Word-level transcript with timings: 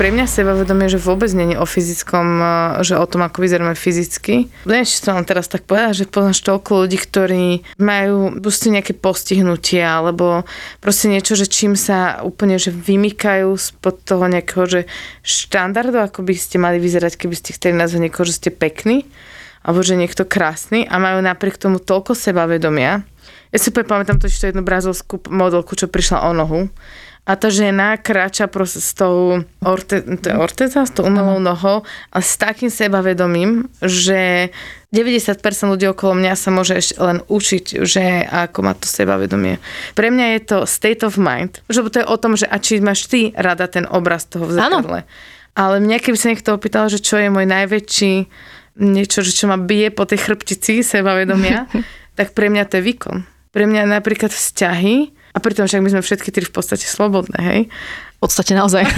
Pre 0.00 0.08
mňa 0.08 0.32
sebavedomie, 0.32 0.88
že 0.88 0.96
vôbec 0.96 1.28
není 1.36 1.60
o 1.60 1.68
fyzickom, 1.68 2.26
eh, 2.40 2.48
že 2.80 2.96
o 2.96 3.04
tom, 3.04 3.20
ako 3.20 3.44
vyzeráme 3.44 3.76
fyzicky. 3.76 4.48
Neviem, 4.64 4.88
či 4.88 4.96
som 4.96 5.12
vám 5.12 5.28
teraz 5.28 5.44
tak 5.44 5.68
povedať, 5.68 5.92
že 5.92 6.06
poznáš 6.08 6.40
toľko 6.40 6.88
ľudí, 6.88 6.96
ktorí 6.96 7.60
majú 7.76 8.40
proste 8.40 8.72
nejaké 8.72 8.96
postihnutia, 8.96 10.00
alebo 10.00 10.48
proste 10.80 11.12
niečo, 11.12 11.36
že 11.36 11.44
čím 11.44 11.76
sa 11.76 12.24
úplne 12.24 12.56
že 12.56 12.72
vymykajú 12.72 13.52
spod 13.60 14.00
toho 14.00 14.24
nejakého 14.24 14.64
že 14.64 14.80
štandardu, 15.20 16.00
ako 16.00 16.24
by 16.24 16.32
ste 16.32 16.56
mali 16.56 16.80
vyzerať, 16.80 17.20
keby 17.20 17.36
ste 17.36 17.52
chceli 17.52 17.76
nazvať 17.76 18.08
niekoho, 18.08 18.24
že 18.24 18.40
ste 18.40 18.48
pekný, 18.48 19.04
alebo 19.60 19.84
že 19.84 20.00
niekto 20.00 20.24
krásny 20.24 20.88
a 20.88 20.96
majú 20.96 21.20
napriek 21.20 21.60
tomu 21.60 21.76
toľko 21.76 22.16
sebavedomia. 22.16 23.04
Ja 23.52 23.58
si 23.60 23.68
úplne 23.68 23.84
pamätám 23.84 24.16
to, 24.16 24.32
to 24.32 24.48
jednu 24.48 24.64
brazilskú 24.64 25.20
modelku, 25.28 25.76
čo 25.76 25.92
prišla 25.92 26.24
o 26.24 26.32
nohu 26.32 26.72
a 27.30 27.38
tá 27.38 27.46
žena 27.46 27.94
kráča 27.94 28.50
proste 28.50 28.82
s 28.82 28.90
tou 28.90 29.46
orte, 29.62 30.02
orteza, 30.34 30.82
s 30.82 30.90
tou 30.90 31.06
umelou 31.06 31.38
nohou 31.38 31.86
a 32.10 32.18
s 32.18 32.34
takým 32.34 32.74
sebavedomím, 32.74 33.70
že 33.78 34.50
90% 34.90 35.38
ľudí 35.70 35.86
okolo 35.86 36.18
mňa 36.18 36.34
sa 36.34 36.50
môže 36.50 36.74
ešte 36.74 36.98
len 36.98 37.22
učiť, 37.22 37.86
že 37.86 38.26
ako 38.26 38.66
má 38.66 38.74
to 38.74 38.90
sebavedomie. 38.90 39.62
Pre 39.94 40.10
mňa 40.10 40.26
je 40.34 40.40
to 40.42 40.58
state 40.66 41.06
of 41.06 41.14
mind, 41.14 41.62
že 41.70 41.86
to 41.86 42.02
je 42.02 42.10
o 42.10 42.16
tom, 42.18 42.34
že 42.34 42.50
a 42.50 42.58
či 42.58 42.82
máš 42.82 43.06
ty 43.06 43.30
rada 43.38 43.70
ten 43.70 43.86
obraz 43.86 44.26
toho 44.26 44.50
v 44.50 44.58
zrkadle. 44.58 45.00
Ale 45.54 45.78
mňa, 45.78 46.02
keby 46.02 46.18
sa 46.18 46.34
niekto 46.34 46.50
opýtal, 46.50 46.90
že 46.90 46.98
čo 46.98 47.14
je 47.14 47.30
môj 47.30 47.46
najväčší 47.46 48.14
niečo, 48.82 49.22
že 49.22 49.30
čo 49.30 49.46
ma 49.46 49.54
bije 49.54 49.94
po 49.94 50.02
tej 50.02 50.18
chrbtici 50.26 50.82
sebavedomia, 50.82 51.70
tak 52.18 52.34
pre 52.34 52.50
mňa 52.50 52.66
to 52.66 52.82
je 52.82 52.86
výkon. 52.90 53.22
Pre 53.54 53.64
mňa 53.70 53.86
napríklad 53.86 54.34
vzťahy, 54.34 55.19
a 55.30 55.38
pritom 55.38 55.70
však 55.70 55.82
my 55.82 55.90
sme 55.94 56.02
všetky 56.02 56.34
tri 56.34 56.42
v 56.42 56.54
podstate 56.54 56.82
slobodné, 56.82 57.38
hej? 57.38 57.60
V 58.18 58.18
podstate 58.18 58.52
naozaj. 58.52 58.82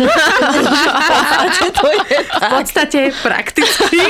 v 2.40 2.48
podstate 2.48 3.12
prakticky. 3.20 4.00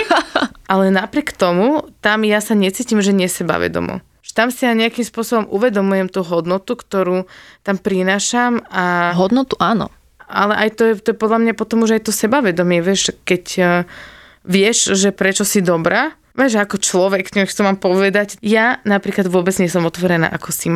Ale 0.70 0.94
napriek 0.94 1.34
tomu, 1.34 1.90
tam 1.98 2.22
ja 2.22 2.38
sa 2.38 2.54
necítim, 2.54 3.02
že 3.02 3.10
nesebavedomo. 3.10 4.00
Že 4.22 4.32
tam 4.32 4.48
si 4.54 4.64
ja 4.64 4.72
nejakým 4.72 5.02
spôsobom 5.02 5.50
uvedomujem 5.50 6.08
tú 6.08 6.22
hodnotu, 6.22 6.78
ktorú 6.78 7.26
tam 7.66 7.76
prinášam. 7.76 8.62
A... 8.70 9.12
Hodnotu 9.18 9.58
áno. 9.58 9.90
Ale 10.30 10.56
aj 10.56 10.68
to 10.78 10.82
je, 10.88 10.92
to 11.02 11.12
je 11.12 11.20
podľa 11.20 11.44
mňa 11.44 11.52
potom 11.58 11.84
už 11.84 12.00
aj 12.00 12.08
to 12.08 12.12
sebavedomie, 12.14 12.80
vieš, 12.80 13.12
keď 13.28 13.44
uh, 13.60 13.84
vieš, 14.46 14.96
že 14.96 15.12
prečo 15.12 15.44
si 15.44 15.60
dobrá, 15.60 16.16
Vieš, 16.32 16.64
ako 16.64 16.80
človek, 16.80 17.28
nech 17.36 17.52
to 17.52 17.60
mám 17.60 17.76
povedať. 17.76 18.40
Ja 18.40 18.80
napríklad 18.88 19.28
vôbec 19.28 19.52
nie 19.60 19.68
som 19.68 19.84
otvorená 19.84 20.32
ako 20.32 20.48
si. 20.48 20.72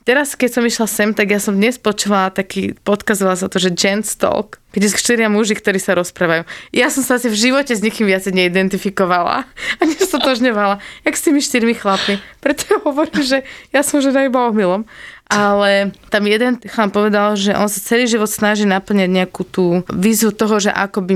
Teraz, 0.00 0.32
keď 0.32 0.50
som 0.50 0.64
išla 0.64 0.86
sem, 0.88 1.10
tak 1.12 1.30
ja 1.30 1.38
som 1.38 1.54
dnes 1.54 1.76
počúvala 1.76 2.32
taký 2.32 2.74
podcast, 2.82 3.20
sa 3.22 3.46
to, 3.46 3.60
že 3.60 3.70
Gents 3.70 4.16
Talk, 4.16 4.58
kde 4.72 4.88
sú 4.88 4.96
štyria 4.96 5.28
muži, 5.28 5.54
ktorí 5.54 5.76
sa 5.76 5.92
rozprávajú. 5.94 6.48
Ja 6.72 6.88
som 6.88 7.04
sa 7.04 7.20
asi 7.20 7.28
v 7.28 7.36
živote 7.36 7.76
s 7.76 7.84
nikým 7.84 8.08
viac 8.08 8.24
neidentifikovala 8.24 9.44
a 9.44 9.82
nestotožňovala, 9.92 10.80
jak 11.04 11.14
s 11.14 11.22
tými 11.22 11.38
štyrmi 11.44 11.74
chlapmi. 11.76 12.16
Preto 12.42 12.80
hovorím, 12.82 13.22
že 13.22 13.44
ja 13.70 13.84
som 13.84 14.00
žena 14.00 14.24
iba 14.26 14.48
omylom 14.48 14.88
ale 15.30 15.94
tam 16.10 16.26
jeden 16.26 16.58
chlap 16.58 16.90
povedal, 16.90 17.38
že 17.38 17.54
on 17.54 17.70
sa 17.70 17.78
celý 17.78 18.10
život 18.10 18.26
snaží 18.26 18.66
naplňať 18.66 19.06
nejakú 19.06 19.46
tú 19.46 19.86
vízu 19.86 20.34
toho, 20.34 20.58
že 20.58 20.74
ako 20.74 21.06
by 21.06 21.14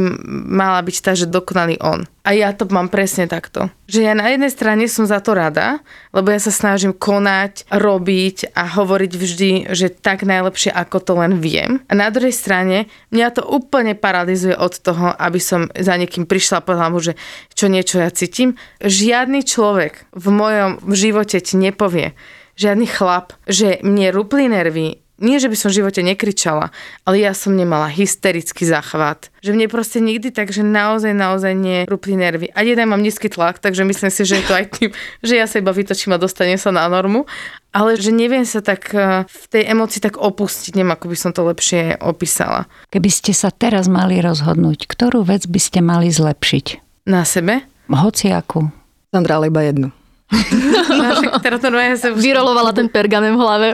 mala 0.54 0.78
byť 0.86 0.96
tá, 1.02 1.12
že 1.18 1.26
dokonalý 1.26 1.82
on. 1.82 2.06
A 2.24 2.32
ja 2.32 2.54
to 2.56 2.64
mám 2.70 2.88
presne 2.88 3.28
takto. 3.28 3.68
Že 3.84 4.00
ja 4.00 4.14
na 4.16 4.32
jednej 4.32 4.48
strane 4.48 4.88
som 4.88 5.04
za 5.04 5.20
to 5.20 5.36
rada, 5.36 5.84
lebo 6.14 6.32
ja 6.32 6.40
sa 6.40 6.48
snažím 6.48 6.96
konať, 6.96 7.68
robiť 7.68 8.54
a 8.56 8.64
hovoriť 8.64 9.12
vždy, 9.12 9.50
že 9.74 9.92
tak 9.92 10.24
najlepšie, 10.24 10.72
ako 10.72 11.04
to 11.04 11.12
len 11.20 11.42
viem. 11.42 11.84
A 11.90 11.92
na 11.92 12.08
druhej 12.08 12.32
strane 12.32 12.88
mňa 13.12 13.28
to 13.34 13.42
úplne 13.44 13.92
paralizuje 13.98 14.56
od 14.56 14.72
toho, 14.78 15.12
aby 15.12 15.36
som 15.42 15.68
za 15.76 16.00
niekým 16.00 16.24
prišla 16.24 16.62
a 16.62 16.64
povedala 16.64 16.94
mu, 16.94 17.02
že 17.02 17.18
čo 17.52 17.68
niečo 17.68 18.00
ja 18.00 18.08
cítim. 18.08 18.56
Žiadny 18.80 19.44
človek 19.44 20.08
v 20.16 20.26
mojom 20.32 20.70
živote 20.96 21.42
ti 21.44 21.60
nepovie, 21.60 22.16
žiadny 22.54 22.86
chlap, 22.86 23.34
že 23.46 23.82
mne 23.82 24.14
rupli 24.14 24.50
nervy, 24.50 25.04
nie, 25.22 25.38
že 25.38 25.46
by 25.46 25.54
som 25.54 25.70
v 25.70 25.78
živote 25.78 26.02
nekričala, 26.02 26.74
ale 27.06 27.22
ja 27.22 27.30
som 27.38 27.54
nemala 27.54 27.86
hysterický 27.86 28.66
záchvat. 28.66 29.30
Že 29.46 29.54
mne 29.54 29.66
proste 29.70 30.02
nikdy 30.02 30.34
tak, 30.34 30.50
že 30.50 30.66
naozaj, 30.66 31.14
naozaj 31.14 31.54
nerúpli 31.54 32.18
nervy. 32.18 32.50
A 32.50 32.66
jeden 32.66 32.90
mám 32.90 32.98
nízky 32.98 33.30
tlak, 33.30 33.62
takže 33.62 33.86
myslím 33.86 34.10
si, 34.10 34.26
že 34.26 34.42
je 34.42 34.44
to 34.44 34.58
aj 34.58 34.66
tým, 34.74 34.90
že 35.26 35.38
ja 35.38 35.46
sa 35.46 35.62
iba 35.62 35.70
vytočím 35.70 36.18
a 36.18 36.18
dostanem 36.18 36.58
sa 36.58 36.74
na 36.74 36.90
normu. 36.90 37.30
Ale 37.70 37.94
že 37.94 38.10
neviem 38.10 38.42
sa 38.42 38.58
tak 38.58 38.90
eh, 38.90 39.22
v 39.22 39.44
tej 39.54 39.62
emocii 39.70 40.02
tak 40.02 40.18
opustiť, 40.18 40.74
neviem, 40.74 40.94
ako 40.98 41.06
by 41.06 41.16
som 41.18 41.30
to 41.30 41.46
lepšie 41.46 42.02
opísala. 42.02 42.66
Keby 42.90 43.10
ste 43.10 43.30
sa 43.30 43.54
teraz 43.54 43.86
mali 43.86 44.18
rozhodnúť, 44.18 44.90
ktorú 44.90 45.22
vec 45.22 45.46
by 45.46 45.60
ste 45.62 45.78
mali 45.78 46.10
zlepšiť? 46.10 46.66
Na 47.06 47.22
sebe? 47.22 47.62
Hociaku. 47.86 48.66
Sandra, 49.14 49.38
ale 49.38 49.46
iba 49.46 49.62
jednu. 49.62 49.94
Vyrolovala 52.16 52.72
ten 52.72 52.88
pergamen 52.88 53.36
v 53.36 53.40
hlave. 53.40 53.68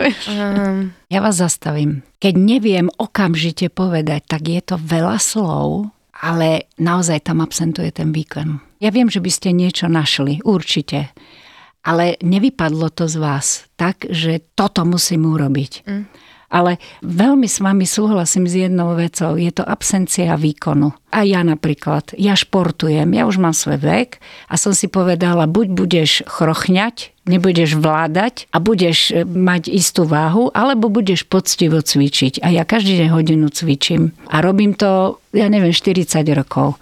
Ja 1.08 1.20
vás 1.22 1.38
zastavím. 1.38 2.02
Keď 2.20 2.34
neviem 2.36 2.86
okamžite 2.98 3.70
povedať, 3.72 4.26
tak 4.26 4.42
je 4.50 4.60
to 4.60 4.76
veľa 4.76 5.16
slov, 5.22 5.88
ale 6.20 6.68
naozaj 6.76 7.24
tam 7.24 7.40
absentuje 7.40 7.88
ten 7.94 8.12
výkon. 8.12 8.60
Ja 8.80 8.92
viem, 8.92 9.08
že 9.08 9.24
by 9.24 9.30
ste 9.32 9.56
niečo 9.56 9.88
našli, 9.88 10.40
určite. 10.44 11.12
Ale 11.80 12.20
nevypadlo 12.20 12.92
to 12.92 13.08
z 13.08 13.16
vás 13.16 13.64
tak, 13.80 14.04
že 14.08 14.44
toto 14.52 14.84
musím 14.84 15.32
urobiť. 15.32 15.72
Mm. 15.88 16.04
Ale 16.50 16.82
veľmi 17.06 17.46
s 17.46 17.62
vami 17.62 17.86
súhlasím 17.86 18.50
s 18.50 18.58
jednou 18.58 18.98
vecou. 18.98 19.38
Je 19.38 19.54
to 19.54 19.62
absencia 19.62 20.34
výkonu. 20.34 20.90
A 21.14 21.22
ja 21.22 21.46
napríklad, 21.46 22.14
ja 22.18 22.34
športujem, 22.34 23.06
ja 23.14 23.26
už 23.26 23.38
mám 23.38 23.54
svoj 23.54 23.78
vek 23.78 24.18
a 24.50 24.54
som 24.58 24.74
si 24.74 24.90
povedala, 24.90 25.46
buď 25.46 25.66
budeš 25.74 26.10
chrochňať, 26.26 27.14
nebudeš 27.26 27.78
vládať 27.78 28.50
a 28.50 28.58
budeš 28.58 29.14
e, 29.14 29.22
mať 29.26 29.70
istú 29.70 30.06
váhu, 30.06 30.50
alebo 30.50 30.90
budeš 30.90 31.26
poctivo 31.26 31.82
cvičiť. 31.82 32.42
A 32.42 32.50
ja 32.50 32.66
každý 32.66 32.98
deň 32.98 33.08
hodinu 33.14 33.46
cvičím. 33.50 34.14
A 34.30 34.42
robím 34.42 34.74
to, 34.74 35.22
ja 35.30 35.46
neviem, 35.46 35.74
40 35.74 36.26
rokov. 36.34 36.78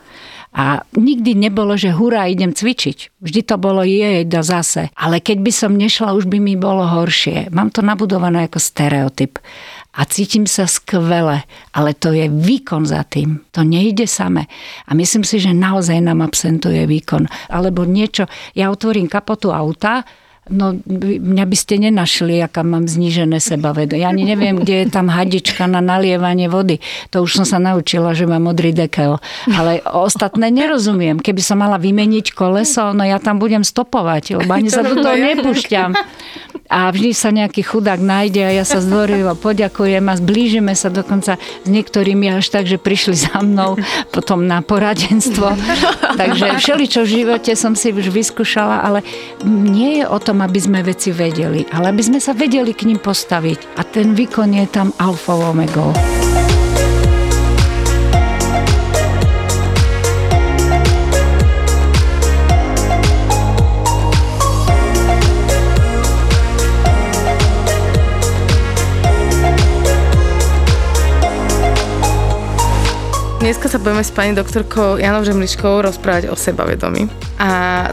A 0.52 0.82
nikdy 0.96 1.36
nebolo, 1.36 1.76
že 1.76 1.92
hurá, 1.92 2.24
idem 2.24 2.56
cvičiť. 2.56 3.20
Vždy 3.20 3.40
to 3.44 3.56
bolo 3.60 3.84
jej 3.84 4.24
da 4.24 4.40
zase. 4.40 4.88
Ale 4.96 5.20
keď 5.20 5.38
by 5.44 5.52
som 5.52 5.72
nešla, 5.76 6.16
už 6.16 6.24
by 6.24 6.40
mi 6.40 6.56
bolo 6.56 6.82
horšie. 6.88 7.52
Mám 7.52 7.76
to 7.76 7.84
nabudované 7.84 8.48
ako 8.48 8.56
stereotyp. 8.56 9.36
A 9.98 10.06
cítim 10.06 10.46
sa 10.46 10.70
skvele, 10.70 11.42
ale 11.74 11.90
to 11.92 12.14
je 12.14 12.30
výkon 12.30 12.86
za 12.86 13.02
tým. 13.02 13.42
To 13.50 13.66
nejde 13.66 14.06
same. 14.06 14.46
A 14.86 14.94
myslím 14.94 15.26
si, 15.26 15.42
že 15.42 15.50
naozaj 15.50 15.98
nám 15.98 16.22
absentuje 16.22 16.86
výkon. 16.86 17.26
Alebo 17.50 17.82
niečo, 17.82 18.30
ja 18.54 18.70
otvorím 18.70 19.10
kapotu 19.10 19.50
auta, 19.50 20.06
No, 20.48 20.72
mňa 20.80 21.44
by 21.44 21.56
ste 21.56 21.76
nenašli, 21.76 22.40
aká 22.40 22.64
mám 22.64 22.88
znížené 22.88 23.36
sebavedomie. 23.36 24.00
Ja 24.00 24.08
ani 24.08 24.24
neviem, 24.24 24.56
kde 24.56 24.84
je 24.84 24.86
tam 24.88 25.12
hadička 25.12 25.68
na 25.68 25.84
nalievanie 25.84 26.48
vody. 26.48 26.80
To 27.12 27.28
už 27.28 27.42
som 27.42 27.46
sa 27.46 27.60
naučila, 27.60 28.16
že 28.16 28.24
mám 28.24 28.48
modrý 28.48 28.72
dekel. 28.72 29.20
Ale 29.48 29.84
ostatné 29.84 30.48
nerozumiem. 30.48 31.20
Keby 31.20 31.42
som 31.44 31.60
mala 31.60 31.76
vymeniť 31.76 32.32
koleso, 32.32 32.96
no 32.96 33.04
ja 33.04 33.20
tam 33.20 33.36
budem 33.36 33.60
stopovať, 33.60 34.40
lebo 34.40 34.50
ani 34.56 34.72
sa 34.74 34.80
do 34.80 34.96
toho 34.96 35.16
nepúšťam. 35.16 35.92
A 36.68 36.92
vždy 36.92 37.16
sa 37.16 37.32
nejaký 37.32 37.64
chudák 37.64 37.96
nájde 37.96 38.44
a 38.44 38.52
ja 38.52 38.64
sa 38.68 38.84
zdvorilo 38.84 39.32
poďakujem 39.40 40.04
a 40.04 40.14
zblížime 40.20 40.76
sa 40.76 40.92
dokonca 40.92 41.40
s 41.40 41.68
niektorými 41.68 42.28
až 42.28 42.52
tak, 42.52 42.68
že 42.68 42.76
prišli 42.76 43.16
za 43.16 43.40
mnou 43.40 43.80
potom 44.12 44.44
na 44.44 44.60
poradenstvo. 44.60 45.56
Takže 46.20 46.60
všeličo 46.60 47.08
v 47.08 47.12
živote 47.24 47.52
som 47.56 47.72
si 47.72 47.88
už 47.96 48.12
vyskúšala, 48.12 48.84
ale 48.84 49.00
nie 49.48 50.04
je 50.04 50.04
o 50.04 50.18
tom, 50.20 50.44
aby 50.44 50.60
sme 50.60 50.84
veci 50.84 51.08
vedeli, 51.08 51.64
ale 51.72 51.88
aby 51.88 52.02
sme 52.04 52.20
sa 52.20 52.36
vedeli 52.36 52.76
k 52.76 52.84
ním 52.84 53.00
postaviť. 53.00 53.80
A 53.80 53.82
ten 53.88 54.12
výkon 54.12 54.52
je 54.52 54.66
tam 54.68 54.92
alfa 55.00 55.40
omegou. 55.40 55.96
Dneska 73.38 73.70
sa 73.70 73.78
budeme 73.78 74.02
s 74.02 74.10
pani 74.10 74.34
doktorkou 74.34 74.98
Janou 74.98 75.22
Žemličkou 75.22 75.78
rozprávať 75.86 76.26
o 76.26 76.34
sebavedomí. 76.34 77.06
A 77.38 77.48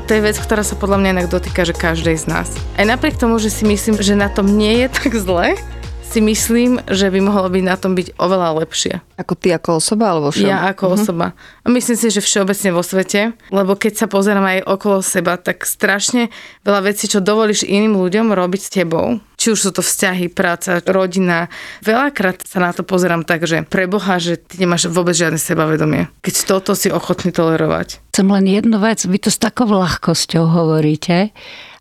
to 0.09 0.17
je 0.17 0.25
vec, 0.25 0.33
ktorá 0.41 0.65
sa 0.65 0.73
podľa 0.73 0.97
mňa 0.97 1.09
inak 1.21 1.27
dotýka, 1.29 1.61
že 1.61 1.77
každej 1.77 2.17
z 2.17 2.25
nás. 2.25 2.49
Aj 2.73 2.81
napriek 2.81 3.13
tomu, 3.21 3.37
že 3.37 3.53
si 3.53 3.61
myslím, 3.61 4.01
že 4.01 4.17
na 4.17 4.25
tom 4.25 4.49
nie 4.49 4.81
je 4.81 4.87
tak 4.89 5.13
zle, 5.13 5.53
si 6.01 6.17
myslím, 6.17 6.81
že 6.89 7.13
by 7.13 7.19
mohlo 7.21 7.45
byť 7.51 7.61
na 7.61 7.77
tom 7.77 7.93
byť 7.93 8.17
oveľa 8.17 8.65
lepšie. 8.65 9.05
Ako 9.21 9.37
ty 9.37 9.53
ako 9.53 9.83
osoba 9.83 10.17
alebo 10.17 10.33
všeobecne? 10.33 10.49
Ja 10.49 10.71
ako 10.71 10.97
osoba. 10.97 11.37
A 11.61 11.67
myslím 11.69 11.93
si, 11.99 12.07
že 12.07 12.25
všeobecne 12.25 12.71
vo 12.73 12.81
svete, 12.81 13.35
lebo 13.53 13.77
keď 13.77 14.01
sa 14.01 14.07
pozerám 14.09 14.47
aj 14.47 14.65
okolo 14.65 15.03
seba, 15.05 15.37
tak 15.37 15.67
strašne 15.67 16.33
veľa 16.63 16.89
vecí, 16.89 17.05
čo 17.05 17.21
dovolíš 17.21 17.67
iným 17.67 17.99
ľuďom 17.99 18.31
robiť 18.31 18.61
s 18.63 18.69
tebou, 18.71 19.19
či 19.45 19.53
už 19.53 19.61
sú 19.61 19.71
to 19.77 19.85
vzťahy, 19.85 20.33
práca, 20.33 20.81
rodina. 20.89 21.53
Veľakrát 21.85 22.41
sa 22.41 22.57
na 22.57 22.73
to 22.73 22.81
pozerám 22.81 23.21
tak, 23.21 23.45
že 23.45 23.61
pre 23.61 23.85
Boha, 23.85 24.17
že 24.17 24.41
ty 24.41 24.57
nemáš 24.57 24.89
vôbec 24.89 25.13
žiadne 25.13 25.37
sebavedomie. 25.37 26.09
Keď 26.25 26.49
toto 26.49 26.73
si 26.73 26.89
ochotný 26.89 27.29
tolerovať. 27.29 28.01
Chcem 28.09 28.25
len 28.25 28.49
jednu 28.49 28.81
vec, 28.81 29.05
vy 29.05 29.21
to 29.21 29.29
s 29.29 29.37
takou 29.37 29.69
ľahkosťou 29.69 30.49
hovoríte 30.49 31.29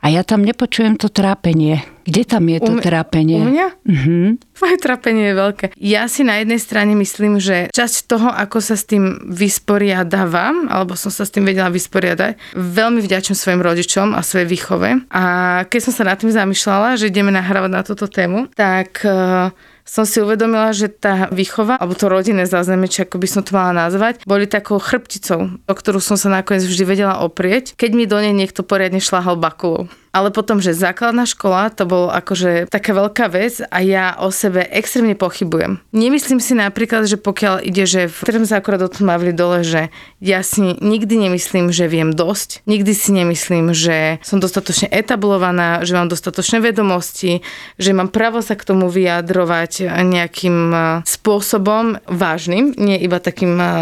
a 0.04 0.12
ja 0.12 0.20
tam 0.20 0.44
nepočujem 0.44 1.00
to 1.00 1.08
trápenie. 1.08 1.80
Kde 2.04 2.28
tam 2.28 2.44
je 2.52 2.60
to 2.60 2.76
U 2.76 2.84
trápenie? 2.84 3.40
U 3.40 3.48
mňa? 3.48 3.68
Mhm. 3.88 4.52
Tvoje 4.52 4.76
trápenie 4.76 5.32
je 5.32 5.34
veľké. 5.40 5.64
Ja 5.80 6.04
si 6.04 6.20
na 6.20 6.36
jednej 6.36 6.60
strane 6.60 6.92
myslím, 6.92 7.40
že 7.40 7.72
časť 7.72 7.96
toho, 8.04 8.28
ako 8.28 8.60
sa 8.60 8.76
s 8.76 8.84
tým 8.84 9.32
vysporiadavam, 9.32 10.68
alebo 10.68 10.92
som 11.00 11.08
sa 11.08 11.24
s 11.24 11.32
tým 11.32 11.48
vedela 11.48 11.72
vysporiadať, 11.72 12.52
veľmi 12.52 13.00
vďačím 13.00 13.32
svojim 13.32 13.64
rodičom 13.64 14.12
a 14.12 14.20
svojej 14.20 14.44
výchove. 14.44 15.08
A 15.08 15.24
keď 15.72 15.80
som 15.80 15.92
sa 15.96 16.04
nad 16.12 16.20
tým 16.20 16.28
zamýšľala, 16.28 17.00
že 17.00 17.08
ideme 17.08 17.32
nahrávať 17.32 17.72
na 17.72 17.80
túto 17.80 18.04
tému, 18.04 18.52
tak 18.52 19.00
eh, 19.08 19.48
som 19.84 20.08
si 20.08 20.18
uvedomila, 20.18 20.72
že 20.72 20.88
tá 20.88 21.28
výchova, 21.28 21.76
alebo 21.76 21.92
to 21.92 22.08
rodinné 22.08 22.48
zázemie, 22.48 22.88
či 22.88 23.04
ako 23.04 23.20
by 23.20 23.28
som 23.28 23.42
to 23.44 23.52
mala 23.52 23.76
nazvať, 23.76 24.24
boli 24.24 24.48
takou 24.48 24.80
chrbticou, 24.80 25.60
o 25.60 25.74
ktorú 25.76 26.00
som 26.00 26.16
sa 26.16 26.32
nakoniec 26.32 26.64
vždy 26.64 26.84
vedela 26.88 27.20
oprieť, 27.20 27.76
keď 27.76 27.90
mi 27.92 28.08
do 28.08 28.16
nej 28.16 28.32
niekto 28.32 28.64
poriadne 28.64 28.98
šláhal 28.98 29.36
bakulou. 29.36 29.92
Ale 30.14 30.30
potom, 30.30 30.62
že 30.62 30.70
základná 30.70 31.26
škola, 31.26 31.74
to 31.74 31.90
bolo 31.90 32.06
akože 32.14 32.70
taká 32.70 32.94
veľká 32.94 33.26
vec 33.34 33.58
a 33.66 33.82
ja 33.82 34.14
o 34.22 34.30
sebe 34.30 34.62
extrémne 34.70 35.18
pochybujem. 35.18 35.82
Nemyslím 35.90 36.38
si 36.38 36.54
napríklad, 36.54 37.10
že 37.10 37.18
pokiaľ 37.18 37.66
ide, 37.66 37.82
že 37.82 38.06
v 38.06 38.18
ktorém 38.22 38.46
sa 38.46 38.62
akorát 38.62 38.86
o 38.86 38.90
dole, 39.34 39.66
že 39.66 39.90
ja 40.22 40.46
si 40.46 40.78
nikdy 40.78 41.26
nemyslím, 41.26 41.74
že 41.74 41.90
viem 41.90 42.14
dosť. 42.14 42.62
Nikdy 42.70 42.92
si 42.94 43.10
nemyslím, 43.10 43.74
že 43.74 44.22
som 44.22 44.38
dostatočne 44.38 44.86
etablovaná, 44.94 45.82
že 45.82 45.98
mám 45.98 46.06
dostatočné 46.06 46.62
vedomosti, 46.62 47.42
že 47.82 47.90
mám 47.90 48.14
právo 48.14 48.38
sa 48.38 48.54
k 48.54 48.62
tomu 48.62 48.86
vyjadrovať 48.86 49.90
nejakým 49.90 50.56
eh, 50.70 50.82
spôsobom 51.02 51.98
vážnym, 52.06 52.76
nie 52.78 53.02
iba 53.02 53.18
takým, 53.18 53.58
eh, 53.58 53.74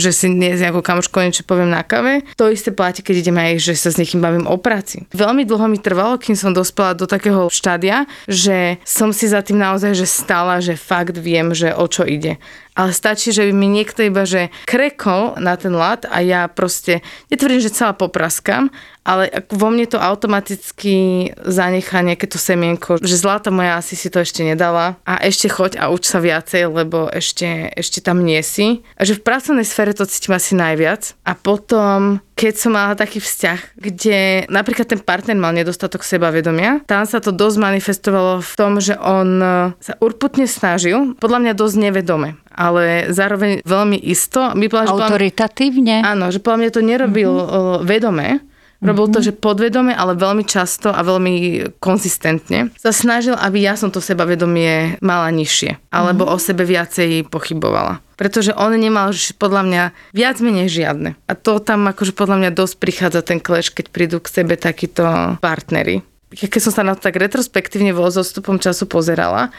že 0.00 0.10
si 0.16 0.26
nie 0.32 0.56
s 0.56 0.64
nejakou 0.64 0.80
kamoškou 0.80 1.20
niečo 1.20 1.44
poviem 1.44 1.68
na 1.68 1.84
kave. 1.84 2.24
To 2.40 2.48
isté 2.48 2.72
platí, 2.72 3.04
keď 3.04 3.28
idem 3.28 3.36
aj, 3.36 3.52
že 3.60 3.72
sa 3.76 3.92
s 3.92 4.00
niekým 4.00 4.24
bavím 4.24 4.48
o 4.48 4.56
práci. 4.56 5.04
Veľmi 5.12 5.44
dlho 5.44 5.65
mi 5.66 5.78
trvalo, 5.78 6.18
kým 6.18 6.34
som 6.38 6.54
dospela 6.54 6.96
do 6.96 7.06
takého 7.06 7.50
štádia, 7.50 8.06
že 8.26 8.78
som 8.86 9.10
si 9.10 9.30
za 9.30 9.42
tým 9.42 9.58
naozaj 9.58 9.92
že 9.92 10.06
stala, 10.08 10.62
že 10.62 10.78
fakt 10.78 11.18
viem, 11.18 11.52
že 11.52 11.74
o 11.74 11.86
čo 11.86 12.06
ide. 12.06 12.38
Ale 12.76 12.92
stačí, 12.92 13.32
že 13.32 13.48
by 13.48 13.52
mi 13.56 13.68
niekto 13.72 14.04
iba, 14.04 14.28
že 14.28 14.52
krekol 14.68 15.40
na 15.40 15.56
ten 15.56 15.72
lat 15.72 16.04
a 16.04 16.20
ja 16.20 16.44
proste, 16.44 17.00
netvrdím, 17.32 17.64
že 17.64 17.72
celá 17.72 17.96
popraskam, 17.96 18.68
ale 19.06 19.30
vo 19.54 19.70
mne 19.70 19.86
to 19.86 20.02
automaticky 20.02 21.30
zanechá 21.38 22.02
nejaké 22.02 22.26
to 22.26 22.42
semienko, 22.42 22.98
že 22.98 23.14
zlata 23.14 23.54
moja 23.54 23.78
asi 23.78 23.94
si 23.94 24.10
to 24.10 24.18
ešte 24.18 24.42
nedala 24.42 24.98
a 25.06 25.22
ešte 25.22 25.46
choď 25.46 25.78
a 25.78 25.94
uč 25.94 26.10
sa 26.10 26.18
viacej, 26.18 26.66
lebo 26.66 27.06
ešte, 27.06 27.70
ešte 27.78 28.02
tam 28.02 28.26
nie 28.26 28.42
si. 28.42 28.82
A 28.98 29.06
že 29.06 29.14
v 29.14 29.22
pracovnej 29.22 29.62
sfére 29.62 29.94
to 29.94 30.02
cítim 30.10 30.34
asi 30.34 30.58
najviac. 30.58 31.14
A 31.22 31.38
potom, 31.38 32.18
keď 32.34 32.54
som 32.58 32.74
mala 32.74 32.98
taký 32.98 33.22
vzťah, 33.22 33.78
kde 33.78 34.50
napríklad 34.50 34.90
ten 34.90 34.98
partner 34.98 35.38
mal 35.38 35.54
nedostatok 35.54 36.02
sebavedomia, 36.02 36.82
tam 36.90 37.06
sa 37.06 37.22
to 37.22 37.30
dosť 37.30 37.62
manifestovalo 37.62 38.42
v 38.42 38.52
tom, 38.58 38.82
že 38.82 38.98
on 38.98 39.38
e, 39.38 39.48
sa 39.78 39.94
urputne 40.02 40.50
snažil, 40.50 41.14
podľa 41.22 41.46
mňa 41.46 41.52
dosť 41.54 41.76
nevedome, 41.78 42.34
ale 42.50 43.14
zároveň 43.14 43.62
veľmi 43.62 44.02
isto. 44.02 44.50
My 44.58 44.66
povedala, 44.66 44.98
že 44.98 45.14
Autoritatívne? 45.14 46.02
Áno, 46.02 46.34
že 46.34 46.42
podľa 46.42 46.58
mňa 46.58 46.70
to 46.74 46.82
nerobil 46.82 47.32
mm-hmm. 47.38 47.78
vedome, 47.86 48.42
robil 48.82 49.06
to, 49.12 49.24
že 49.24 49.36
podvedome, 49.36 49.92
ale 49.92 50.18
veľmi 50.18 50.44
často 50.44 50.92
a 50.92 51.00
veľmi 51.00 51.34
konzistentne 51.80 52.72
sa 52.76 52.92
snažil, 52.92 53.36
aby 53.36 53.64
ja 53.64 53.74
som 53.78 53.88
to 53.88 54.00
sebavedomie 54.02 55.00
mala 55.00 55.32
nižšie, 55.32 55.92
alebo 55.92 56.28
o 56.28 56.36
sebe 56.36 56.64
viacej 56.68 57.28
pochybovala. 57.28 58.04
Pretože 58.16 58.56
on 58.56 58.72
nemal 58.72 59.12
podľa 59.36 59.62
mňa 59.68 59.82
viac 60.16 60.40
menej 60.40 60.72
žiadne. 60.72 61.20
A 61.28 61.32
to 61.36 61.60
tam 61.60 61.84
akože 61.84 62.16
podľa 62.16 62.36
mňa 62.40 62.50
dosť 62.56 62.74
prichádza 62.80 63.20
ten 63.20 63.44
clash, 63.44 63.68
keď 63.68 63.92
prídu 63.92 64.18
k 64.24 64.32
sebe 64.32 64.56
takíto 64.56 65.36
partnery. 65.44 66.00
Keď 66.32 66.60
som 66.64 66.72
sa 66.72 66.82
na 66.82 66.96
to 66.96 67.04
tak 67.04 67.20
retrospektívne 67.20 67.92
vo 67.92 68.08
zostupom 68.08 68.56
času 68.56 68.88
pozerala, 68.88 69.52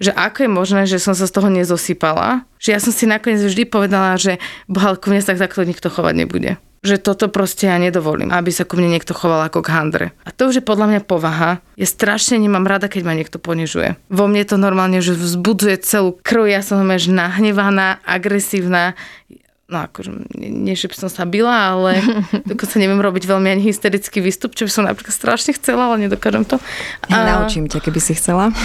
že 0.00 0.10
ako 0.16 0.48
je 0.48 0.50
možné, 0.50 0.82
že 0.88 0.98
som 0.98 1.12
sa 1.12 1.28
z 1.28 1.34
toho 1.36 1.52
nezosypala, 1.52 2.48
že 2.56 2.72
ja 2.72 2.80
som 2.80 2.90
si 2.90 3.04
nakoniec 3.04 3.44
vždy 3.44 3.68
povedala, 3.68 4.16
že 4.16 4.40
bohalku 4.64 5.12
mne 5.12 5.20
sa 5.20 5.36
takto 5.36 5.60
nikto 5.62 5.92
chovať 5.92 6.14
nebude. 6.16 6.56
Že 6.80 6.96
toto 6.96 7.28
proste 7.28 7.68
ja 7.68 7.76
nedovolím, 7.76 8.32
aby 8.32 8.48
sa 8.48 8.64
ku 8.64 8.80
mne 8.80 8.96
niekto 8.96 9.12
choval 9.12 9.44
ako 9.44 9.60
k 9.60 9.68
handre. 9.68 10.06
A 10.24 10.32
to 10.32 10.48
už 10.48 10.60
je 10.60 10.64
podľa 10.64 10.86
mňa 10.88 11.00
povaha. 11.04 11.60
Ja 11.76 11.86
strašne 11.86 12.40
nemám 12.40 12.64
rada, 12.64 12.88
keď 12.88 13.04
ma 13.04 13.12
niekto 13.12 13.36
ponižuje. 13.36 14.00
Vo 14.08 14.24
mne 14.24 14.48
to 14.48 14.56
normálne, 14.56 15.04
že 15.04 15.12
vzbudzuje 15.12 15.76
celú 15.84 16.16
krv, 16.24 16.48
ja 16.48 16.64
som 16.64 16.80
že 16.80 17.12
nahnevaná, 17.12 18.00
agresívna, 18.08 18.96
no 19.70 19.86
akože, 19.86 20.10
nie, 20.34 20.50
nie, 20.50 20.74
že 20.74 20.90
by 20.90 20.96
som 21.06 21.10
sa 21.12 21.22
bila, 21.24 21.78
ale 21.78 22.02
dokonca 22.50 22.74
neviem 22.82 22.98
robiť 22.98 23.24
veľmi 23.24 23.48
ani 23.54 23.62
hysterický 23.62 24.18
výstup, 24.18 24.58
čo 24.58 24.66
by 24.66 24.70
som 24.70 24.84
napríklad 24.84 25.14
strašne 25.14 25.54
chcela, 25.54 25.94
ale 25.94 26.10
nedokážem 26.10 26.42
to. 26.44 26.58
A- 27.06 27.38
Naučím 27.38 27.70
ťa, 27.70 27.78
keby 27.78 28.00
si 28.02 28.18
chcela. 28.18 28.50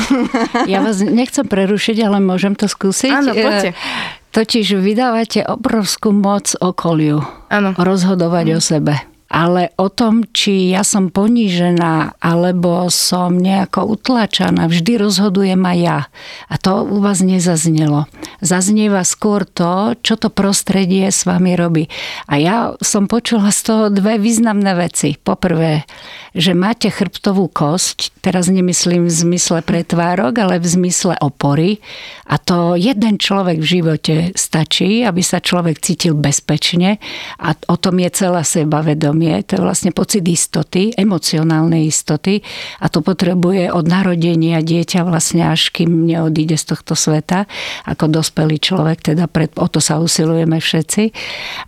Ja 0.66 0.82
vás 0.82 0.98
nechcem 1.04 1.46
prerušiť, 1.46 2.02
ale 2.02 2.18
môžem 2.18 2.58
to 2.58 2.66
skúsiť. 2.66 3.12
Áno, 3.14 3.32
poďte. 3.38 3.76
E, 3.76 4.24
Totiž 4.34 4.82
vydávate 4.82 5.46
obrovskú 5.48 6.12
moc 6.12 6.58
okoliu. 6.58 7.24
Áno. 7.56 7.72
Rozhodovať 7.80 8.46
o 8.52 8.60
sebe. 8.60 8.96
Ale 9.26 9.74
o 9.82 9.90
tom, 9.90 10.22
či 10.32 10.70
ja 10.70 10.86
som 10.86 11.10
ponížená, 11.10 12.14
alebo 12.22 12.88
som 12.94 13.36
nejako 13.36 13.98
utlačaná, 13.98 14.70
vždy 14.70 15.02
rozhodujem 15.02 15.60
aj 15.60 15.78
ja. 15.82 16.00
A 16.46 16.56
to 16.62 16.86
u 16.86 17.02
vás 17.02 17.26
nezaznelo. 17.26 18.06
Zaznieva 18.40 19.02
skôr 19.02 19.44
to, 19.44 19.98
čo 20.06 20.16
to 20.16 20.30
prostredie 20.30 21.10
s 21.10 21.26
vami 21.26 21.58
robí. 21.58 21.90
A 22.30 22.38
ja 22.38 22.58
som 22.86 23.10
počula 23.10 23.50
z 23.50 23.60
toho 23.66 23.84
dve 23.90 24.22
významné 24.22 24.78
veci. 24.78 25.18
Poprvé, 25.18 25.90
že 26.38 26.54
máte 26.54 26.94
chrbtovú 26.94 27.50
kosť, 27.50 28.15
teraz 28.26 28.50
nemyslím 28.50 29.06
v 29.06 29.14
zmysle 29.14 29.62
pretvárok, 29.62 30.42
ale 30.42 30.58
v 30.58 30.66
zmysle 30.66 31.14
opory. 31.22 31.78
A 32.26 32.42
to 32.42 32.74
jeden 32.74 33.22
človek 33.22 33.62
v 33.62 33.70
živote 33.78 34.16
stačí, 34.34 35.06
aby 35.06 35.22
sa 35.22 35.38
človek 35.38 35.78
cítil 35.78 36.18
bezpečne. 36.18 36.98
A 37.38 37.54
o 37.70 37.78
tom 37.78 38.02
je 38.02 38.10
celá 38.10 38.42
sebavedomie. 38.42 39.46
To 39.46 39.62
je 39.62 39.62
vlastne 39.62 39.94
pocit 39.94 40.26
istoty, 40.26 40.90
emocionálnej 40.98 41.86
istoty. 41.86 42.42
A 42.82 42.90
to 42.90 43.06
potrebuje 43.06 43.70
od 43.70 43.86
narodenia 43.86 44.66
dieťa 44.66 45.06
vlastne 45.06 45.46
až 45.46 45.70
kým 45.70 46.10
neodíde 46.10 46.58
z 46.58 46.74
tohto 46.74 46.98
sveta, 46.98 47.46
ako 47.86 48.10
dospelý 48.10 48.58
človek, 48.58 49.14
teda 49.14 49.30
pred, 49.30 49.54
o 49.62 49.70
to 49.70 49.78
sa 49.78 50.02
usilujeme 50.02 50.58
všetci. 50.58 51.14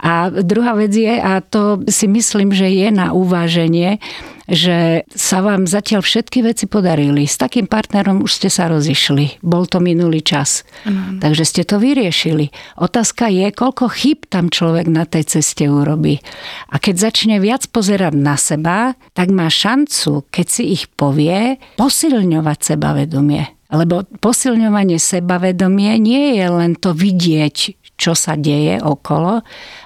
A 0.02 0.34
druhá 0.34 0.74
vec 0.74 0.90
je, 0.98 1.22
a 1.22 1.38
to 1.46 1.86
si 1.86 2.10
myslím, 2.10 2.50
že 2.50 2.66
je 2.66 2.90
na 2.90 3.14
uváženie, 3.14 4.02
že 4.48 5.04
sa 5.12 5.44
vám 5.44 5.68
zatiaľ 5.68 6.02
všetky 6.02 6.40
veci 6.40 6.66
podarili. 6.72 7.28
S 7.28 7.36
takým 7.36 7.68
partnerom 7.68 8.24
už 8.24 8.32
ste 8.40 8.50
sa 8.50 8.72
rozišli. 8.72 9.44
Bol 9.44 9.68
to 9.68 9.84
minulý 9.84 10.24
čas. 10.24 10.64
Mm. 10.88 11.20
Takže 11.20 11.44
ste 11.44 11.62
to 11.68 11.84
vyriešili. 11.84 12.56
Otázka 12.80 13.28
je, 13.28 13.52
koľko 13.52 13.92
chyb 13.92 14.24
tam 14.32 14.48
človek 14.48 14.88
na 14.88 15.04
tej 15.04 15.38
ceste 15.38 15.68
urobí. 15.68 16.24
A 16.72 16.80
keď 16.80 17.12
začne 17.12 17.44
viac 17.44 17.68
pozerať 17.68 18.16
na 18.16 18.40
seba, 18.40 18.96
tak 19.12 19.36
má 19.36 19.52
šancu, 19.52 20.24
keď 20.32 20.48
si 20.48 20.64
ich 20.72 20.88
povie, 20.96 21.60
posilňovať 21.76 22.60
sebavedomie. 22.74 23.52
Lebo 23.68 24.08
posilňovanie 24.24 24.96
sebavedomie 24.96 26.00
nie 26.00 26.40
je 26.40 26.48
len 26.48 26.80
to 26.80 26.96
vidieť, 26.96 27.76
čo 27.98 28.14
sa 28.14 28.38
deje 28.38 28.78
okolo, 28.80 29.42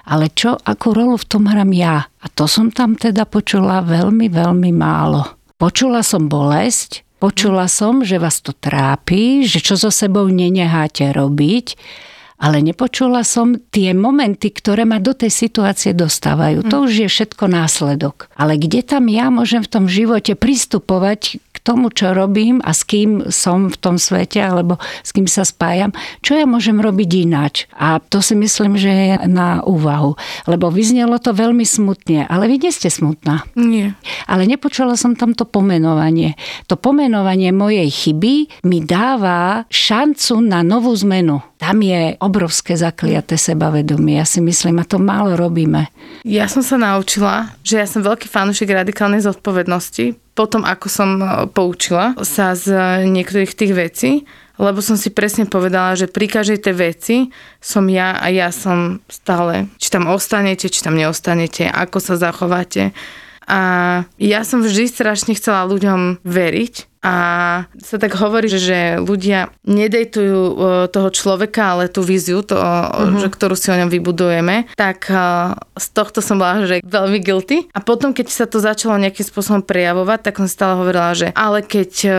ale 0.06 0.28
čo, 0.30 0.54
akú 0.54 0.92
rolu 0.92 1.16
v 1.16 1.28
tom 1.28 1.48
hrám 1.48 1.72
ja. 1.72 2.04
A 2.04 2.26
to 2.28 2.44
som 2.44 2.68
tam 2.68 2.94
teda 2.94 3.24
počula 3.24 3.80
veľmi, 3.80 4.28
veľmi 4.28 4.70
málo. 4.70 5.40
Počula 5.56 6.04
som 6.04 6.28
bolesť, 6.28 7.02
počula 7.16 7.66
som, 7.66 8.04
že 8.04 8.20
vás 8.20 8.44
to 8.44 8.52
trápi, 8.52 9.48
že 9.48 9.64
čo 9.64 9.80
so 9.80 9.88
sebou 9.88 10.28
nenecháte 10.28 11.08
robiť, 11.08 11.66
ale 12.42 12.58
nepočula 12.58 13.22
som 13.22 13.54
tie 13.70 13.94
momenty, 13.94 14.50
ktoré 14.50 14.82
ma 14.82 14.98
do 14.98 15.14
tej 15.14 15.30
situácie 15.30 15.94
dostávajú. 15.94 16.66
Mm. 16.66 16.70
To 16.74 16.76
už 16.90 17.06
je 17.06 17.08
všetko 17.08 17.46
následok. 17.46 18.26
Ale 18.34 18.58
kde 18.58 18.82
tam 18.82 19.06
ja 19.06 19.30
môžem 19.30 19.62
v 19.62 19.70
tom 19.70 19.84
živote 19.86 20.34
pristupovať 20.34 21.38
tomu, 21.62 21.94
čo 21.94 22.10
robím 22.12 22.58
a 22.66 22.74
s 22.74 22.82
kým 22.82 23.30
som 23.30 23.70
v 23.70 23.76
tom 23.78 23.96
svete 23.96 24.42
alebo 24.42 24.82
s 25.06 25.14
kým 25.14 25.30
sa 25.30 25.46
spájam, 25.46 25.94
čo 26.20 26.34
ja 26.34 26.44
môžem 26.44 26.82
robiť 26.82 27.10
ináč. 27.22 27.70
A 27.78 28.02
to 28.02 28.18
si 28.18 28.34
myslím, 28.34 28.74
že 28.74 28.90
je 28.90 29.14
na 29.30 29.62
úvahu. 29.62 30.18
Lebo 30.50 30.74
vyznelo 30.74 31.22
to 31.22 31.30
veľmi 31.30 31.62
smutne, 31.62 32.26
ale 32.26 32.50
vy 32.50 32.66
nie 32.66 32.72
ste 32.74 32.90
smutná. 32.90 33.46
Nie. 33.54 33.94
Ale 34.26 34.44
nepočula 34.44 34.98
som 34.98 35.14
tam 35.14 35.38
to 35.38 35.46
pomenovanie. 35.46 36.34
To 36.66 36.74
pomenovanie 36.74 37.54
mojej 37.54 37.88
chyby 37.88 38.66
mi 38.66 38.82
dáva 38.82 39.64
šancu 39.70 40.42
na 40.42 40.66
novú 40.66 40.90
zmenu. 40.98 41.40
Tam 41.62 41.78
je 41.78 42.18
obrovské 42.32 42.80
zakliaté 42.80 43.36
sebavedomie. 43.36 44.16
Ja 44.16 44.24
si 44.24 44.40
myslím, 44.40 44.80
a 44.80 44.88
to 44.88 44.96
málo 44.96 45.36
robíme. 45.36 45.92
Ja 46.24 46.48
som 46.48 46.64
sa 46.64 46.80
naučila, 46.80 47.52
že 47.60 47.76
ja 47.76 47.84
som 47.84 48.00
veľký 48.00 48.24
fanúšik 48.24 48.72
radikálnej 48.72 49.20
zodpovednosti, 49.20 50.16
potom 50.32 50.64
ako 50.64 50.86
som 50.88 51.10
e, 51.20 51.24
poučila 51.52 52.16
sa 52.24 52.56
z 52.56 52.72
niektorých 53.04 53.52
tých 53.52 53.72
vecí, 53.76 54.10
lebo 54.56 54.80
som 54.80 54.96
si 54.96 55.12
presne 55.12 55.44
povedala, 55.44 55.92
že 55.92 56.08
pri 56.08 56.24
každej 56.24 56.58
tej 56.64 56.74
veci 56.76 57.16
som 57.60 57.84
ja 57.92 58.16
a 58.16 58.32
ja 58.32 58.48
som 58.48 59.04
stále, 59.12 59.68
či 59.76 59.92
tam 59.92 60.08
ostanete, 60.08 60.72
či 60.72 60.80
tam 60.80 60.96
neostanete, 60.96 61.68
ako 61.68 62.00
sa 62.00 62.16
zachováte. 62.16 62.96
A 63.44 63.60
ja 64.16 64.40
som 64.46 64.64
vždy 64.64 64.88
strašne 64.88 65.36
chcela 65.36 65.68
ľuďom 65.68 66.24
veriť 66.24 66.91
a 67.02 67.14
sa 67.82 67.96
tak 67.98 68.14
hovorí, 68.14 68.46
že 68.46 69.02
ľudia 69.02 69.50
nedejtujú 69.66 70.38
e, 70.38 70.54
toho 70.86 71.10
človeka, 71.10 71.74
ale 71.74 71.90
tú 71.90 72.06
víziu, 72.06 72.46
to, 72.46 72.54
uh-huh. 72.54 73.18
že, 73.18 73.26
ktorú 73.26 73.58
si 73.58 73.74
o 73.74 73.78
ňom 73.78 73.90
vybudujeme, 73.90 74.70
tak 74.78 75.10
e, 75.10 75.18
z 75.82 75.86
tohto 75.90 76.22
som 76.22 76.38
bola 76.38 76.62
že 76.62 76.78
veľmi 76.86 77.18
guilty. 77.18 77.66
A 77.74 77.82
potom, 77.82 78.14
keď 78.14 78.30
sa 78.30 78.46
to 78.46 78.62
začalo 78.62 79.02
nejakým 79.02 79.26
spôsobom 79.26 79.66
prejavovať, 79.66 80.30
tak 80.30 80.38
som 80.38 80.46
stále 80.46 80.78
hovorila, 80.78 81.10
že 81.18 81.34
ale 81.34 81.66
keď 81.66 81.90
e, 82.06 82.10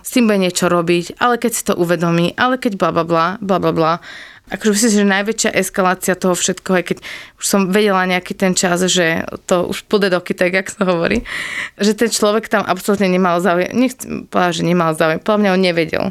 s 0.00 0.08
tým 0.08 0.24
bude 0.24 0.40
niečo 0.40 0.72
robiť, 0.72 1.20
ale 1.20 1.36
keď 1.36 1.52
si 1.52 1.62
to 1.68 1.76
uvedomí, 1.76 2.32
ale 2.40 2.56
keď 2.56 2.80
bla 2.80 2.90
bla 2.96 3.04
bla, 3.04 3.26
bla 3.44 3.60
bla 3.60 3.72
bla, 3.76 3.92
akože 4.50 4.70
myslím 4.74 4.90
že 4.90 5.06
najväčšia 5.06 5.50
eskalácia 5.56 6.14
toho 6.18 6.34
všetkoho, 6.34 6.74
aj 6.82 6.84
keď 6.94 6.98
už 7.38 7.44
som 7.46 7.60
vedela 7.70 8.02
nejaký 8.04 8.34
ten 8.34 8.52
čas, 8.58 8.82
že 8.90 9.24
to 9.46 9.70
už 9.70 9.86
pôjde 9.86 10.10
do 10.10 10.20
tak 10.20 10.52
jak 10.52 10.68
sa 10.68 10.82
hovorí, 10.84 11.22
že 11.78 11.94
ten 11.94 12.10
človek 12.10 12.50
tam 12.50 12.66
absolútne 12.66 13.06
nemal 13.06 13.38
záujem, 13.38 13.70
nechcem 13.72 14.26
povedať, 14.26 14.62
že 14.62 14.68
nemal 14.68 14.92
záujem, 14.98 15.22
podľa 15.22 15.40
mňa 15.40 15.50
on 15.54 15.62
nevedel 15.62 16.04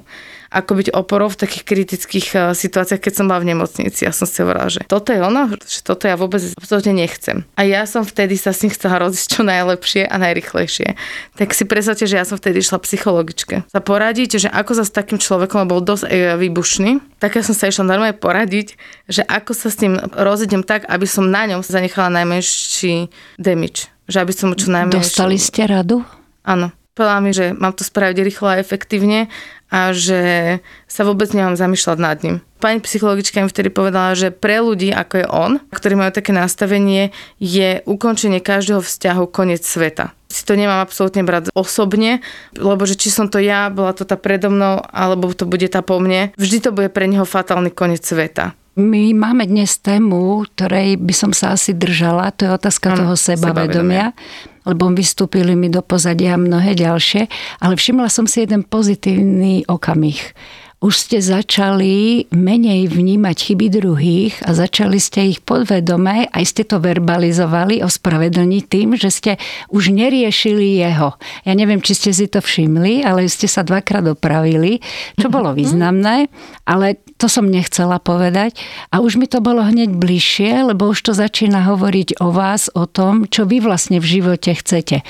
ako 0.50 0.72
byť 0.82 0.88
oporou 0.98 1.30
v 1.30 1.40
takých 1.46 1.64
kritických 1.64 2.28
eh, 2.34 2.42
situáciách, 2.58 3.02
keď 3.02 3.14
som 3.14 3.26
bola 3.30 3.42
v 3.42 3.54
nemocnici. 3.54 4.06
Ja 4.06 4.14
som 4.14 4.26
si 4.26 4.42
hovorila, 4.42 4.68
že 4.68 4.82
toto 4.90 5.14
je 5.14 5.22
ono, 5.22 5.54
že 5.62 5.80
toto 5.86 6.10
ja 6.10 6.18
vôbec 6.18 6.42
absolútne 6.58 6.94
nechcem. 6.98 7.46
A 7.54 7.64
ja 7.66 7.86
som 7.86 8.02
vtedy 8.02 8.36
sa 8.36 8.52
s 8.52 8.66
ním 8.66 8.74
chcela 8.74 9.06
rozísť 9.06 9.40
čo 9.40 9.42
najlepšie 9.46 10.10
a 10.10 10.16
najrychlejšie. 10.18 10.98
Tak 11.38 11.54
si 11.54 11.64
predstavte, 11.70 12.10
že 12.10 12.18
ja 12.18 12.26
som 12.26 12.42
vtedy 12.42 12.66
išla 12.66 12.82
psychologičke. 12.82 13.70
Sa 13.70 13.80
poradiť, 13.80 14.42
že 14.42 14.50
ako 14.50 14.82
sa 14.82 14.84
s 14.84 14.92
takým 14.92 15.22
človekom, 15.22 15.70
bol 15.70 15.86
dosť 15.86 16.04
eh, 16.10 16.34
výbušný, 16.36 17.22
tak 17.22 17.38
ja 17.38 17.46
som 17.46 17.54
sa 17.54 17.70
išla 17.70 17.86
normálne 17.86 18.18
poradiť, 18.18 18.76
že 19.06 19.22
ako 19.22 19.54
sa 19.54 19.70
s 19.70 19.78
tým 19.78 20.02
rozídem 20.18 20.66
tak, 20.66 20.90
aby 20.90 21.06
som 21.06 21.30
na 21.30 21.46
ňom 21.46 21.62
zanechala 21.62 22.10
najmenší 22.10 23.14
damage. 23.38 23.94
Že 24.10 24.18
aby 24.26 24.34
som 24.34 24.50
čo 24.58 24.74
najmenší... 24.74 25.06
Dostali 25.06 25.38
ste 25.38 25.70
radu? 25.70 26.02
Áno 26.42 26.74
povedala 27.00 27.24
mi, 27.24 27.32
že 27.32 27.56
mám 27.56 27.72
to 27.72 27.88
spraviť 27.88 28.18
rýchlo 28.20 28.52
a 28.52 28.60
efektívne 28.60 29.32
a 29.70 29.94
že 29.94 30.60
sa 30.90 31.06
vôbec 31.06 31.30
nemám 31.34 31.54
zamýšľať 31.54 31.98
nad 32.02 32.18
ním. 32.26 32.36
Pani 32.60 32.84
psychologička 32.84 33.40
mi 33.40 33.48
vtedy 33.48 33.72
povedala, 33.72 34.12
že 34.20 34.36
pre 34.36 34.60
ľudí, 34.60 34.92
ako 34.92 35.14
je 35.16 35.28
on, 35.32 35.52
ktorí 35.72 35.96
majú 35.96 36.12
také 36.12 36.36
nastavenie, 36.36 37.16
je 37.40 37.80
ukončenie 37.88 38.44
každého 38.44 38.84
vzťahu 38.84 39.24
koniec 39.32 39.64
sveta. 39.64 40.12
Si 40.30 40.44
to 40.46 40.60
nemám 40.60 40.84
absolútne 40.84 41.24
brať 41.24 41.50
osobne, 41.56 42.20
lebo 42.54 42.84
že 42.84 43.00
či 43.00 43.10
som 43.10 43.32
to 43.32 43.40
ja, 43.40 43.72
bola 43.72 43.96
to 43.96 44.04
tá 44.04 44.20
predo 44.20 44.52
mnou, 44.52 44.84
alebo 44.92 45.32
to 45.32 45.48
bude 45.48 45.66
tá 45.72 45.80
po 45.80 45.98
mne, 45.98 46.36
vždy 46.36 46.70
to 46.70 46.70
bude 46.76 46.92
pre 46.92 47.08
neho 47.08 47.24
fatálny 47.24 47.72
koniec 47.72 48.04
sveta. 48.04 48.54
My 48.80 49.12
máme 49.12 49.44
dnes 49.44 49.76
tému, 49.82 50.48
ktorej 50.56 50.96
by 51.02 51.12
som 51.12 51.32
sa 51.36 51.52
asi 51.58 51.76
držala, 51.76 52.32
to 52.32 52.48
je 52.48 52.52
otázka 52.56 52.96
ano, 52.96 52.98
toho 53.04 53.16
sebavedomia, 53.20 54.16
sebavedomia, 54.16 54.49
lebo 54.64 54.92
vystúpili 54.92 55.56
mi 55.56 55.68
do 55.72 55.84
pozadia 55.84 56.36
mnohé 56.36 56.76
ďalšie, 56.76 57.28
ale 57.64 57.74
všimla 57.76 58.08
som 58.12 58.26
si 58.26 58.44
jeden 58.44 58.64
pozitívny 58.66 59.68
okamih 59.68 60.20
už 60.80 60.96
ste 60.96 61.20
začali 61.20 62.24
menej 62.32 62.88
vnímať 62.88 63.38
chyby 63.52 63.68
druhých 63.68 64.34
a 64.48 64.56
začali 64.56 64.96
ste 64.96 65.36
ich 65.36 65.44
podvedome, 65.44 66.32
aj 66.32 66.44
ste 66.48 66.64
to 66.64 66.80
verbalizovali, 66.80 67.84
ospravedlniť 67.84 68.64
tým, 68.64 68.96
že 68.96 69.12
ste 69.12 69.32
už 69.76 69.92
neriešili 69.92 70.80
jeho. 70.80 71.20
Ja 71.44 71.54
neviem, 71.60 71.84
či 71.84 72.00
ste 72.00 72.12
si 72.16 72.32
to 72.32 72.40
všimli, 72.40 73.04
ale 73.04 73.28
ste 73.28 73.52
sa 73.52 73.68
dvakrát 73.68 74.08
opravili, 74.08 74.80
čo 75.20 75.28
mhm. 75.28 75.34
bolo 75.36 75.52
významné, 75.52 76.32
ale 76.64 77.04
to 77.20 77.28
som 77.28 77.52
nechcela 77.52 78.00
povedať. 78.00 78.56
A 78.96 79.04
už 79.04 79.20
mi 79.20 79.28
to 79.28 79.44
bolo 79.44 79.60
hneď 79.60 79.92
bližšie, 79.92 80.72
lebo 80.72 80.96
už 80.96 81.12
to 81.12 81.12
začína 81.12 81.68
hovoriť 81.68 82.24
o 82.24 82.32
vás, 82.32 82.72
o 82.72 82.88
tom, 82.88 83.28
čo 83.28 83.44
vy 83.44 83.60
vlastne 83.60 84.00
v 84.00 84.08
živote 84.08 84.56
chcete. 84.56 85.04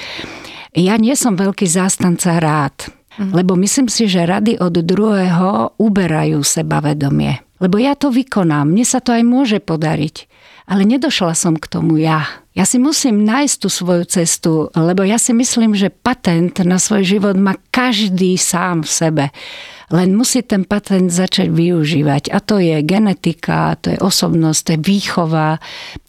Ja 0.74 0.98
nie 0.98 1.14
som 1.14 1.38
veľký 1.38 1.70
zástanca 1.70 2.42
rád 2.42 2.99
Mm. 3.18 3.34
Lebo 3.34 3.58
myslím 3.58 3.90
si, 3.90 4.06
že 4.06 4.30
rady 4.30 4.62
od 4.62 4.86
druhého 4.86 5.80
uberajú 5.82 6.46
sebavedomie. 6.46 7.42
Lebo 7.60 7.76
ja 7.82 7.98
to 7.98 8.14
vykonám, 8.14 8.70
mne 8.70 8.86
sa 8.86 9.02
to 9.02 9.12
aj 9.12 9.24
môže 9.26 9.60
podariť. 9.60 10.30
Ale 10.70 10.86
nedošla 10.86 11.34
som 11.34 11.58
k 11.58 11.66
tomu 11.66 11.98
ja. 11.98 12.30
Ja 12.54 12.62
si 12.62 12.78
musím 12.78 13.26
nájsť 13.26 13.56
tú 13.58 13.68
svoju 13.74 14.04
cestu, 14.06 14.52
lebo 14.78 15.02
ja 15.02 15.18
si 15.18 15.34
myslím, 15.34 15.74
že 15.74 15.90
patent 15.90 16.62
na 16.62 16.78
svoj 16.78 17.02
život 17.08 17.34
má 17.42 17.58
každý 17.74 18.38
sám 18.38 18.86
v 18.86 18.90
sebe 18.90 19.26
len 19.90 20.14
musí 20.14 20.46
ten 20.46 20.66
patent 20.66 21.10
začať 21.10 21.50
využívať. 21.50 22.30
A 22.30 22.38
to 22.42 22.62
je 22.62 22.82
genetika, 22.86 23.74
to 23.82 23.94
je 23.94 24.00
osobnosť, 24.00 24.60
to 24.62 24.70
je 24.74 24.80
výchova, 24.82 25.50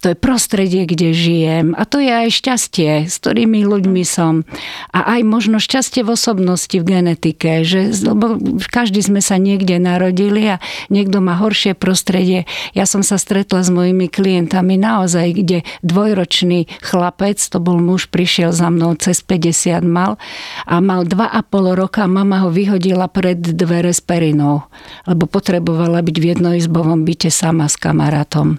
to 0.05 0.13
je 0.13 0.17
prostredie, 0.17 0.85
kde 0.85 1.13
žijem 1.13 1.67
a 1.77 1.85
to 1.89 2.01
je 2.01 2.13
aj 2.13 2.29
šťastie, 2.33 3.09
s 3.09 3.17
ktorými 3.21 3.65
ľuďmi 3.65 4.03
som. 4.05 4.45
A 4.93 5.17
aj 5.17 5.21
možno 5.25 5.57
šťastie 5.61 6.05
v 6.05 6.13
osobnosti, 6.17 6.73
v 6.73 6.85
genetike, 6.85 7.65
že, 7.65 7.93
lebo 8.05 8.37
každý 8.69 9.01
sme 9.01 9.25
sa 9.25 9.41
niekde 9.41 9.81
narodili 9.81 10.57
a 10.57 10.63
niekto 10.93 11.25
má 11.25 11.37
horšie 11.41 11.73
prostredie. 11.77 12.45
Ja 12.77 12.85
som 12.85 13.01
sa 13.01 13.17
stretla 13.17 13.65
s 13.65 13.73
mojimi 13.73 14.09
klientami 14.09 14.77
naozaj, 14.77 15.37
kde 15.37 15.59
dvojročný 15.81 16.69
chlapec, 16.85 17.41
to 17.41 17.61
bol 17.61 17.81
muž, 17.81 18.09
prišiel 18.13 18.53
za 18.53 18.69
mnou 18.69 18.97
cez 18.97 19.25
50 19.25 19.81
mal 19.85 20.21
a 20.69 20.81
mal 20.85 21.09
2,5 21.09 21.81
roka 21.81 22.05
mama 22.05 22.45
ho 22.45 22.51
vyhodila 22.53 23.09
pred 23.09 23.41
dvere 23.71 23.95
s 23.95 24.03
perinou, 24.03 24.67
lebo 25.07 25.31
potrebovala 25.31 26.03
byť 26.03 26.17
v 26.19 26.29
jednoizbovom 26.35 27.07
byte 27.07 27.31
sama 27.31 27.71
s 27.71 27.79
kamarátom. 27.79 28.59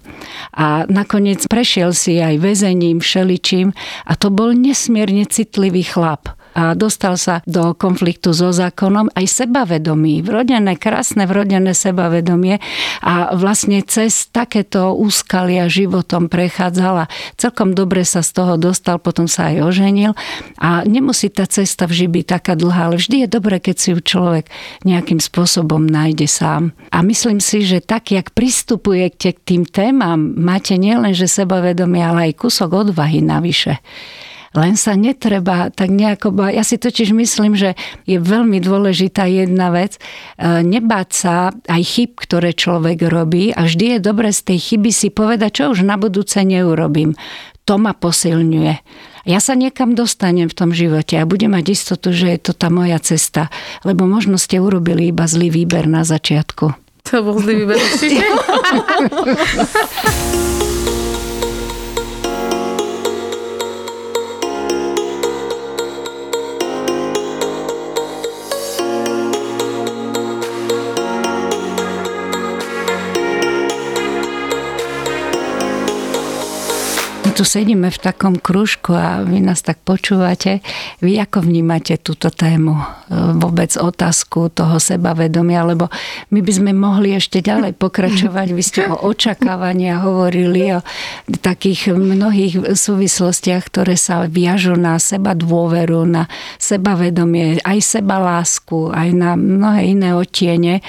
A 0.56 0.88
nakoniec 0.88 1.44
prešiel 1.52 1.92
si 1.92 2.24
aj 2.24 2.40
väzením, 2.40 3.04
všeličím 3.04 3.76
a 4.08 4.16
to 4.16 4.32
bol 4.32 4.56
nesmierne 4.56 5.28
citlivý 5.28 5.84
chlap 5.84 6.32
a 6.52 6.76
dostal 6.76 7.16
sa 7.16 7.40
do 7.48 7.72
konfliktu 7.76 8.36
so 8.36 8.52
zákonom 8.52 9.12
aj 9.16 9.26
sebavedomí, 9.28 10.24
vrodené, 10.24 10.76
krásne 10.76 11.24
vrodené 11.24 11.72
sebavedomie 11.72 12.60
a 13.00 13.34
vlastne 13.36 13.80
cez 13.86 14.28
takéto 14.30 14.92
úskalia 14.96 15.72
životom 15.72 16.28
prechádzala. 16.28 17.08
Celkom 17.40 17.72
dobre 17.72 18.04
sa 18.04 18.20
z 18.20 18.32
toho 18.36 18.54
dostal, 18.60 19.00
potom 19.00 19.26
sa 19.26 19.52
aj 19.52 19.64
oženil 19.64 20.12
a 20.60 20.84
nemusí 20.84 21.32
tá 21.32 21.48
cesta 21.48 21.88
vždy 21.88 22.22
byť 22.22 22.26
taká 22.28 22.54
dlhá, 22.60 22.92
ale 22.92 23.00
vždy 23.00 23.26
je 23.26 23.28
dobré, 23.32 23.58
keď 23.64 23.76
si 23.80 23.88
ju 23.96 24.00
človek 24.04 24.52
nejakým 24.84 25.24
spôsobom 25.24 25.84
nájde 25.88 26.28
sám. 26.28 26.76
A 26.92 27.00
myslím 27.06 27.40
si, 27.40 27.64
že 27.64 27.80
tak, 27.80 28.12
jak 28.12 28.36
pristupujete 28.36 29.36
k 29.36 29.40
tým 29.40 29.64
témam, 29.64 30.36
máte 30.36 30.76
nielenže 30.76 31.28
sebavedomie, 31.32 32.04
ale 32.04 32.32
aj 32.32 32.40
kúsok 32.44 32.90
odvahy 32.90 33.24
navyše. 33.24 33.80
Len 34.52 34.76
sa 34.76 35.00
netreba 35.00 35.72
tak 35.72 35.88
nejako... 35.96 36.36
Ja 36.52 36.68
si 36.68 36.76
totiž 36.76 37.16
myslím, 37.16 37.56
že 37.56 37.80
je 38.04 38.20
veľmi 38.20 38.60
dôležitá 38.60 39.24
jedna 39.24 39.72
vec. 39.72 39.96
E, 39.96 40.02
nebáť 40.60 41.10
sa 41.16 41.56
aj 41.72 41.82
chyb, 41.88 42.12
ktoré 42.20 42.52
človek 42.52 43.08
robí 43.08 43.56
a 43.56 43.64
vždy 43.64 43.96
je 43.96 44.00
dobre 44.04 44.36
z 44.36 44.52
tej 44.52 44.60
chyby 44.60 44.92
si 44.92 45.08
povedať, 45.08 45.64
čo 45.64 45.72
už 45.72 45.88
na 45.88 45.96
budúce 45.96 46.44
neurobím. 46.44 47.16
To 47.64 47.80
ma 47.80 47.96
posilňuje. 47.96 48.76
Ja 49.24 49.40
sa 49.40 49.56
niekam 49.56 49.96
dostanem 49.96 50.50
v 50.50 50.58
tom 50.58 50.76
živote 50.76 51.16
a 51.16 51.30
budem 51.30 51.56
mať 51.56 51.72
istotu, 51.72 52.12
že 52.12 52.36
je 52.36 52.40
to 52.42 52.52
tá 52.58 52.68
moja 52.68 53.00
cesta. 53.00 53.48
Lebo 53.88 54.04
možno 54.04 54.36
ste 54.36 54.60
urobili 54.60 55.16
iba 55.16 55.30
zlý 55.32 55.48
výber 55.48 55.88
na 55.88 56.04
začiatku. 56.04 56.74
To 57.08 57.16
bol 57.24 57.40
zlý 57.40 57.64
výber 57.64 57.80
tu 77.42 77.50
sedíme 77.50 77.90
v 77.90 77.98
takom 77.98 78.38
kružku 78.38 78.94
a 78.94 79.26
vy 79.26 79.42
nás 79.42 79.66
tak 79.66 79.82
počúvate. 79.82 80.62
Vy 81.02 81.18
ako 81.18 81.50
vnímate 81.50 81.98
túto 81.98 82.30
tému? 82.30 82.78
E, 82.78 82.86
vôbec 83.34 83.74
otázku 83.82 84.54
toho 84.54 84.78
sebavedomia, 84.78 85.66
lebo 85.66 85.90
my 86.30 86.38
by 86.38 86.52
sme 86.54 86.70
mohli 86.78 87.18
ešte 87.18 87.42
ďalej 87.42 87.82
pokračovať. 87.82 88.48
Vy 88.54 88.62
ste 88.62 88.86
o 88.86 88.94
očakávania 89.10 90.06
hovorili, 90.06 90.78
o 90.78 90.86
takých 91.42 91.98
mnohých 91.98 92.78
súvislostiach, 92.78 93.74
ktoré 93.74 93.98
sa 93.98 94.30
viažú 94.30 94.78
na 94.78 95.02
seba 95.02 95.34
dôveru, 95.34 96.06
na 96.06 96.30
sebavedomie, 96.62 97.58
aj 97.66 97.82
seba 97.82 98.22
lásku, 98.22 98.94
aj 98.94 99.18
na 99.18 99.34
mnohé 99.34 99.98
iné 99.98 100.14
otiene 100.14 100.86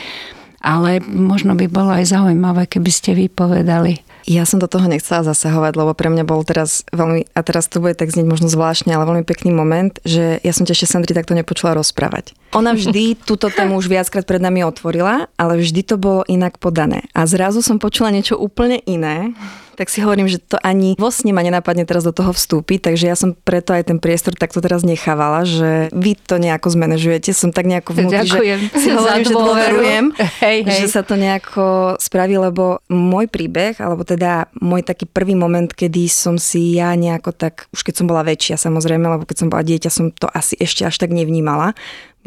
ale 0.63 1.03
možno 1.03 1.59
by 1.59 1.67
bolo 1.67 1.91
aj 1.91 2.15
zaujímavé, 2.15 2.71
keby 2.71 2.87
ste 2.87 3.19
vypovedali 3.19 4.12
ja 4.27 4.47
som 4.47 4.63
do 4.63 4.71
toho 4.71 4.87
nechcela 4.87 5.27
zasahovať, 5.27 5.73
lebo 5.75 5.93
pre 5.93 6.09
mňa 6.11 6.25
bol 6.27 6.43
teraz 6.47 6.87
veľmi, 6.95 7.31
a 7.35 7.41
teraz 7.43 7.67
to 7.67 7.83
bude 7.83 7.99
tak 7.99 8.11
znieť 8.11 8.27
možno 8.27 8.49
zvláštne, 8.51 8.95
ale 8.95 9.09
veľmi 9.09 9.25
pekný 9.27 9.51
moment, 9.55 9.93
že 10.07 10.39
ja 10.43 10.53
som 10.55 10.67
ešte 10.67 10.89
Sandri 10.89 11.13
takto 11.13 11.35
nepočula 11.37 11.77
rozprávať. 11.77 12.35
Ona 12.55 12.75
vždy 12.77 13.17
túto 13.29 13.51
tému 13.51 13.79
už 13.79 13.91
viackrát 13.91 14.27
pred 14.27 14.41
nami 14.41 14.63
otvorila, 14.67 15.31
ale 15.37 15.61
vždy 15.61 15.81
to 15.85 15.97
bolo 15.99 16.23
inak 16.31 16.57
podané. 16.57 17.07
A 17.13 17.27
zrazu 17.29 17.61
som 17.61 17.83
počula 17.83 18.15
niečo 18.15 18.39
úplne 18.39 18.81
iné, 18.87 19.35
tak 19.77 19.89
si 19.93 20.01
hovorím, 20.01 20.29
že 20.29 20.41
to 20.41 20.57
ani 20.61 20.95
vo 20.97 21.13
sne 21.13 21.37
ma 21.37 21.43
nenapadne 21.45 21.85
teraz 21.85 22.07
do 22.07 22.13
toho 22.15 22.33
vstúpiť, 22.33 22.93
takže 22.93 23.05
ja 23.09 23.17
som 23.17 23.37
preto 23.37 23.77
aj 23.77 23.93
ten 23.93 23.99
priestor 23.99 24.37
takto 24.37 24.63
teraz 24.63 24.85
nechávala, 24.87 25.45
že 25.45 25.93
vy 25.93 26.17
to 26.17 26.41
nejako 26.41 26.73
zmanéžujete, 26.73 27.33
som 27.33 27.51
tak 27.51 27.69
nejako 27.69 27.97
vnútri, 27.97 28.29
Ďakujem 28.29 28.61
že 28.63 28.79
si 28.79 28.89
hovorím, 28.93 29.25
že 29.25 29.35
dôverujem, 29.35 30.05
hej, 30.43 30.59
hej. 30.69 30.79
že 30.85 30.89
sa 30.89 31.03
to 31.03 31.15
nejako 31.19 31.97
spraví, 31.99 32.37
lebo 32.39 32.81
môj 32.89 33.27
príbeh, 33.29 33.77
alebo 33.81 34.07
teda 34.07 34.49
môj 34.59 34.87
taký 34.87 35.09
prvý 35.09 35.35
moment, 35.35 35.69
kedy 35.69 36.07
som 36.09 36.37
si 36.37 36.79
ja 36.79 36.95
nejako 36.95 37.35
tak, 37.35 37.67
už 37.75 37.81
keď 37.83 37.95
som 38.03 38.07
bola 38.07 38.23
väčšia 38.25 38.57
samozrejme, 38.61 39.05
lebo 39.05 39.25
keď 39.27 39.37
som 39.45 39.49
bola 39.51 39.65
dieťa, 39.65 39.91
som 39.91 40.13
to 40.13 40.29
asi 40.31 40.55
ešte 40.59 40.87
až 40.87 40.97
tak 41.01 41.11
nevnímala, 41.11 41.75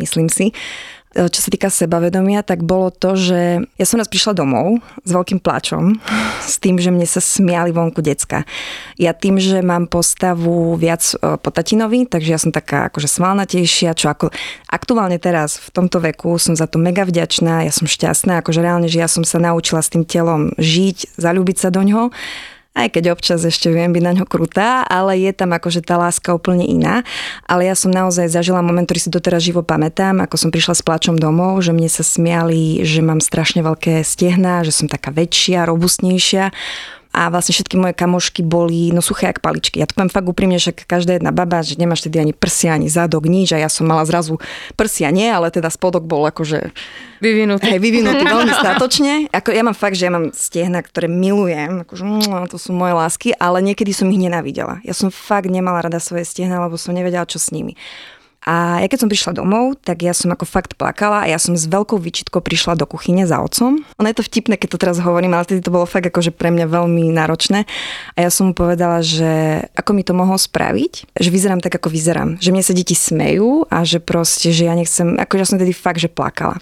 myslím 0.01 0.27
si, 0.27 0.51
čo 1.15 1.39
sa 1.39 1.49
týka 1.49 1.71
sebavedomia, 1.71 2.43
tak 2.43 2.67
bolo 2.67 2.91
to, 2.91 3.15
že 3.15 3.63
ja 3.79 3.85
som 3.87 4.03
raz 4.03 4.11
prišla 4.11 4.35
domov 4.35 4.83
s 5.07 5.11
veľkým 5.15 5.39
plačom, 5.39 5.95
s 6.51 6.59
tým, 6.59 6.75
že 6.75 6.91
mne 6.91 7.07
sa 7.07 7.23
smiali 7.23 7.71
vonku 7.71 8.03
decka. 8.03 8.43
Ja 8.99 9.15
tým, 9.15 9.39
že 9.39 9.63
mám 9.63 9.87
postavu 9.87 10.75
viac 10.75 11.01
e, 11.15 11.39
po 11.39 11.49
tatinovi, 11.55 12.03
takže 12.11 12.29
ja 12.35 12.39
som 12.39 12.51
taká 12.51 12.91
akože 12.91 13.07
svalnatejšia, 13.07 13.95
čo 13.95 14.11
ako 14.11 14.27
aktuálne 14.67 15.15
teraz 15.15 15.55
v 15.55 15.69
tomto 15.71 16.03
veku 16.03 16.35
som 16.35 16.53
za 16.59 16.67
to 16.67 16.75
mega 16.75 17.07
vďačná, 17.07 17.63
ja 17.63 17.71
som 17.71 17.87
šťastná, 17.87 18.43
akože 18.43 18.59
reálne, 18.59 18.91
že 18.91 18.99
ja 18.99 19.07
som 19.07 19.23
sa 19.23 19.39
naučila 19.39 19.79
s 19.79 19.91
tým 19.95 20.03
telom 20.03 20.51
žiť, 20.59 21.15
zalúbiť 21.15 21.57
sa 21.63 21.71
do 21.71 21.79
ňoho 21.79 22.11
aj 22.75 22.87
keď 22.91 23.15
občas 23.15 23.39
ešte 23.47 23.71
viem 23.71 23.95
byť 23.95 24.03
na 24.03 24.13
ňo 24.19 24.25
krutá, 24.27 24.83
ale 24.83 25.15
je 25.23 25.31
tam 25.31 25.55
akože 25.55 25.79
tá 25.79 25.95
láska 25.95 26.35
úplne 26.35 26.67
iná. 26.67 27.07
Ale 27.47 27.63
ja 27.63 27.73
som 27.73 27.89
naozaj 27.89 28.27
zažila 28.27 28.59
moment, 28.59 28.83
ktorý 28.83 28.99
si 28.99 29.09
doteraz 29.09 29.47
živo 29.47 29.63
pamätám, 29.63 30.19
ako 30.19 30.35
som 30.35 30.49
prišla 30.51 30.75
s 30.75 30.83
plačom 30.83 31.15
domov, 31.15 31.63
že 31.63 31.71
mne 31.71 31.87
sa 31.87 32.03
smiali, 32.03 32.83
že 32.83 32.99
mám 32.99 33.23
strašne 33.23 33.63
veľké 33.63 34.03
stehná, 34.03 34.67
že 34.67 34.75
som 34.75 34.91
taká 34.91 35.15
väčšia, 35.15 35.63
robustnejšia 35.63 36.51
a 37.15 37.31
vlastne 37.31 37.55
všetky 37.55 37.79
moje 37.79 37.95
kamošky 37.95 38.43
boli 38.43 38.91
no 38.91 38.99
suché 38.99 39.31
jak 39.31 39.39
paličky. 39.39 39.79
Ja 39.79 39.87
to 39.87 39.95
poviem 39.95 40.11
fakt 40.11 40.27
úprimne, 40.27 40.59
že 40.59 40.75
každá 40.75 41.15
jedna 41.15 41.31
baba, 41.31 41.63
že 41.63 41.79
nemáš 41.79 42.03
tedy 42.03 42.19
ani 42.19 42.35
prsia, 42.35 42.75
ani 42.75 42.91
zadok, 42.91 43.31
nič 43.31 43.55
a 43.55 43.63
ja 43.63 43.71
som 43.71 43.87
mala 43.87 44.03
zrazu 44.03 44.35
prsia 44.75 45.07
nie, 45.15 45.31
ale 45.31 45.47
teda 45.47 45.71
spodok 45.71 46.03
bol 46.03 46.27
akože 46.27 46.75
vyvinutý. 47.23 47.71
Hej, 47.71 47.79
vyvinutý 47.79 48.23
veľmi 48.35 48.51
statočne. 48.51 49.31
Ako, 49.31 49.55
ja 49.55 49.63
mám 49.63 49.77
fakt, 49.77 49.95
že 49.95 50.11
ja 50.11 50.11
mám 50.11 50.35
stehna, 50.35 50.83
ktoré 50.83 51.07
milujem, 51.07 51.87
akože, 51.87 52.03
mm, 52.03 52.51
to 52.51 52.59
sú 52.59 52.75
moje 52.75 52.93
lásky, 52.99 53.31
ale 53.39 53.63
niekedy 53.63 53.95
som 53.95 54.11
ich 54.11 54.19
nenávidela. 54.19 54.83
Ja 54.83 54.91
som 54.91 55.07
fakt 55.07 55.47
nemala 55.47 55.87
rada 55.87 56.03
svoje 56.03 56.27
stehna, 56.27 56.59
lebo 56.59 56.75
som 56.75 56.91
nevedela, 56.91 57.23
čo 57.23 57.39
s 57.39 57.55
nimi. 57.55 57.79
A 58.45 58.85
ja 58.85 58.87
keď 58.87 59.05
som 59.05 59.09
prišla 59.09 59.41
domov, 59.41 59.81
tak 59.81 60.05
ja 60.05 60.13
som 60.13 60.29
ako 60.29 60.45
fakt 60.45 60.77
plakala 60.77 61.25
a 61.25 61.29
ja 61.29 61.41
som 61.41 61.57
s 61.57 61.65
veľkou 61.65 61.97
výčitkou 61.97 62.45
prišla 62.45 62.77
do 62.77 62.85
kuchyne 62.85 63.25
za 63.25 63.41
otcom. 63.41 63.81
Ono 63.81 64.07
je 64.07 64.17
to 64.17 64.23
vtipné, 64.23 64.61
keď 64.61 64.69
to 64.77 64.81
teraz 64.81 64.97
hovorím, 65.01 65.33
ale 65.33 65.49
vtedy 65.49 65.65
to 65.65 65.73
bolo 65.73 65.89
fakt 65.89 66.05
akože 66.05 66.29
pre 66.29 66.53
mňa 66.53 66.69
veľmi 66.69 67.09
náročné. 67.09 67.65
A 68.13 68.17
ja 68.21 68.29
som 68.29 68.49
mu 68.49 68.53
povedala, 68.53 69.01
že 69.01 69.65
ako 69.73 69.91
mi 69.97 70.05
to 70.05 70.13
mohol 70.13 70.37
spraviť, 70.37 71.17
že 71.17 71.29
vyzerám 71.33 71.65
tak, 71.65 71.81
ako 71.81 71.89
vyzerám. 71.89 72.37
Že 72.37 72.53
mne 72.53 72.63
sa 72.63 72.77
deti 72.77 72.93
smejú 72.93 73.65
a 73.67 73.81
že 73.81 73.97
proste, 73.97 74.53
že 74.53 74.69
ja 74.69 74.77
nechcem, 74.77 75.17
ako 75.17 75.41
ja 75.41 75.45
som 75.49 75.57
tedy 75.57 75.73
fakt, 75.73 75.97
že 75.97 76.07
plakala. 76.07 76.61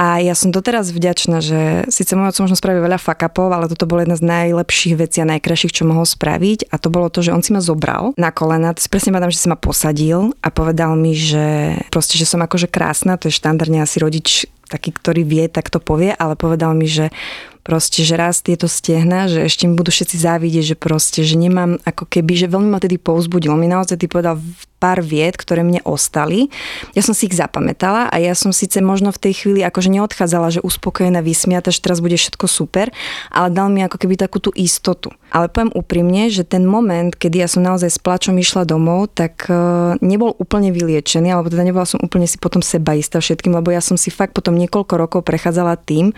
A 0.00 0.16
ja 0.16 0.32
som 0.32 0.48
doteraz 0.48 0.96
vďačná, 0.96 1.44
že 1.44 1.84
síce 1.92 2.16
môj 2.16 2.32
otec 2.32 2.48
možno 2.48 2.56
spravil 2.56 2.80
veľa 2.80 2.96
fakapov, 2.96 3.52
ale 3.52 3.68
toto 3.68 3.84
bolo 3.84 4.00
jedna 4.00 4.16
z 4.16 4.24
najlepších 4.24 4.96
vecí 4.96 5.20
a 5.20 5.28
najkrajších, 5.28 5.76
čo 5.76 5.84
mohol 5.84 6.08
spraviť. 6.08 6.72
A 6.72 6.80
to 6.80 6.88
bolo 6.88 7.12
to, 7.12 7.20
že 7.20 7.36
on 7.36 7.44
si 7.44 7.52
ma 7.52 7.60
zobral 7.60 8.16
na 8.16 8.32
kolena. 8.32 8.72
To 8.72 8.80
si 8.80 8.88
presne 8.88 9.12
madám, 9.12 9.28
že 9.28 9.44
si 9.44 9.52
ma 9.52 9.60
posadil 9.60 10.32
a 10.40 10.48
povedal 10.48 10.96
mi, 10.96 11.12
že 11.12 11.76
proste, 11.92 12.16
že 12.16 12.24
som 12.24 12.40
akože 12.40 12.72
krásna, 12.72 13.20
to 13.20 13.28
je 13.28 13.36
štandardne 13.36 13.84
asi 13.84 14.00
rodič 14.00 14.48
taký, 14.72 14.96
ktorý 14.96 15.20
vie, 15.20 15.44
tak 15.52 15.68
to 15.68 15.82
povie, 15.82 16.16
ale 16.16 16.32
povedal 16.32 16.72
mi, 16.72 16.88
že 16.88 17.12
proste, 17.60 18.00
že 18.00 18.16
raz 18.16 18.40
tieto 18.40 18.72
stehna, 18.72 19.28
že 19.28 19.44
ešte 19.44 19.68
mi 19.68 19.76
budú 19.76 19.92
všetci 19.92 20.16
závidieť, 20.16 20.64
že 20.72 20.76
proste, 20.80 21.28
že 21.28 21.36
nemám 21.36 21.76
ako 21.84 22.08
keby, 22.08 22.40
že 22.40 22.48
veľmi 22.48 22.72
ma 22.72 22.80
tedy 22.80 22.96
povzbudil. 22.96 23.52
On 23.52 23.60
mi 23.60 23.68
naozaj 23.68 24.00
povedal 24.08 24.40
pár 24.80 25.04
vied, 25.04 25.36
ktoré 25.36 25.60
mne 25.60 25.84
ostali. 25.84 26.48
Ja 26.96 27.04
som 27.04 27.12
si 27.12 27.28
ich 27.28 27.36
zapamätala 27.36 28.08
a 28.08 28.16
ja 28.16 28.32
som 28.32 28.50
síce 28.50 28.80
možno 28.80 29.12
v 29.12 29.28
tej 29.28 29.44
chvíli 29.44 29.60
akože 29.60 29.92
neodchádzala, 29.92 30.56
že 30.56 30.64
uspokojená, 30.64 31.20
vysmiata, 31.20 31.68
že 31.68 31.84
teraz 31.84 32.00
bude 32.00 32.16
všetko 32.16 32.48
super, 32.48 32.88
ale 33.28 33.52
dal 33.52 33.68
mi 33.68 33.84
ako 33.84 34.00
keby 34.00 34.16
takú 34.16 34.40
tú 34.40 34.50
istotu. 34.56 35.12
Ale 35.30 35.52
poviem 35.52 35.70
úprimne, 35.76 36.32
že 36.32 36.42
ten 36.42 36.64
moment, 36.64 37.12
kedy 37.12 37.44
ja 37.44 37.46
som 37.46 37.62
naozaj 37.62 37.92
s 37.92 38.02
plačom 38.02 38.34
išla 38.40 38.66
domov, 38.66 39.14
tak 39.14 39.46
e, 39.46 39.54
nebol 40.02 40.34
úplne 40.40 40.74
vyliečený, 40.74 41.30
alebo 41.30 41.52
teda 41.52 41.62
nebola 41.62 41.86
som 41.86 42.02
úplne 42.02 42.26
si 42.26 42.40
potom 42.40 42.64
seba 42.64 42.98
istá 42.98 43.22
všetkým, 43.22 43.54
lebo 43.54 43.70
ja 43.70 43.78
som 43.78 43.94
si 43.94 44.10
fakt 44.10 44.34
potom 44.34 44.58
niekoľko 44.58 44.94
rokov 44.96 45.20
prechádzala 45.22 45.78
tým, 45.78 46.10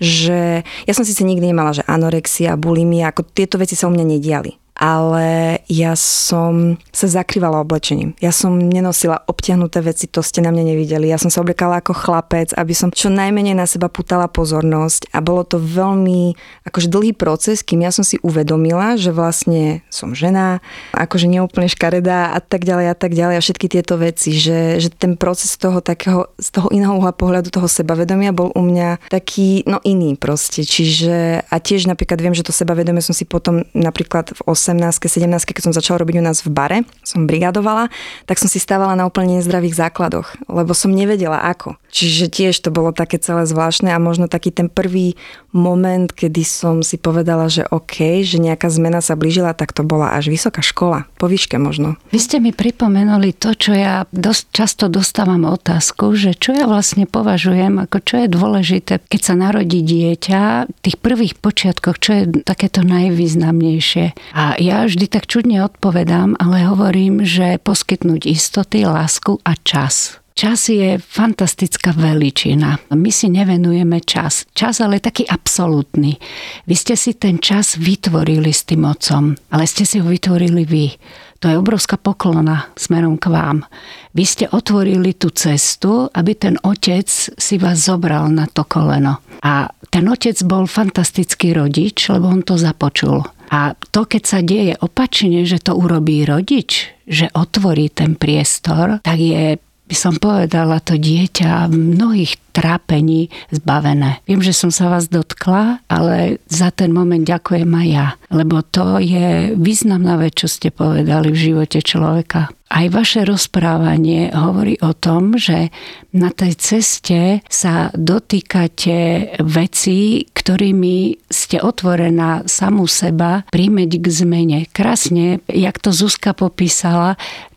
že 0.00 0.64
ja 0.64 0.92
som 0.96 1.04
síce 1.04 1.26
nikdy 1.26 1.52
nemala, 1.52 1.76
že 1.76 1.84
anorexia, 1.84 2.56
bulimia, 2.56 3.12
ako 3.12 3.26
tieto 3.26 3.60
veci 3.60 3.76
sa 3.76 3.90
u 3.90 3.92
mňa 3.92 4.06
nediali 4.06 4.63
ale 4.74 5.62
ja 5.70 5.94
som 5.94 6.74
sa 6.90 7.06
zakrývala 7.06 7.62
oblečením. 7.62 8.18
Ja 8.18 8.34
som 8.34 8.58
nenosila 8.58 9.22
obťahnuté 9.30 9.78
veci, 9.86 10.10
to 10.10 10.18
ste 10.18 10.42
na 10.42 10.50
mne 10.50 10.74
nevideli. 10.74 11.06
Ja 11.06 11.18
som 11.18 11.30
sa 11.30 11.46
obliekala 11.46 11.78
ako 11.78 11.94
chlapec, 11.94 12.50
aby 12.58 12.74
som 12.74 12.90
čo 12.90 13.06
najmenej 13.06 13.54
na 13.54 13.70
seba 13.70 13.86
putala 13.86 14.26
pozornosť 14.26 15.14
a 15.14 15.22
bolo 15.22 15.46
to 15.46 15.62
veľmi 15.62 16.34
akože 16.66 16.90
dlhý 16.90 17.14
proces, 17.14 17.62
kým 17.62 17.86
ja 17.86 17.94
som 17.94 18.02
si 18.02 18.18
uvedomila, 18.26 18.98
že 18.98 19.14
vlastne 19.14 19.86
som 19.94 20.10
žena, 20.10 20.58
akože 20.90 21.30
neúplne 21.30 21.70
škaredá 21.70 22.34
a 22.34 22.42
tak 22.42 22.66
ďalej 22.66 22.86
a 22.90 22.96
tak 22.98 23.14
ďalej 23.14 23.34
a 23.38 23.44
všetky 23.44 23.66
tieto 23.70 23.94
veci, 23.94 24.34
že, 24.34 24.82
že 24.82 24.90
ten 24.90 25.14
proces 25.14 25.54
toho 25.54 25.78
takého, 25.78 26.34
z 26.42 26.50
toho 26.50 26.66
iného 26.74 26.98
uhla 26.98 27.14
pohľadu 27.14 27.54
toho 27.54 27.70
sebavedomia 27.70 28.34
bol 28.34 28.50
u 28.50 28.62
mňa 28.62 29.06
taký, 29.06 29.62
no 29.70 29.78
iný 29.86 30.18
proste. 30.18 30.66
Čiže 30.66 31.46
a 31.46 31.56
tiež 31.62 31.86
napríklad 31.86 32.18
viem, 32.18 32.34
že 32.34 32.42
to 32.42 32.50
sebavedomie 32.50 33.04
som 33.04 33.14
si 33.14 33.22
potom 33.22 33.62
napríklad 33.70 34.34
v 34.34 34.40
18 34.64 34.96
17 35.04 35.44
keď 35.44 35.62
som 35.68 35.76
začala 35.76 36.00
robiť 36.00 36.16
u 36.20 36.24
nás 36.24 36.40
v 36.40 36.48
bare, 36.48 36.78
som 37.04 37.28
brigadovala, 37.28 37.92
tak 38.24 38.40
som 38.40 38.48
si 38.48 38.56
stávala 38.56 38.96
na 38.96 39.04
úplne 39.04 39.36
nezdravých 39.36 39.76
základoch, 39.76 40.48
lebo 40.48 40.72
som 40.72 40.88
nevedela 40.88 41.44
ako. 41.44 41.76
Čiže 41.94 42.26
tiež 42.32 42.58
to 42.58 42.74
bolo 42.74 42.90
také 42.90 43.22
celé 43.22 43.46
zvláštne 43.46 43.92
a 43.92 44.02
možno 44.02 44.26
taký 44.26 44.50
ten 44.50 44.66
prvý 44.66 45.14
moment, 45.54 46.10
kedy 46.10 46.42
som 46.42 46.82
si 46.82 46.98
povedala, 46.98 47.46
že 47.46 47.62
OK, 47.70 48.26
že 48.26 48.42
nejaká 48.42 48.66
zmena 48.66 48.98
sa 48.98 49.14
blížila, 49.14 49.54
tak 49.54 49.70
to 49.70 49.86
bola 49.86 50.10
až 50.18 50.26
vysoká 50.26 50.58
škola, 50.58 51.06
po 51.14 51.30
výške 51.30 51.54
možno. 51.62 51.94
Vy 52.10 52.18
ste 52.18 52.36
mi 52.42 52.50
pripomenuli 52.50 53.30
to, 53.38 53.54
čo 53.54 53.70
ja 53.70 54.10
dosť 54.10 54.42
často 54.50 54.84
dostávam 54.90 55.46
otázku, 55.46 56.18
že 56.18 56.34
čo 56.34 56.50
ja 56.50 56.66
vlastne 56.66 57.06
považujem, 57.06 57.78
ako 57.78 57.98
čo 58.02 58.14
je 58.26 58.28
dôležité, 58.32 58.92
keď 59.06 59.20
sa 59.22 59.34
narodí 59.38 59.86
dieťa, 59.86 60.66
v 60.66 60.78
tých 60.82 60.98
prvých 60.98 61.38
počiatkoch, 61.38 62.02
čo 62.02 62.10
je 62.10 62.22
takéto 62.42 62.82
najvýznamnejšie. 62.82 64.34
A 64.34 64.53
Ja 64.58 64.86
vždy 64.86 65.10
tak 65.10 65.26
čudne 65.26 65.66
odpovedám, 65.66 66.38
ale 66.38 66.68
hovorím, 66.68 67.26
že 67.26 67.58
poskytnúť 67.58 68.30
istoty, 68.30 68.86
lásku 68.86 69.42
a 69.42 69.58
čas. 69.58 70.22
Čas 70.34 70.66
je 70.66 70.98
fantastická 70.98 71.94
veličina. 71.94 72.82
My 72.90 73.10
si 73.14 73.30
nevenujeme 73.30 74.02
čas. 74.02 74.50
Čas 74.50 74.82
ale 74.82 74.98
taký 74.98 75.22
absolútny. 75.30 76.18
Vy 76.66 76.74
ste 76.74 76.98
si 76.98 77.14
ten 77.14 77.38
čas 77.38 77.78
vytvorili 77.78 78.50
s 78.50 78.66
tým 78.66 78.82
otcom, 78.82 79.38
ale 79.54 79.64
ste 79.70 79.86
si 79.86 80.02
ho 80.02 80.06
vytvorili 80.10 80.66
vy. 80.66 80.90
To 81.38 81.46
je 81.46 81.54
obrovská 81.54 82.02
poklona 82.02 82.66
smerom 82.74 83.14
k 83.14 83.30
vám. 83.30 83.62
Vy 84.10 84.24
ste 84.26 84.50
otvorili 84.50 85.14
tú 85.14 85.30
cestu, 85.30 86.10
aby 86.10 86.34
ten 86.34 86.58
otec 86.66 87.06
si 87.10 87.54
vás 87.54 87.86
zobral 87.86 88.26
na 88.26 88.50
to 88.50 88.66
koleno. 88.66 89.22
A 89.38 89.70
ten 89.86 90.10
otec 90.10 90.34
bol 90.42 90.66
fantastický 90.66 91.54
rodič, 91.54 92.10
lebo 92.10 92.26
on 92.26 92.42
to 92.42 92.58
započul. 92.58 93.22
A 93.54 93.78
to, 93.94 94.02
keď 94.02 94.22
sa 94.26 94.42
deje 94.42 94.74
opačne, 94.82 95.46
že 95.46 95.62
to 95.62 95.78
urobí 95.78 96.26
rodič, 96.26 96.90
že 97.06 97.30
otvorí 97.30 97.86
ten 97.86 98.18
priestor, 98.18 98.98
tak 99.06 99.18
je 99.22 99.62
by 99.84 99.96
som 99.96 100.16
povedala, 100.16 100.80
to 100.80 100.96
dieťa 100.96 101.68
mnohých 101.68 102.40
trápení 102.54 103.34
zbavené. 103.50 104.22
Viem, 104.30 104.38
že 104.38 104.54
som 104.54 104.70
sa 104.70 104.86
vás 104.86 105.10
dotkla, 105.10 105.82
ale 105.90 106.38
za 106.46 106.70
ten 106.70 106.94
moment 106.94 107.26
ďakujem 107.26 107.66
aj 107.66 107.88
ja, 107.90 108.06
lebo 108.30 108.62
to 108.62 109.02
je 109.02 109.58
významná 109.58 110.14
vec, 110.22 110.38
čo 110.38 110.46
ste 110.46 110.70
povedali 110.70 111.34
v 111.34 111.42
živote 111.50 111.82
človeka. 111.82 112.54
Aj 112.74 112.90
vaše 112.90 113.22
rozprávanie 113.22 114.34
hovorí 114.34 114.74
o 114.82 114.96
tom, 114.98 115.38
že 115.38 115.70
na 116.10 116.34
tej 116.34 116.58
ceste 116.58 117.38
sa 117.46 117.94
dotýkate 117.94 119.30
vecí, 119.46 120.26
ktorými 120.34 121.28
ste 121.30 121.62
otvorená 121.62 122.42
samú 122.50 122.90
seba 122.90 123.46
príjmeť 123.54 123.90
k 124.02 124.06
zmene. 124.10 124.58
Krásne, 124.74 125.38
jak 125.46 125.78
to 125.78 125.94
Zuzka 125.94 126.34
popísala, 126.34 127.14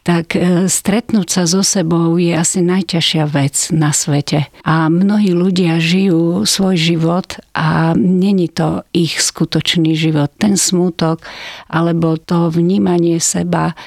tak 0.07 0.39
e, 0.39 0.71
stretnúť 0.71 1.27
sa 1.27 1.43
so 1.43 1.59
sebou 1.59 2.15
je 2.15 2.31
asi 2.31 2.63
najťažšia 2.63 3.27
vec 3.27 3.75
na 3.75 3.91
svete. 3.91 4.47
A 4.63 4.86
mnohí 4.89 5.31
ľudia 5.31 5.79
žijú 5.79 6.43
svoj 6.43 6.75
život 6.75 7.39
a 7.53 7.93
není 7.95 8.51
to 8.51 8.83
ich 8.91 9.19
skutočný 9.21 9.93
život. 9.93 10.33
Ten 10.35 10.59
smútok 10.59 11.23
alebo 11.71 12.19
to 12.19 12.51
vnímanie 12.51 13.21
seba 13.21 13.77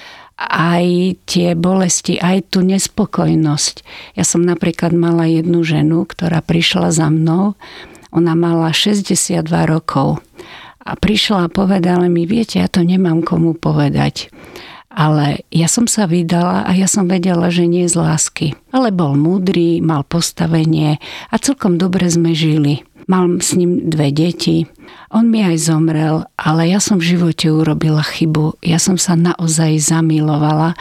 aj 0.41 1.21
tie 1.29 1.53
bolesti, 1.53 2.17
aj 2.17 2.57
tú 2.57 2.65
nespokojnosť. 2.65 3.85
Ja 4.17 4.25
som 4.25 4.41
napríklad 4.41 4.97
mala 4.97 5.29
jednu 5.29 5.61
ženu, 5.61 6.09
ktorá 6.09 6.41
prišla 6.41 6.89
za 6.97 7.13
mnou. 7.13 7.53
Ona 8.11 8.33
mala 8.33 8.73
62 8.73 9.45
rokov 9.69 10.25
a 10.81 10.97
prišla 10.97 11.47
a 11.47 11.53
povedala 11.53 12.09
mi, 12.09 12.25
viete, 12.25 12.59
ja 12.59 12.67
to 12.73 12.81
nemám 12.81 13.21
komu 13.21 13.53
povedať 13.53 14.33
ale 14.91 15.47
ja 15.55 15.71
som 15.71 15.87
sa 15.87 16.11
vydala 16.11 16.67
a 16.67 16.75
ja 16.75 16.91
som 16.91 17.07
vedela, 17.07 17.47
že 17.49 17.71
nie 17.71 17.87
z 17.87 17.95
lásky. 17.95 18.47
Ale 18.75 18.91
bol 18.91 19.15
múdry, 19.15 19.79
mal 19.79 20.03
postavenie 20.03 20.99
a 21.31 21.35
celkom 21.39 21.79
dobre 21.79 22.11
sme 22.11 22.35
žili. 22.35 22.83
Mal 23.07 23.39
s 23.43 23.55
ním 23.59 23.91
dve 23.91 24.11
deti. 24.11 24.67
On 25.11 25.27
mi 25.27 25.43
aj 25.43 25.67
zomrel, 25.67 26.27
ale 26.39 26.71
ja 26.71 26.79
som 26.79 26.99
v 26.99 27.15
živote 27.15 27.51
urobila 27.51 28.03
chybu. 28.03 28.63
Ja 28.63 28.79
som 28.79 28.99
sa 28.99 29.19
naozaj 29.19 29.83
zamilovala 29.83 30.79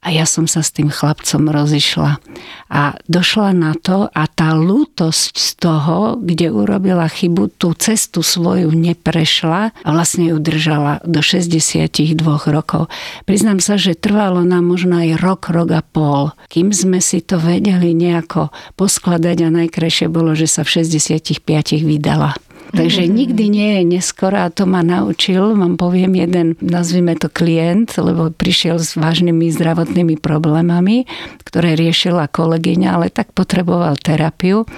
a 0.00 0.08
ja 0.08 0.24
som 0.24 0.48
sa 0.48 0.64
s 0.64 0.72
tým 0.72 0.88
chlapcom 0.88 1.52
rozišla. 1.52 2.24
A 2.72 2.96
došla 3.04 3.52
na 3.52 3.76
to 3.76 4.08
a 4.08 4.24
tá 4.32 4.56
lútosť 4.56 5.36
z 5.36 5.50
toho, 5.60 6.16
kde 6.16 6.48
urobila 6.48 7.04
chybu, 7.04 7.52
tú 7.60 7.76
cestu 7.76 8.24
svoju 8.24 8.72
neprešla 8.72 9.76
a 9.76 9.88
vlastne 9.92 10.32
ju 10.32 10.40
držala 10.40 11.04
do 11.04 11.20
62 11.20 12.16
rokov. 12.48 12.88
Priznám 13.28 13.60
sa, 13.60 13.76
že 13.76 13.92
trvalo 13.92 14.40
nám 14.40 14.64
možno 14.64 15.04
aj 15.04 15.20
rok, 15.20 15.52
rok 15.52 15.68
a 15.76 15.84
pol, 15.84 16.32
kým 16.48 16.72
sme 16.72 17.04
si 17.04 17.20
to 17.20 17.36
vedeli 17.36 17.92
nejako 17.92 18.48
poskladať 18.80 19.36
a 19.44 19.48
najkrajšie 19.52 20.08
bolo, 20.08 20.32
že 20.32 20.48
sa 20.48 20.64
v 20.64 20.80
65 20.80 21.44
vydala. 21.84 22.32
Takže 22.70 23.02
mm-hmm. 23.02 23.18
nikdy 23.18 23.44
nie 23.50 23.68
je 23.78 23.82
neskoro 23.98 24.46
a 24.46 24.52
to 24.54 24.62
ma 24.62 24.86
naučil, 24.86 25.58
vám 25.58 25.74
poviem 25.74 26.14
jeden, 26.14 26.54
nazvime 26.62 27.18
to 27.18 27.26
klient, 27.26 27.98
lebo 27.98 28.30
prišiel 28.30 28.78
s 28.78 28.94
vážnymi 28.94 29.50
zdravotnými 29.50 30.22
problémami, 30.22 31.10
ktoré 31.42 31.74
riešila 31.74 32.30
kolegyňa, 32.30 32.88
ale 32.94 33.06
tak 33.10 33.34
potreboval 33.34 33.98
terapiu. 33.98 34.70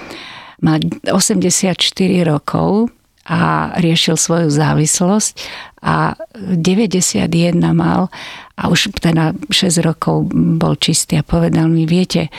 Má 0.65 0.81
84 1.05 1.77
rokov 2.25 2.89
a 3.29 3.71
riešil 3.77 4.17
svoju 4.17 4.49
závislosť 4.49 5.33
a 5.85 6.17
91 6.33 7.29
mal 7.77 8.09
a 8.57 8.63
už 8.73 8.89
teda 8.97 9.37
6 9.53 9.85
rokov 9.85 10.33
bol 10.33 10.75
čistý 10.81 11.21
a 11.21 11.23
povedal 11.23 11.69
mi, 11.69 11.85
viete, 11.85 12.33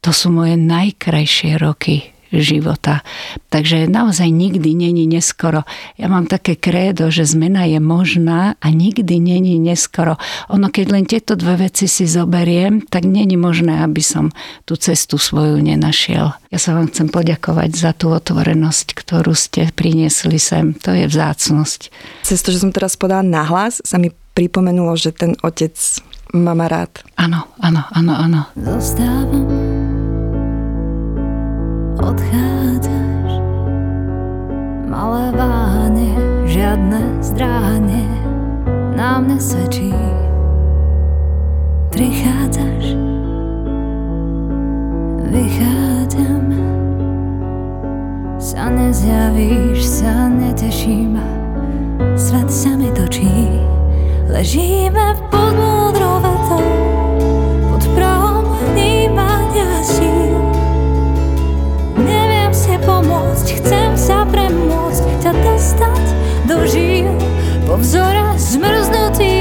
to 0.00 0.14
sú 0.14 0.30
moje 0.30 0.54
najkrajšie 0.54 1.58
roky 1.58 2.19
života. 2.32 3.02
Takže 3.50 3.90
naozaj 3.90 4.30
nikdy 4.30 4.74
není 4.74 5.10
neskoro. 5.10 5.66
Ja 5.98 6.06
mám 6.06 6.30
také 6.30 6.54
krédo, 6.54 7.10
že 7.10 7.26
zmena 7.26 7.66
je 7.66 7.82
možná 7.82 8.54
a 8.62 8.66
nikdy 8.70 9.18
není 9.18 9.58
neskoro. 9.58 10.14
Ono, 10.50 10.70
keď 10.70 10.86
len 10.94 11.04
tieto 11.06 11.34
dve 11.34 11.66
veci 11.66 11.90
si 11.90 12.06
zoberiem, 12.06 12.86
tak 12.86 13.02
není 13.06 13.34
možné, 13.34 13.82
aby 13.82 14.00
som 14.00 14.30
tú 14.62 14.78
cestu 14.78 15.18
svoju 15.18 15.58
nenašiel. 15.58 16.30
Ja 16.54 16.58
sa 16.58 16.78
vám 16.78 16.90
chcem 16.94 17.10
poďakovať 17.10 17.70
za 17.74 17.90
tú 17.94 18.14
otvorenosť, 18.14 18.94
ktorú 18.94 19.34
ste 19.34 19.70
priniesli 19.74 20.38
sem. 20.38 20.74
To 20.86 20.94
je 20.94 21.10
vzácnosť. 21.10 21.80
Cez 22.22 22.38
to, 22.42 22.54
že 22.54 22.62
som 22.62 22.70
teraz 22.70 22.94
podala 22.94 23.26
nahlas, 23.26 23.82
sa 23.82 23.98
mi 23.98 24.14
pripomenulo, 24.34 24.94
že 24.94 25.10
ten 25.10 25.34
otec 25.42 25.74
má 26.30 26.54
rád. 26.70 27.02
Áno, 27.18 27.50
áno, 27.58 27.82
áno, 27.90 28.12
áno. 28.14 28.40
Zostávam 28.54 29.59
odchádzaš. 32.20 33.32
Malé 34.84 35.24
váhanie, 35.32 36.12
žiadne 36.44 37.00
zdráhanie 37.24 38.04
Na 38.92 39.22
mne 39.24 39.40
svedčí 39.40 39.96
Prichádzaš. 41.88 42.96
Vychádzam. 45.30 46.46
Sa 48.38 48.68
nezjavíš, 48.70 49.80
sa 49.82 50.28
neteším. 50.28 51.18
Svet 52.14 52.50
sa 52.50 52.76
mi 52.76 52.92
točí. 52.94 53.48
Ležíme 54.30 55.18
pod 55.32 55.54
múdrou 55.58 56.20
sa 64.10 64.26
premôcť, 64.26 65.22
ťa 65.22 65.32
dostať 65.38 66.04
do 66.50 66.66
žil 66.66 67.06
po 67.62 67.78
vzore 67.78 68.34
zmrznutých 68.34 69.39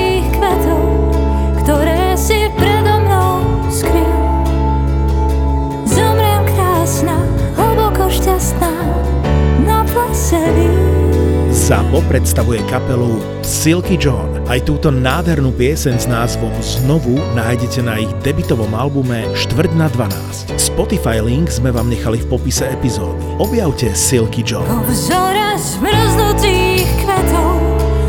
ZAPO 11.69 12.01
predstavuje 12.09 12.65
kapelu 12.65 13.21
Silky 13.45 13.93
John. 13.93 14.25
Aj 14.49 14.57
túto 14.57 14.89
nádhernú 14.89 15.53
pieseň 15.53 16.01
s 16.01 16.09
názvom 16.09 16.49
Znovu 16.65 17.21
nájdete 17.37 17.85
na 17.85 18.01
ich 18.01 18.09
debitovom 18.25 18.73
albume 18.73 19.29
Štvrť 19.37 19.77
na 19.77 19.85
12. 19.93 20.57
Spotify 20.57 21.21
link 21.21 21.53
sme 21.53 21.69
vám 21.69 21.93
nechali 21.93 22.25
v 22.25 22.29
popise 22.33 22.65
epizódy. 22.73 23.21
Objavte 23.37 23.93
Silky 23.93 24.41
John. 24.41 24.65
Po 24.65 24.81
vzore 24.89 25.61
zmrznutých 25.61 26.89
kvetov, 27.05 27.61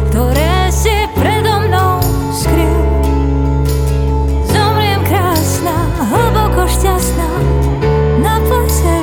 ktoré 0.08 0.72
si 0.72 0.96
predo 1.20 1.60
mnou 1.68 2.00
skryl. 2.32 2.80
Zomriem 4.48 5.04
krásna, 5.04 5.76
hlboko 6.08 6.64
šťastná, 6.64 7.28
na 8.24 8.40
plese 8.40 8.96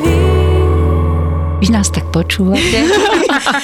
Vy 1.62 1.70
nás 1.70 1.93
tak 1.93 2.10
počúvate? 2.10 2.89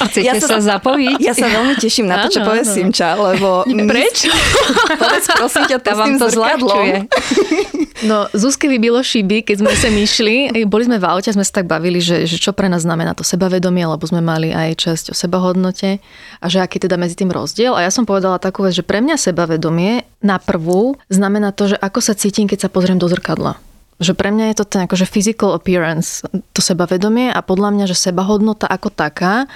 Chcete 0.10 0.26
ja 0.26 0.34
sa, 0.40 0.58
sa 0.58 0.78
zapojiť? 0.78 1.18
Ja 1.20 1.34
sa 1.34 1.48
veľmi 1.50 1.76
teším 1.78 2.08
na 2.10 2.26
to, 2.26 2.34
čo 2.34 2.40
povie 2.46 2.64
Simča, 2.66 3.18
lebo... 3.18 3.68
Preč? 3.92 4.28
Povedz 5.02 5.28
prosím 5.34 5.64
ťa, 5.70 5.78
to 5.82 5.92
s 5.92 6.00
tým 6.00 6.16
to 6.18 6.28
zrkadlom. 6.30 6.86
No, 8.04 8.28
Zuzke 8.36 8.68
vybilo 8.68 9.00
šiby, 9.00 9.48
keď 9.48 9.64
sme 9.64 9.72
sem 9.80 9.96
išli. 9.96 10.36
Boli 10.68 10.84
sme 10.84 11.00
v 11.00 11.08
aute 11.08 11.32
a 11.32 11.36
sme 11.38 11.46
sa 11.48 11.64
tak 11.64 11.72
bavili, 11.72 12.04
že, 12.04 12.28
že 12.28 12.36
čo 12.36 12.52
pre 12.52 12.68
nás 12.68 12.84
znamená 12.84 13.16
to 13.16 13.24
sebavedomie, 13.24 13.88
lebo 13.88 14.04
sme 14.04 14.20
mali 14.20 14.52
aj 14.52 14.76
časť 14.76 15.06
o 15.12 15.16
sebahodnote 15.16 16.04
a 16.44 16.46
že 16.52 16.60
aký 16.60 16.84
teda 16.84 17.00
medzi 17.00 17.16
tým 17.16 17.32
rozdiel. 17.32 17.72
A 17.72 17.88
ja 17.88 17.92
som 17.94 18.04
povedala 18.04 18.44
takú 18.44 18.68
vec, 18.68 18.76
že 18.76 18.84
pre 18.84 19.00
mňa 19.00 19.16
sebavedomie 19.16 20.04
na 20.20 20.36
prvú 20.36 21.00
znamená 21.08 21.56
to, 21.56 21.72
že 21.72 21.80
ako 21.80 22.04
sa 22.04 22.12
cítim, 22.12 22.44
keď 22.44 22.68
sa 22.68 22.70
pozriem 22.74 23.00
do 23.00 23.08
zrkadla. 23.08 23.56
Že 24.04 24.14
pre 24.20 24.30
mňa 24.36 24.52
je 24.52 24.58
to 24.60 24.66
ten 24.68 24.84
akože 24.84 25.08
physical 25.08 25.56
appearance, 25.56 26.22
to 26.52 26.60
sebavedomie 26.60 27.32
a 27.32 27.40
podľa 27.40 27.70
mňa, 27.72 27.86
že 27.88 27.96
sebahodnota 27.96 28.68
ako 28.68 28.92
taká 28.92 29.48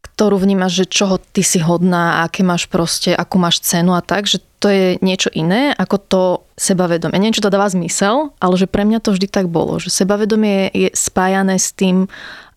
ktorú 0.00 0.36
vnímaš, 0.36 0.84
že 0.84 0.92
čoho 1.00 1.16
ty 1.16 1.40
si 1.40 1.64
hodná, 1.64 2.24
aké 2.28 2.44
máš 2.44 2.68
proste, 2.68 3.16
akú 3.16 3.40
máš 3.40 3.64
cenu 3.64 3.96
a 3.96 4.04
tak, 4.04 4.28
že 4.28 4.44
to 4.60 4.68
je 4.68 5.00
niečo 5.00 5.32
iné 5.32 5.72
ako 5.72 5.96
to 5.96 6.22
sebavedomie. 6.60 7.16
Neviem, 7.16 7.40
čo 7.40 7.44
to 7.44 7.52
dáva 7.52 7.72
zmysel, 7.72 8.36
ale 8.36 8.54
že 8.60 8.68
pre 8.68 8.84
mňa 8.84 9.00
to 9.00 9.16
vždy 9.16 9.32
tak 9.32 9.48
bolo, 9.48 9.80
že 9.80 9.88
sebavedomie 9.88 10.68
je 10.76 10.92
spájané 10.92 11.56
s 11.56 11.72
tým, 11.72 12.04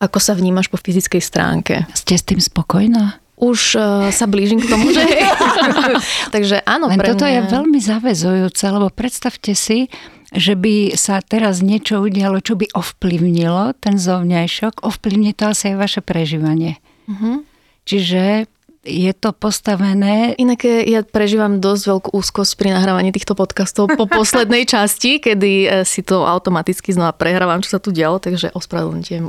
ako 0.03 0.19
sa 0.19 0.35
vnímaš 0.35 0.67
po 0.67 0.75
fyzickej 0.75 1.23
stránke. 1.23 1.87
Ste 1.95 2.19
s 2.19 2.27
tým 2.27 2.43
spokojná? 2.43 3.23
Už 3.39 3.79
uh, 3.79 4.11
sa 4.11 4.27
blížim 4.27 4.59
k 4.59 4.67
tomu, 4.67 4.91
že... 4.91 4.99
Takže 6.35 6.67
áno, 6.67 6.91
Len 6.91 6.99
pre 6.99 7.15
toto 7.15 7.23
mňa... 7.23 7.31
je 7.31 7.39
veľmi 7.47 7.79
zavezujúce, 7.79 8.63
lebo 8.67 8.91
predstavte 8.91 9.55
si, 9.55 9.87
že 10.33 10.57
by 10.57 10.97
sa 10.97 11.21
teraz 11.21 11.61
niečo 11.61 12.01
udialo, 12.01 12.41
čo 12.41 12.57
by 12.57 12.73
ovplyvnilo 12.73 13.77
ten 13.77 14.01
zovňajšok, 14.01 14.81
ovplyvní 14.81 15.37
to 15.37 15.53
asi 15.53 15.73
aj 15.73 15.77
vaše 15.77 16.01
prežívanie. 16.01 16.81
Mhm. 17.05 17.45
Čiže 17.83 18.49
je 18.83 19.11
to 19.15 19.31
postavené... 19.31 20.35
Inak 20.35 20.67
ja 20.67 21.07
prežívam 21.07 21.63
dosť 21.63 21.83
veľkú 21.87 22.09
úzkosť 22.19 22.59
pri 22.59 22.75
nahrávaní 22.75 23.15
týchto 23.15 23.31
podcastov 23.31 23.95
po 23.95 24.03
poslednej 24.19 24.67
časti, 24.67 25.23
kedy 25.23 25.51
eh, 25.63 25.71
si 25.87 26.03
to 26.03 26.27
automaticky 26.27 26.91
znova 26.91 27.15
prehrávam, 27.15 27.63
čo 27.63 27.77
sa 27.77 27.79
tu 27.79 27.95
dialo, 27.95 28.19
takže 28.19 28.51
ospravedlňte, 28.51 29.23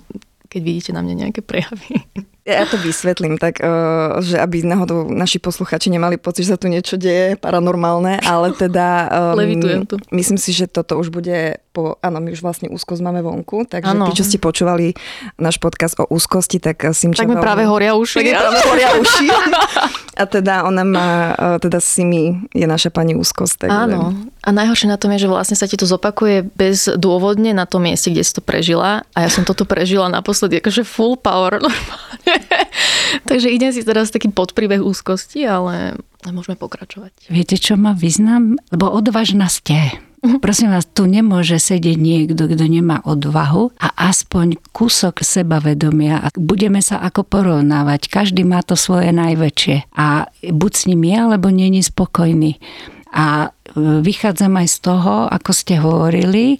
keď 0.50 0.60
vidíte 0.60 0.90
na 0.90 1.06
mňa 1.06 1.14
nejaké 1.28 1.40
prejavy. 1.46 2.02
Ja 2.44 2.68
to 2.68 2.76
vysvetlím 2.76 3.40
tak, 3.40 3.56
eh, 3.56 3.68
že 4.20 4.36
aby 4.36 4.60
náhodou 4.60 5.08
naši 5.08 5.40
posluchači 5.40 5.88
nemali 5.88 6.20
pocit, 6.20 6.44
že 6.44 6.52
sa 6.52 6.60
tu 6.60 6.68
niečo 6.68 7.00
deje 7.00 7.40
paranormálne, 7.40 8.20
ale 8.20 8.52
teda... 8.52 9.08
Um, 9.32 9.36
Levitujem 9.40 9.88
tu. 9.88 9.96
Myslím 10.12 10.36
si, 10.36 10.52
že 10.52 10.68
toto 10.68 11.00
už 11.00 11.08
bude 11.08 11.56
po... 11.72 11.96
Áno, 12.04 12.20
my 12.20 12.36
už 12.36 12.44
vlastne 12.44 12.68
úzkosť 12.68 13.00
máme 13.00 13.24
vonku, 13.24 13.64
takže 13.64 13.96
Áno. 13.96 14.12
tí, 14.12 14.20
čo 14.20 14.28
ste 14.28 14.36
počúvali 14.36 14.92
náš 15.40 15.56
podcast 15.56 15.96
o 15.96 16.04
úzkosti, 16.06 16.60
tak 16.60 16.84
Simča... 16.92 17.24
Tak 17.24 17.32
mi 17.32 17.40
práve 17.40 17.64
horia 17.64 17.96
uši. 17.96 18.20
Tak 18.20 18.26
jej 18.28 18.36
práve 18.36 18.60
horia 18.70 18.88
uši. 18.94 19.26
A 20.14 20.22
teda 20.28 20.68
ona 20.68 20.84
má, 20.84 21.08
eh, 21.32 21.56
teda 21.64 21.80
Simi 21.80 22.44
je 22.52 22.68
naša 22.68 22.92
pani 22.92 23.16
úzkosť. 23.16 23.66
Takže... 23.66 23.74
Áno. 23.74 24.14
A 24.44 24.52
najhoršie 24.52 24.92
na 24.92 25.00
tom 25.00 25.10
je, 25.16 25.24
že 25.24 25.32
vlastne 25.32 25.56
sa 25.56 25.64
ti 25.64 25.74
to 25.74 25.88
zopakuje 25.88 26.44
bezdôvodne 26.44 27.56
na 27.56 27.64
tom 27.64 27.88
mieste, 27.88 28.12
kde 28.12 28.22
si 28.22 28.36
to 28.36 28.44
prežila. 28.44 29.02
A 29.16 29.24
ja 29.24 29.30
som 29.32 29.42
toto 29.42 29.64
prežila 29.64 30.12
naposledy, 30.12 30.60
akože 30.60 30.84
full 30.84 31.16
power 31.16 31.58
normálne. 31.64 32.33
Takže 33.30 33.48
idem 33.48 33.70
si 33.70 33.86
teraz 33.86 34.10
taký 34.10 34.30
podpríbeh 34.30 34.82
úzkosti, 34.82 35.46
ale 35.46 35.98
môžeme 36.28 36.56
pokračovať. 36.56 37.28
Viete, 37.28 37.60
čo 37.60 37.76
má 37.76 37.92
význam? 37.92 38.56
Lebo 38.72 38.90
odvážna 38.90 39.48
ste. 39.52 39.96
Prosím 40.40 40.72
vás, 40.72 40.88
tu 40.88 41.04
nemôže 41.04 41.60
sedieť 41.60 42.00
niekto, 42.00 42.48
kto 42.48 42.64
nemá 42.64 43.04
odvahu 43.04 43.76
a 43.76 44.08
aspoň 44.08 44.56
kúsok 44.72 45.20
sebavedomia. 45.20 46.24
A 46.24 46.32
budeme 46.32 46.80
sa 46.80 47.04
ako 47.04 47.28
porovnávať. 47.28 48.08
Každý 48.08 48.40
má 48.40 48.64
to 48.64 48.72
svoje 48.72 49.12
najväčšie. 49.12 49.92
A 49.92 50.32
buď 50.40 50.72
s 50.72 50.82
ním 50.88 51.04
je, 51.04 51.16
alebo 51.20 51.52
není 51.52 51.84
spokojný. 51.84 52.56
A 53.12 53.52
e, 53.52 53.78
vychádzam 54.00 54.64
aj 54.64 54.68
z 54.72 54.78
toho, 54.80 55.28
ako 55.28 55.50
ste 55.52 55.76
hovorili, 55.76 56.56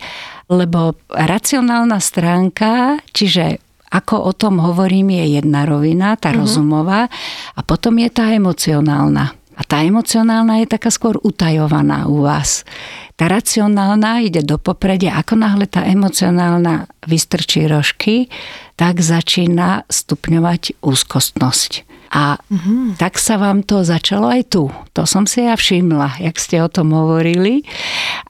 lebo 0.52 1.00
racionálna 1.08 2.04
stránka, 2.04 3.00
čiže 3.16 3.63
ako 3.94 4.26
o 4.26 4.33
tom 4.35 4.59
hovorím, 4.59 5.14
je 5.14 5.38
jedna 5.38 5.62
rovina, 5.62 6.18
tá 6.18 6.35
rozumová, 6.35 7.07
a 7.54 7.61
potom 7.62 7.94
je 8.02 8.11
tá 8.11 8.35
emocionálna. 8.35 9.38
A 9.54 9.62
tá 9.62 9.87
emocionálna 9.87 10.66
je 10.66 10.66
taká 10.66 10.90
skôr 10.90 11.14
utajovaná 11.22 12.11
u 12.11 12.26
vás. 12.26 12.66
Tá 13.14 13.30
racionálna 13.30 14.26
ide 14.26 14.42
do 14.42 14.59
popredia. 14.59 15.14
Ako 15.22 15.38
náhle 15.38 15.70
tá 15.70 15.87
emocionálna 15.87 16.90
vystrčí 17.07 17.70
rožky, 17.70 18.26
tak 18.74 18.98
začína 18.98 19.87
stupňovať 19.87 20.83
úzkostnosť. 20.83 21.93
A 22.12 22.36
tak 23.00 23.16
sa 23.16 23.40
vám 23.40 23.64
to 23.64 23.86
začalo 23.86 24.28
aj 24.28 24.42
tu. 24.52 24.68
To 24.94 25.02
som 25.08 25.26
si 25.26 25.46
ja 25.46 25.56
všimla, 25.56 26.20
jak 26.20 26.36
ste 26.38 26.62
o 26.62 26.68
tom 26.68 26.94
hovorili. 26.94 27.64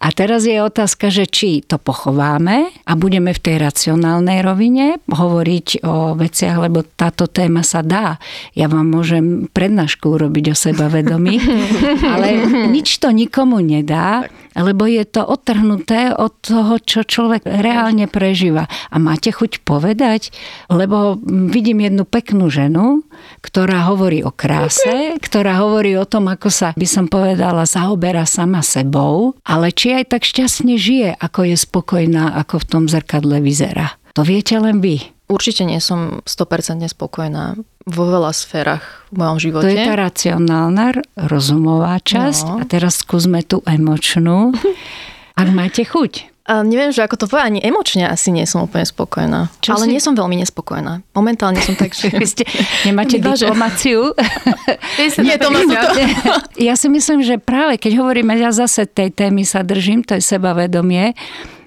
A 0.01 0.13
teraz 0.13 0.45
je 0.45 0.61
otázka, 0.61 1.09
že 1.09 1.25
či 1.29 1.61
to 1.65 1.77
pochováme 1.81 2.71
a 2.85 2.93
budeme 2.97 3.33
v 3.33 3.43
tej 3.43 3.57
racionálnej 3.61 4.45
rovine 4.45 5.01
hovoriť 5.09 5.85
o 5.85 6.15
veciach, 6.15 6.57
lebo 6.61 6.85
táto 6.85 7.29
téma 7.29 7.65
sa 7.65 7.81
dá. 7.81 8.21
Ja 8.53 8.69
vám 8.69 8.93
môžem 8.93 9.49
prednášku 9.51 10.17
urobiť 10.17 10.53
o 10.53 10.57
sebavedomí, 10.57 11.37
ale 12.13 12.29
nič 12.69 13.01
to 13.01 13.11
nikomu 13.13 13.61
nedá, 13.65 14.29
lebo 14.55 14.87
je 14.87 15.03
to 15.03 15.27
odtrhnuté 15.27 16.15
od 16.15 16.31
toho, 16.39 16.79
čo 16.79 17.03
človek 17.03 17.43
reálne 17.43 18.07
prežíva. 18.07 18.71
A 18.93 18.97
máte 19.03 19.35
chuť 19.35 19.67
povedať, 19.67 20.31
lebo 20.71 21.19
vidím 21.27 21.83
jednu 21.83 22.07
peknú 22.07 22.47
ženu, 22.53 23.03
ktorá 23.43 23.64
hovorí 23.73 24.21
o 24.21 24.29
kráse, 24.29 25.17
ktorá 25.17 25.65
hovorí 25.65 25.97
o 25.97 26.05
tom, 26.05 26.29
ako 26.29 26.53
sa, 26.53 26.69
by 26.77 26.85
som 26.85 27.09
povedala, 27.09 27.65
zaoberá 27.65 28.29
sama 28.29 28.61
sebou, 28.61 29.33
ale 29.47 29.73
či 29.73 29.97
aj 29.97 30.13
tak 30.13 30.23
šťastne 30.29 30.77
žije, 30.77 31.17
ako 31.17 31.49
je 31.49 31.57
spokojná, 31.57 32.37
ako 32.37 32.61
v 32.61 32.69
tom 32.69 32.85
zrkadle 32.85 33.41
vyzerá. 33.41 33.97
To 34.13 34.23
viete 34.23 34.55
len 34.61 34.85
vy. 34.85 35.01
Určite 35.25 35.65
nie 35.65 35.81
som 35.81 36.21
100% 36.29 36.85
spokojná 36.93 37.57
vo 37.89 38.05
veľa 38.05 38.33
sférach 38.37 39.09
v 39.09 39.25
mojom 39.25 39.39
živote. 39.41 39.65
To 39.65 39.73
je 39.73 39.81
tá 39.81 39.95
racionálna, 39.97 41.01
rozumová 41.17 41.97
časť. 42.05 42.45
No. 42.45 42.61
A 42.61 42.65
teraz 42.69 43.01
skúsme 43.01 43.41
tú 43.41 43.65
emočnú. 43.65 44.53
Ak 45.41 45.49
máte 45.51 45.89
chuť. 45.89 46.34
A 46.45 46.61
neviem, 46.61 46.93
že 46.93 47.01
ako 47.01 47.17
to 47.17 47.25
povedať, 47.25 47.57
ani 47.57 47.61
emočne 47.65 48.05
asi 48.05 48.29
nie 48.29 48.45
som 48.45 48.69
úplne 48.69 48.85
spokojná. 48.85 49.49
Čo 49.65 49.81
ale 49.81 49.89
si- 49.89 49.93
nie 49.97 50.01
som 50.05 50.13
veľmi 50.13 50.37
nespokojná. 50.45 51.01
Momentálne 51.17 51.57
som 51.65 51.73
tak, 51.73 51.97
že... 51.97 52.13
Vy 52.21 52.29
ste, 52.29 52.45
nemáte 52.85 53.17
diplomáciu? 53.17 54.13
Nie, 55.25 55.41
to 55.41 55.49
má 55.49 55.65
to. 55.65 55.89
Ja 56.69 56.77
si 56.77 56.93
myslím, 56.93 57.25
že 57.25 57.41
práve 57.41 57.81
keď 57.81 57.97
hovoríme, 57.97 58.37
ja 58.37 58.53
zase 58.53 58.85
tej 58.85 59.11
témy 59.17 59.49
sa 59.49 59.65
držím, 59.65 60.05
to 60.05 60.21
je 60.21 60.23
sebavedomie, 60.23 61.17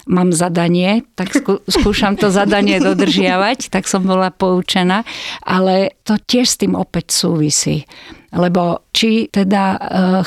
mám 0.08 0.32
zadanie, 0.32 1.04
tak 1.18 1.36
skú, 1.36 1.60
skúšam 1.68 2.16
to 2.16 2.32
zadanie 2.32 2.80
dodržiavať, 2.80 3.74
tak 3.74 3.90
som 3.90 4.08
bola 4.08 4.32
poučená, 4.32 5.04
ale 5.44 6.00
to 6.08 6.16
tiež 6.16 6.48
s 6.48 6.60
tým 6.62 6.78
opäť 6.80 7.12
súvisí. 7.12 7.84
Lebo 8.32 8.88
či 8.96 9.28
teda 9.28 9.64
e, 9.76 9.78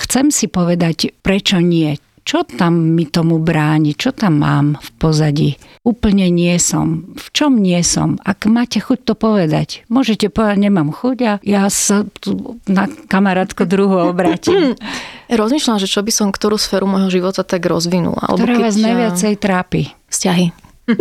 chcem 0.04 0.28
si 0.28 0.48
povedať, 0.48 1.16
prečo 1.24 1.60
nie, 1.60 1.96
čo 2.30 2.46
tam 2.46 2.94
mi 2.94 3.10
tomu 3.10 3.42
bráni, 3.42 3.98
čo 3.98 4.14
tam 4.14 4.38
mám 4.38 4.78
v 4.78 4.88
pozadí. 5.02 5.50
Úplne 5.82 6.30
nie 6.30 6.54
som. 6.62 7.10
V 7.18 7.26
čom 7.34 7.58
nie 7.58 7.82
som? 7.82 8.22
Ak 8.22 8.46
máte 8.46 8.78
chuť 8.78 9.02
to 9.02 9.18
povedať, 9.18 9.82
môžete 9.90 10.30
povedať, 10.30 10.70
nemám 10.70 10.94
chuť 10.94 11.18
a 11.26 11.32
ja 11.42 11.66
sa 11.66 12.06
tu 12.22 12.54
na 12.70 12.86
kamarátko 12.86 13.66
druhú 13.66 14.14
obrátim. 14.14 14.78
Rozmýšľam, 15.26 15.82
že 15.82 15.90
čo 15.90 16.06
by 16.06 16.12
som 16.14 16.30
ktorú 16.30 16.54
sféru 16.54 16.86
môjho 16.86 17.10
života 17.10 17.42
tak 17.42 17.66
rozvinula. 17.66 18.22
Ktorá 18.22 18.62
vás 18.62 18.78
najviacej 18.78 19.34
trápi. 19.34 19.90
Vzťahy. 20.06 20.54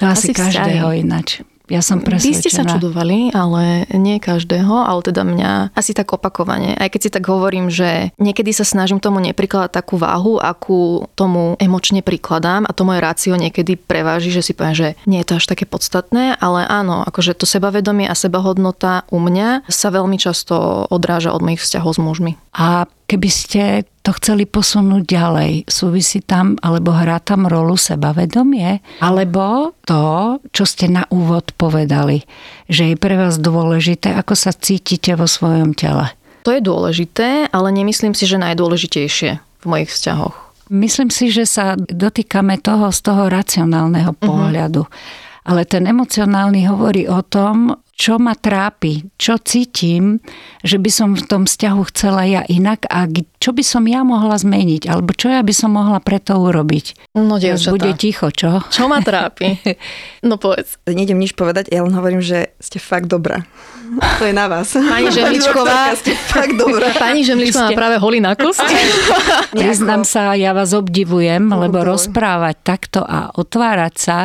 To 0.00 0.08
asi, 0.08 0.32
Asi 0.32 0.36
každého 0.36 0.88
vzťahy. 0.88 1.04
ináč. 1.04 1.28
Ja 1.70 1.80
som 1.80 2.02
Vy 2.02 2.34
ste 2.34 2.50
sa 2.50 2.66
presvedčená. 2.66 2.70
čudovali, 2.76 3.18
ale 3.30 3.86
nie 3.94 4.18
každého, 4.18 4.74
ale 4.74 5.00
teda 5.06 5.22
mňa 5.22 5.50
asi 5.78 5.94
tak 5.94 6.10
opakovane. 6.10 6.74
Aj 6.74 6.90
keď 6.90 7.00
si 7.00 7.10
tak 7.14 7.30
hovorím, 7.30 7.70
že 7.70 8.10
niekedy 8.18 8.50
sa 8.50 8.66
snažím 8.66 8.98
tomu 8.98 9.22
neprikladať 9.22 9.70
takú 9.70 9.94
váhu, 9.94 10.42
akú 10.42 11.06
tomu 11.14 11.54
emočne 11.62 12.02
prikladám 12.02 12.66
a 12.66 12.74
to 12.74 12.82
moje 12.82 12.98
rácio 12.98 13.38
niekedy 13.38 13.78
preváži, 13.78 14.34
že 14.34 14.42
si 14.42 14.52
poviem, 14.52 14.74
že 14.74 14.88
nie 15.06 15.22
je 15.22 15.30
to 15.30 15.38
až 15.38 15.46
také 15.46 15.64
podstatné, 15.64 16.34
ale 16.42 16.66
áno, 16.66 17.06
akože 17.06 17.38
to 17.38 17.46
sebavedomie 17.46 18.10
a 18.10 18.18
sebahodnota 18.18 19.06
u 19.14 19.22
mňa 19.22 19.70
sa 19.70 19.94
veľmi 19.94 20.18
často 20.18 20.84
odráža 20.90 21.30
od 21.30 21.40
mojich 21.46 21.62
vzťahov 21.62 21.94
s 21.94 22.00
mužmi. 22.02 22.32
A 22.50 22.90
keby 23.10 23.26
ste 23.26 23.62
to 24.06 24.14
chceli 24.14 24.46
posunúť 24.46 25.02
ďalej, 25.02 25.66
súvisí 25.66 26.22
tam, 26.22 26.54
alebo 26.62 26.94
hrá 26.94 27.18
tam 27.18 27.50
rolu 27.50 27.74
sebavedomie, 27.74 28.78
alebo 29.02 29.74
to, 29.82 30.38
čo 30.54 30.62
ste 30.62 30.86
na 30.86 31.02
úvod 31.10 31.50
povedali, 31.58 32.22
že 32.70 32.94
je 32.94 32.96
pre 32.96 33.18
vás 33.18 33.42
dôležité, 33.42 34.14
ako 34.14 34.38
sa 34.38 34.54
cítite 34.54 35.18
vo 35.18 35.26
svojom 35.26 35.74
tele. 35.74 36.06
To 36.46 36.54
je 36.54 36.62
dôležité, 36.62 37.50
ale 37.50 37.68
nemyslím 37.74 38.14
si, 38.14 38.30
že 38.30 38.38
najdôležitejšie 38.38 39.30
v 39.42 39.64
mojich 39.66 39.90
vzťahoch. 39.90 40.54
Myslím 40.70 41.10
si, 41.10 41.34
že 41.34 41.50
sa 41.50 41.74
dotýkame 41.74 42.62
toho 42.62 42.94
z 42.94 43.00
toho 43.02 43.26
racionálneho 43.26 44.14
pohľadu. 44.14 44.86
Ale 45.50 45.66
ten 45.66 45.82
emocionálny 45.90 46.70
hovorí 46.70 47.10
o 47.10 47.26
tom, 47.26 47.74
čo 48.00 48.16
ma 48.16 48.32
trápi, 48.32 49.12
čo 49.20 49.36
cítim, 49.36 50.24
že 50.64 50.80
by 50.80 50.88
som 50.88 51.12
v 51.12 51.20
tom 51.20 51.42
vzťahu 51.44 51.80
chcela 51.92 52.24
ja 52.24 52.40
inak 52.42 52.88
a 52.88 53.04
čo 53.36 53.52
by 53.52 53.60
som 53.60 53.84
ja 53.84 54.00
mohla 54.00 54.40
zmeniť, 54.40 54.88
alebo 54.88 55.12
čo 55.12 55.28
ja 55.28 55.44
by 55.44 55.52
som 55.52 55.76
mohla 55.76 56.00
preto 56.00 56.32
urobiť. 56.32 57.12
No, 57.12 57.36
dievčatá. 57.36 57.76
bude 57.76 57.92
ticho, 57.92 58.32
čo? 58.32 58.64
Čo 58.64 58.88
ma 58.88 59.04
trápi? 59.04 59.60
No 60.20 60.36
povedz. 60.36 60.76
Nejdem 60.84 61.16
nič 61.16 61.32
povedať, 61.32 61.72
ja 61.72 61.80
len 61.80 61.92
hovorím, 61.92 62.20
že 62.20 62.52
ste 62.60 62.76
fakt 62.76 63.08
dobrá. 63.08 63.40
To 64.20 64.22
je 64.22 64.30
na 64.30 64.46
vás. 64.46 64.68
Pani 64.70 65.08
Žemličková, 65.16 65.96
Ste 65.96 66.12
fakt 66.12 66.54
dobrá. 66.54 66.92
pani 66.92 67.24
Žemličková 67.24 67.72
ste- 67.72 67.78
práve 67.80 67.96
holý 67.96 68.20
na 68.20 68.36
kosti. 68.36 68.68
Priznám 69.56 70.04
sa, 70.04 70.36
ja 70.36 70.52
vás 70.52 70.70
obdivujem, 70.70 71.40
lebo 71.42 71.80
boj. 71.80 71.96
rozprávať 71.96 72.56
takto 72.60 73.00
a 73.00 73.32
otvárať 73.32 73.94
sa 73.96 74.18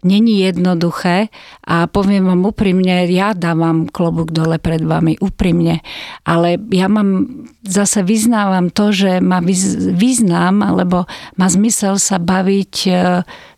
není 0.00 0.40
jednoduché 0.40 1.28
a 1.62 1.84
poviem 1.84 2.24
vám 2.24 2.40
úprimne, 2.44 3.04
ja 3.10 3.34
dávam 3.34 3.90
klobúk 3.90 4.30
dole 4.30 4.62
pred 4.62 4.80
vami, 4.86 5.18
úprimne. 5.18 5.82
Ale 6.24 6.56
ja 6.70 6.86
mám, 6.86 7.26
zase 7.66 8.06
vyznávam 8.06 8.70
to, 8.70 8.94
že 8.94 9.18
má 9.18 9.42
význam, 9.94 10.62
alebo 10.62 11.04
má 11.34 11.46
zmysel 11.50 11.98
sa 11.98 12.22
baviť 12.22 12.74
e, 12.86 12.92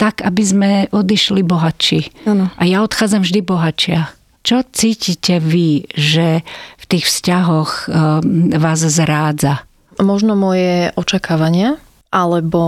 tak, 0.00 0.24
aby 0.24 0.42
sme 0.42 0.70
odišli 0.90 1.44
bohatší. 1.44 2.26
Ano. 2.26 2.48
A 2.56 2.62
ja 2.64 2.80
odchádzam 2.82 3.22
vždy 3.22 3.40
bohatšia. 3.44 4.00
Čo 4.42 4.66
cítite 4.74 5.38
vy, 5.38 5.86
že 5.94 6.42
v 6.82 6.84
tých 6.90 7.06
vzťahoch 7.06 7.86
um, 7.86 8.50
vás 8.50 8.82
zrádza? 8.82 9.62
Možno 10.02 10.34
moje 10.34 10.90
očakávania, 10.98 11.78
alebo 12.10 12.62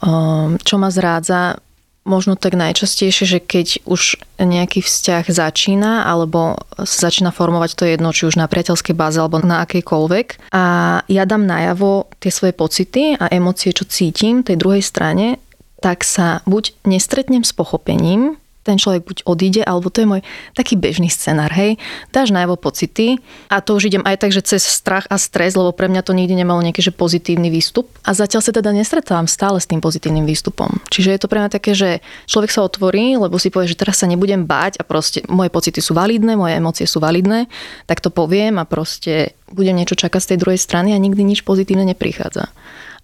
um, 0.00 0.56
čo 0.64 0.80
ma 0.80 0.88
zrádza, 0.88 1.60
možno 2.08 2.34
tak 2.34 2.56
najčastejšie, 2.56 3.24
že 3.28 3.38
keď 3.38 3.84
už 3.84 4.16
nejaký 4.40 4.80
vzťah 4.80 5.28
začína 5.28 6.08
alebo 6.08 6.56
sa 6.80 7.12
začína 7.12 7.30
formovať 7.30 7.70
to 7.76 7.84
jedno, 7.84 8.10
či 8.16 8.24
už 8.24 8.40
na 8.40 8.48
priateľskej 8.48 8.96
báze 8.96 9.20
alebo 9.20 9.44
na 9.44 9.62
akejkoľvek 9.68 10.50
a 10.50 10.64
ja 11.04 11.22
dám 11.28 11.44
najavo 11.44 12.08
tie 12.18 12.32
svoje 12.32 12.56
pocity 12.56 13.20
a 13.20 13.28
emócie, 13.28 13.76
čo 13.76 13.84
cítim 13.84 14.40
tej 14.40 14.56
druhej 14.56 14.80
strane, 14.80 15.36
tak 15.78 16.02
sa 16.02 16.42
buď 16.48 16.74
nestretnem 16.88 17.46
s 17.46 17.52
pochopením, 17.54 18.40
ten 18.68 18.76
človek 18.76 19.08
buď 19.08 19.18
odíde, 19.24 19.62
alebo 19.64 19.88
to 19.88 20.04
je 20.04 20.08
môj 20.08 20.20
taký 20.52 20.76
bežný 20.76 21.08
scenár, 21.08 21.48
hej. 21.56 21.80
Dáš 22.12 22.28
najavo 22.28 22.60
pocity 22.60 23.16
a 23.48 23.64
to 23.64 23.80
už 23.80 23.88
idem 23.88 24.04
aj 24.04 24.20
tak, 24.20 24.30
že 24.36 24.44
cez 24.44 24.60
strach 24.60 25.08
a 25.08 25.16
stres, 25.16 25.56
lebo 25.56 25.72
pre 25.72 25.88
mňa 25.88 26.04
to 26.04 26.12
nikdy 26.12 26.36
nemalo 26.36 26.60
nejaký 26.60 26.84
že 26.84 26.92
pozitívny 26.92 27.48
výstup. 27.48 27.88
A 28.04 28.12
zatiaľ 28.12 28.44
sa 28.44 28.52
teda 28.52 28.76
nestretávam 28.76 29.24
stále 29.24 29.56
s 29.56 29.66
tým 29.66 29.80
pozitívnym 29.80 30.28
výstupom. 30.28 30.68
Čiže 30.92 31.16
je 31.16 31.20
to 31.24 31.30
pre 31.32 31.40
mňa 31.40 31.50
také, 31.50 31.72
že 31.72 32.04
človek 32.28 32.52
sa 32.52 32.60
otvorí, 32.62 33.16
lebo 33.16 33.40
si 33.40 33.48
povie, 33.48 33.72
že 33.72 33.80
teraz 33.80 34.04
sa 34.04 34.06
nebudem 34.06 34.44
báť 34.44 34.76
a 34.78 34.84
proste 34.84 35.24
moje 35.32 35.48
pocity 35.48 35.80
sú 35.80 35.96
validné, 35.96 36.36
moje 36.36 36.60
emócie 36.60 36.84
sú 36.84 37.00
validné, 37.00 37.48
tak 37.88 38.04
to 38.04 38.12
poviem 38.12 38.60
a 38.60 38.68
proste 38.68 39.32
budem 39.48 39.80
niečo 39.80 39.96
čakať 39.96 40.20
z 40.20 40.28
tej 40.34 40.38
druhej 40.44 40.60
strany 40.60 40.92
a 40.92 41.00
nikdy 41.00 41.24
nič 41.24 41.40
pozitívne 41.46 41.88
neprichádza 41.88 42.52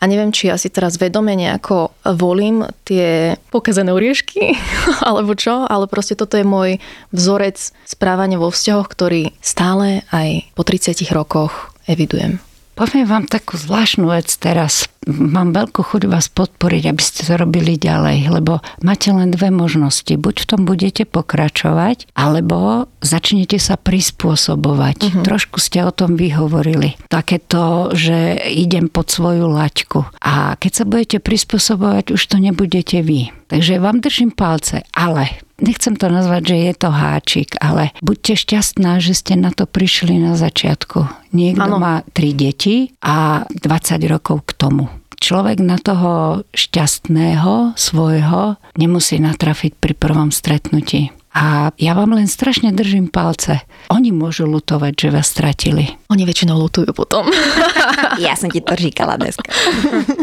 a 0.05 0.11
neviem, 0.11 0.37
či 0.37 0.53
ja 0.53 0.61
si 0.61 0.69
teraz 0.69 1.01
vedome 1.01 1.33
nejako 1.33 1.97
volím 2.05 2.69
tie 2.85 3.41
pokazené 3.49 3.89
oriešky, 3.89 4.53
alebo 5.09 5.33
čo, 5.33 5.65
ale 5.65 5.89
proste 5.89 6.13
toto 6.13 6.37
je 6.37 6.45
môj 6.45 6.77
vzorec 7.09 7.57
správania 7.89 8.37
vo 8.37 8.53
vzťahoch, 8.53 8.85
ktorý 8.85 9.33
stále 9.41 10.05
aj 10.13 10.53
po 10.53 10.61
30 10.61 11.09
rokoch 11.09 11.73
evidujem. 11.89 12.37
Poviem 12.75 13.07
vám 13.07 13.25
takú 13.31 13.55
zvláštnu 13.55 14.11
vec 14.11 14.27
teraz. 14.35 14.91
Mám 15.07 15.55
veľkú 15.55 15.85
chuť 15.85 16.11
vás 16.11 16.27
podporiť, 16.27 16.91
aby 16.91 17.03
ste 17.03 17.23
to 17.23 17.39
robili 17.39 17.79
ďalej, 17.79 18.35
lebo 18.35 18.59
máte 18.83 19.15
len 19.15 19.31
dve 19.31 19.55
možnosti. 19.55 20.11
Buď 20.11 20.43
v 20.43 20.49
tom 20.49 20.61
budete 20.67 21.07
pokračovať, 21.07 22.11
alebo 22.19 22.91
začnete 23.05 23.61
sa 23.63 23.79
prispôsobovať. 23.79 24.97
Uh-huh. 25.07 25.23
Trošku 25.23 25.63
ste 25.63 25.87
o 25.87 25.95
tom 25.95 26.19
vyhovorili. 26.19 26.99
Takéto, 27.07 27.93
že 27.95 28.43
idem 28.49 28.91
pod 28.91 29.13
svoju 29.13 29.47
laťku. 29.47 30.09
A 30.25 30.57
keď 30.59 30.73
sa 30.73 30.85
budete 30.89 31.19
prispôsobovať, 31.23 32.17
už 32.17 32.23
to 32.27 32.43
nebudete 32.43 32.99
vy. 33.05 33.31
Takže 33.53 33.79
vám 33.79 34.01
držím 34.03 34.33
palce, 34.33 34.83
ale 34.97 35.44
nechcem 35.61 35.95
to 35.95 36.11
nazvať, 36.11 36.55
že 36.55 36.57
je 36.57 36.73
to 36.75 36.91
háčik, 36.91 37.51
ale 37.63 37.95
buďte 38.03 38.35
šťastná, 38.47 38.99
že 38.99 39.15
ste 39.15 39.35
na 39.39 39.55
to 39.55 39.69
prišli 39.69 40.19
na 40.19 40.35
začiatku. 40.35 41.31
Niekto 41.35 41.67
ano. 41.67 41.79
má 41.79 41.95
tri 42.15 42.35
deti 42.35 42.95
a 43.03 43.47
20 43.51 44.01
rokov 44.11 44.51
k 44.51 44.53
tomu. 44.55 44.87
Človek 45.15 45.63
na 45.65 45.81
toho 45.81 46.45
šťastného 46.53 47.79
svojho 47.81 48.61
nemusí 48.77 49.17
natrafiť 49.17 49.73
pri 49.81 49.95
prvom 49.97 50.29
stretnutí. 50.29 51.15
A 51.35 51.75
ja 51.83 51.99
vám 51.99 52.15
len 52.15 52.31
strašne 52.31 52.71
držím 52.71 53.11
palce. 53.11 53.59
Oni 53.91 54.15
môžu 54.15 54.47
lutovať, 54.47 54.95
že 54.95 55.09
vás 55.11 55.27
stratili. 55.27 55.91
Oni 56.07 56.23
väčšinou 56.23 56.55
lutujú 56.55 56.95
potom. 56.95 57.27
ja 58.23 58.39
som 58.39 58.55
ti 58.55 58.63
to 58.63 58.79
říkala 58.79 59.19
dneska. 59.19 59.51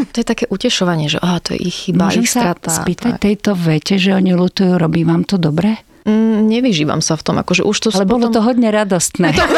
to 0.08 0.16
je 0.16 0.26
také 0.26 0.48
utešovanie, 0.48 1.12
že 1.12 1.20
aha, 1.20 1.44
to 1.44 1.52
je 1.52 1.68
ich 1.68 1.76
chyba, 1.86 2.08
Môžem 2.08 2.24
ich 2.24 2.32
strata. 2.32 2.72
sa 2.72 2.80
spýtať 2.80 3.20
tak. 3.20 3.22
tejto 3.28 3.52
vete, 3.52 4.00
že 4.00 4.16
oni 4.16 4.32
lutujú, 4.32 4.80
robí 4.80 5.04
vám 5.04 5.28
to 5.28 5.36
dobre? 5.36 5.76
Mm, 6.02 6.50
nevyžívam 6.50 6.98
sa 6.98 7.14
v 7.14 7.22
tom, 7.22 7.36
akože 7.38 7.62
už 7.62 7.76
to 7.78 7.88
Ale 7.94 8.06
bolo 8.06 8.26
potom... 8.26 8.34
to 8.34 8.40
hodne 8.42 8.68
radostné. 8.68 9.34
To... 9.38 9.44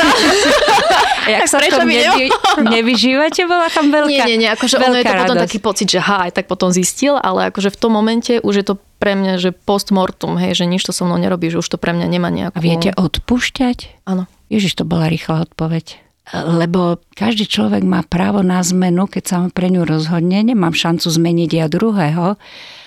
Jak 1.25 1.49
sa 1.49 1.57
v 1.57 1.73
tom 1.73 1.89
nevy, 1.89 2.29
nevyžívate, 2.61 3.49
bola 3.49 3.73
tam 3.73 3.89
veľká 3.89 4.13
Nie, 4.13 4.29
nie, 4.29 4.45
nie, 4.45 4.51
akože 4.53 4.77
ono 4.77 5.01
je 5.01 5.09
to 5.09 5.15
potom 5.25 5.41
taký 5.41 5.57
pocit, 5.57 5.89
že 5.89 6.01
ha, 6.05 6.29
aj 6.29 6.37
tak 6.37 6.45
potom 6.53 6.69
zistil, 6.69 7.17
ale 7.17 7.49
akože 7.49 7.73
v 7.73 7.79
tom 7.81 7.97
momente 7.97 8.45
už 8.45 8.55
je 8.61 8.65
to 8.69 8.75
pre 9.01 9.17
mňa, 9.17 9.41
že 9.41 9.57
post 9.57 9.89
mortum, 9.89 10.37
hej, 10.37 10.53
že 10.53 10.69
nič 10.69 10.85
to 10.85 10.93
so 10.93 11.09
mnou 11.09 11.17
nerobí, 11.17 11.49
že 11.49 11.65
už 11.65 11.69
to 11.69 11.79
pre 11.81 11.97
mňa 11.97 12.07
nemá 12.13 12.29
nejakú... 12.29 12.57
A 12.57 12.61
viete 12.61 12.93
odpúšťať? 12.93 14.05
Áno. 14.05 14.29
Ježiš, 14.53 14.77
to 14.77 14.85
bola 14.85 15.09
rýchla 15.09 15.49
odpoveď. 15.49 16.05
Lebo 16.33 17.05
každý 17.13 17.45
človek 17.45 17.85
má 17.85 18.01
právo 18.01 18.41
na 18.41 18.65
zmenu, 18.65 19.05
keď 19.05 19.25
sa 19.25 19.37
pre 19.53 19.69
ňu 19.69 19.85
rozhodne. 19.85 20.41
Nemám 20.41 20.73
šancu 20.73 21.13
zmeniť 21.13 21.51
ja 21.53 21.67
druhého, 21.69 22.41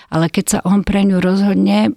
ale 0.07 0.31
keď 0.31 0.45
sa 0.47 0.59
on 0.63 0.87
pre 0.87 1.03
ňu 1.03 1.19
rozhodne 1.19 1.91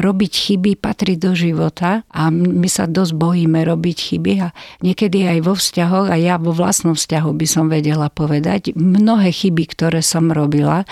robiť 0.00 0.32
chyby, 0.32 0.78
patrí 0.78 1.18
do 1.18 1.34
života. 1.34 2.06
A 2.14 2.30
my 2.30 2.68
sa 2.70 2.86
dosť 2.86 3.18
bojíme 3.18 3.58
robiť 3.66 3.96
chyby. 3.98 4.32
A 4.38 4.54
niekedy 4.86 5.26
aj 5.26 5.38
vo 5.42 5.54
vzťahoch 5.58 6.06
a 6.06 6.16
ja 6.16 6.38
vo 6.38 6.54
vlastnom 6.54 6.94
vzťahu 6.94 7.30
by 7.34 7.46
som 7.46 7.66
vedela 7.66 8.06
povedať 8.06 8.70
mnohé 8.78 9.34
chyby, 9.34 9.66
ktoré 9.66 9.98
som 9.98 10.30
robila 10.30 10.86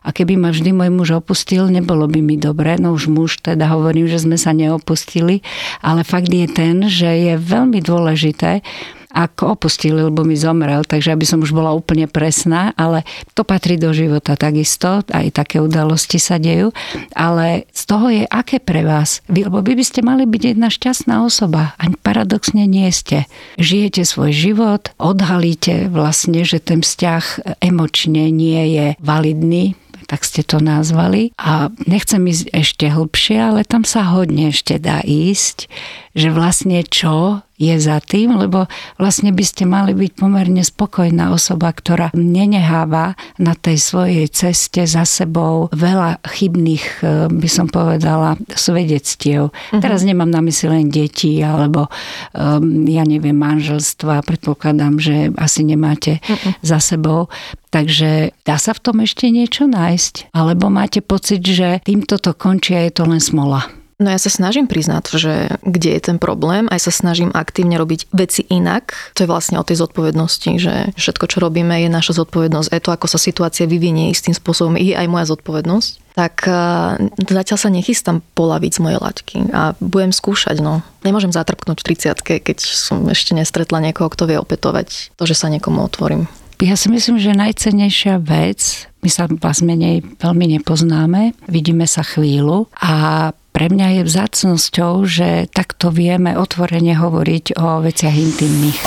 a 0.00 0.08
keby 0.14 0.38
ma 0.38 0.54
vždy 0.54 0.70
môj 0.72 0.90
muž 0.94 1.08
opustil, 1.18 1.68
nebolo 1.68 2.08
by 2.08 2.20
mi 2.22 2.40
dobre, 2.40 2.78
no 2.80 2.96
už 2.96 3.10
muž 3.10 3.42
teda 3.42 3.68
hovorím, 3.68 4.08
že 4.08 4.22
sme 4.22 4.40
sa 4.40 4.56
neopustili, 4.56 5.44
ale 5.84 6.06
fakt 6.06 6.32
je 6.32 6.48
ten, 6.48 6.86
že 6.88 7.10
je 7.10 7.34
veľmi 7.36 7.82
dôležité, 7.84 8.64
ako 9.10 9.58
opustil, 9.58 10.10
lebo 10.10 10.22
mi 10.22 10.38
zomrel, 10.38 10.86
takže 10.86 11.12
aby 11.14 11.26
som 11.26 11.42
už 11.42 11.50
bola 11.50 11.74
úplne 11.74 12.06
presná, 12.06 12.70
ale 12.78 13.02
to 13.34 13.42
patrí 13.42 13.74
do 13.74 13.90
života 13.90 14.38
takisto, 14.38 15.02
aj 15.10 15.34
také 15.34 15.58
udalosti 15.58 16.22
sa 16.22 16.38
dejú, 16.38 16.70
ale 17.14 17.66
z 17.74 17.82
toho 17.86 18.06
je 18.10 18.24
aké 18.30 18.62
pre 18.62 18.86
vás, 18.86 19.20
vy, 19.26 19.50
lebo 19.50 19.60
vy 19.60 19.74
by 19.74 19.84
ste 19.84 20.00
mali 20.06 20.24
byť 20.24 20.42
jedna 20.54 20.68
šťastná 20.70 21.26
osoba, 21.26 21.74
ani 21.76 21.98
paradoxne 21.98 22.64
nie 22.64 22.86
ste. 22.94 23.26
Žijete 23.58 24.06
svoj 24.06 24.30
život, 24.30 24.94
odhalíte 24.96 25.90
vlastne, 25.90 26.46
že 26.46 26.62
ten 26.62 26.80
vzťah 26.86 27.58
emočne 27.60 28.30
nie 28.30 28.62
je 28.78 28.86
validný, 29.02 29.74
tak 30.10 30.26
ste 30.26 30.42
to 30.42 30.58
nazvali. 30.58 31.30
A 31.38 31.70
nechcem 31.86 32.18
ísť 32.26 32.50
ešte 32.50 32.86
hlbšie, 32.90 33.38
ale 33.38 33.62
tam 33.62 33.86
sa 33.86 34.10
hodne 34.10 34.50
ešte 34.50 34.82
dá 34.82 34.98
ísť, 35.06 35.70
že 36.18 36.34
vlastne 36.34 36.82
čo 36.82 37.46
je 37.60 37.76
za 37.76 38.00
tým, 38.00 38.40
lebo 38.40 38.64
vlastne 38.96 39.36
by 39.36 39.44
ste 39.44 39.68
mali 39.68 39.92
byť 39.92 40.16
pomerne 40.16 40.64
spokojná 40.64 41.28
osoba, 41.28 41.68
ktorá 41.76 42.08
neneháva 42.16 43.20
na 43.36 43.52
tej 43.52 43.76
svojej 43.76 44.26
ceste 44.32 44.88
za 44.88 45.04
sebou 45.04 45.68
veľa 45.76 46.24
chybných, 46.24 46.84
e, 47.04 47.28
by 47.28 47.48
som 47.52 47.68
povedala, 47.68 48.40
svedectiev. 48.56 49.52
Uh-huh. 49.52 49.80
Teraz 49.84 50.00
nemám 50.00 50.32
na 50.32 50.40
mysli 50.40 50.72
len 50.72 50.88
deti, 50.88 51.44
alebo 51.44 51.92
um, 52.32 52.88
ja 52.88 53.04
neviem, 53.04 53.36
manželstva, 53.36 54.24
predpokladám, 54.24 54.96
že 54.96 55.28
asi 55.36 55.60
nemáte 55.66 56.24
uh-uh. 56.24 56.56
za 56.64 56.80
sebou. 56.80 57.28
Takže 57.70 58.34
dá 58.42 58.56
sa 58.58 58.74
v 58.74 58.82
tom 58.82 58.96
ešte 59.04 59.28
niečo 59.30 59.68
nájsť? 59.68 60.34
Alebo 60.34 60.72
máte 60.72 61.04
pocit, 61.04 61.44
že 61.44 61.78
týmto 61.84 62.16
to 62.18 62.34
končí 62.34 62.74
a 62.74 62.88
je 62.88 62.92
to 62.96 63.04
len 63.06 63.22
smola? 63.22 63.79
No 64.00 64.08
ja 64.08 64.16
sa 64.16 64.32
snažím 64.32 64.64
priznať, 64.64 65.12
že 65.12 65.60
kde 65.60 65.92
je 65.92 66.00
ten 66.00 66.16
problém, 66.16 66.72
aj 66.72 66.88
sa 66.88 66.92
snažím 66.92 67.28
aktívne 67.36 67.76
robiť 67.76 68.08
veci 68.16 68.48
inak. 68.48 68.96
To 69.12 69.28
je 69.28 69.28
vlastne 69.28 69.60
o 69.60 69.66
tej 69.66 69.84
zodpovednosti, 69.84 70.50
že 70.56 70.96
všetko, 70.96 71.28
čo 71.28 71.44
robíme, 71.44 71.84
je 71.84 71.92
naša 71.92 72.16
zodpovednosť. 72.24 72.72
Aj 72.72 72.80
to, 72.80 72.96
ako 72.96 73.06
sa 73.12 73.20
situácia 73.20 73.68
vyvinie 73.68 74.08
istým 74.08 74.32
spôsobom, 74.32 74.80
je 74.80 74.96
aj 74.96 75.04
moja 75.04 75.28
zodpovednosť. 75.28 76.16
Tak 76.16 76.34
uh, 76.48 76.96
zatiaľ 77.28 77.58
sa 77.60 77.68
nechystám 77.68 78.24
polaviť 78.32 78.72
z 78.72 78.80
mojej 78.80 78.98
laťky 79.04 79.36
a 79.52 79.76
budem 79.84 80.16
skúšať. 80.16 80.64
No. 80.64 80.80
Nemôžem 81.04 81.30
zatrpknúť 81.30 81.84
v 81.84 81.88
30 82.16 82.40
keď 82.40 82.56
som 82.56 83.04
ešte 83.04 83.36
nestretla 83.36 83.84
niekoho, 83.84 84.08
kto 84.08 84.32
vie 84.32 84.40
opetovať 84.40 85.12
to, 85.20 85.24
že 85.28 85.36
sa 85.36 85.52
niekomu 85.52 85.84
otvorím. 85.84 86.24
Ja 86.60 86.76
si 86.76 86.92
myslím, 86.92 87.16
že 87.16 87.32
najcennejšia 87.32 88.20
vec, 88.20 88.84
my 89.00 89.08
sa 89.08 89.24
vás 89.28 89.64
menej 89.64 90.04
veľmi 90.20 90.60
nepoznáme, 90.60 91.32
vidíme 91.48 91.88
sa 91.88 92.04
chvíľu 92.04 92.68
a 92.76 93.32
pre 93.60 93.68
mňa 93.68 94.00
je 94.00 94.08
vzácnosťou, 94.08 95.04
že 95.04 95.44
takto 95.52 95.92
vieme 95.92 96.32
otvorene 96.32 96.96
hovoriť 96.96 97.60
o 97.60 97.84
veciach 97.84 98.16
intimných. 98.16 98.80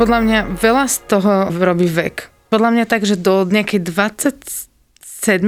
Podľa 0.00 0.18
mňa 0.24 0.38
veľa 0.56 0.88
z 0.88 0.96
toho 1.12 1.52
robí 1.52 1.92
vek. 1.92 2.32
Podľa 2.48 2.72
mňa 2.72 2.84
tak, 2.88 3.04
že 3.04 3.20
do 3.20 3.44
nejakej 3.44 3.84
27 3.84 5.44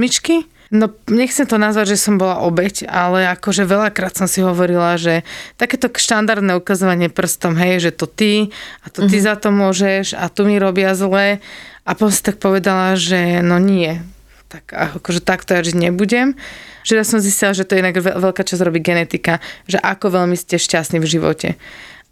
No, 0.69 0.93
nechcem 1.09 1.49
to 1.49 1.57
nazvať, 1.57 1.97
že 1.97 2.05
som 2.05 2.21
bola 2.21 2.45
obeď, 2.45 2.85
ale 2.85 3.25
akože 3.33 3.65
veľakrát 3.65 4.13
som 4.13 4.29
si 4.29 4.45
hovorila, 4.45 4.97
že 5.01 5.25
takéto 5.57 5.89
štandardné 5.89 6.57
ukazovanie 6.57 7.09
prstom, 7.09 7.57
hej, 7.57 7.89
že 7.89 7.91
to 7.97 8.05
ty 8.05 8.53
a 8.85 8.93
to 8.93 9.09
ty 9.09 9.17
mm-hmm. 9.17 9.29
za 9.29 9.33
to 9.41 9.49
môžeš 9.49 10.13
a 10.13 10.29
tu 10.29 10.45
mi 10.45 10.61
robia 10.61 10.93
zle 10.93 11.41
a 11.85 11.89
potom 11.93 12.13
si 12.13 12.21
tak 12.25 12.41
povedala, 12.41 12.93
že 12.93 13.41
no 13.45 13.61
nie, 13.61 14.01
tak 14.47 14.71
akože 14.71 15.21
takto 15.25 15.57
ja 15.57 15.61
žiť 15.65 15.77
nebudem. 15.77 16.37
Že 16.85 16.93
ja 17.01 17.05
som 17.05 17.19
zistila, 17.19 17.57
že 17.57 17.65
to 17.65 17.75
je 17.75 17.81
inak 17.81 17.97
veľ- 17.97 18.21
veľká 18.21 18.45
časť 18.45 18.61
robí 18.61 18.79
genetika, 18.79 19.41
že 19.65 19.81
ako 19.81 20.13
veľmi 20.13 20.37
ste 20.37 20.61
šťastní 20.61 21.01
v 21.01 21.09
živote. 21.09 21.49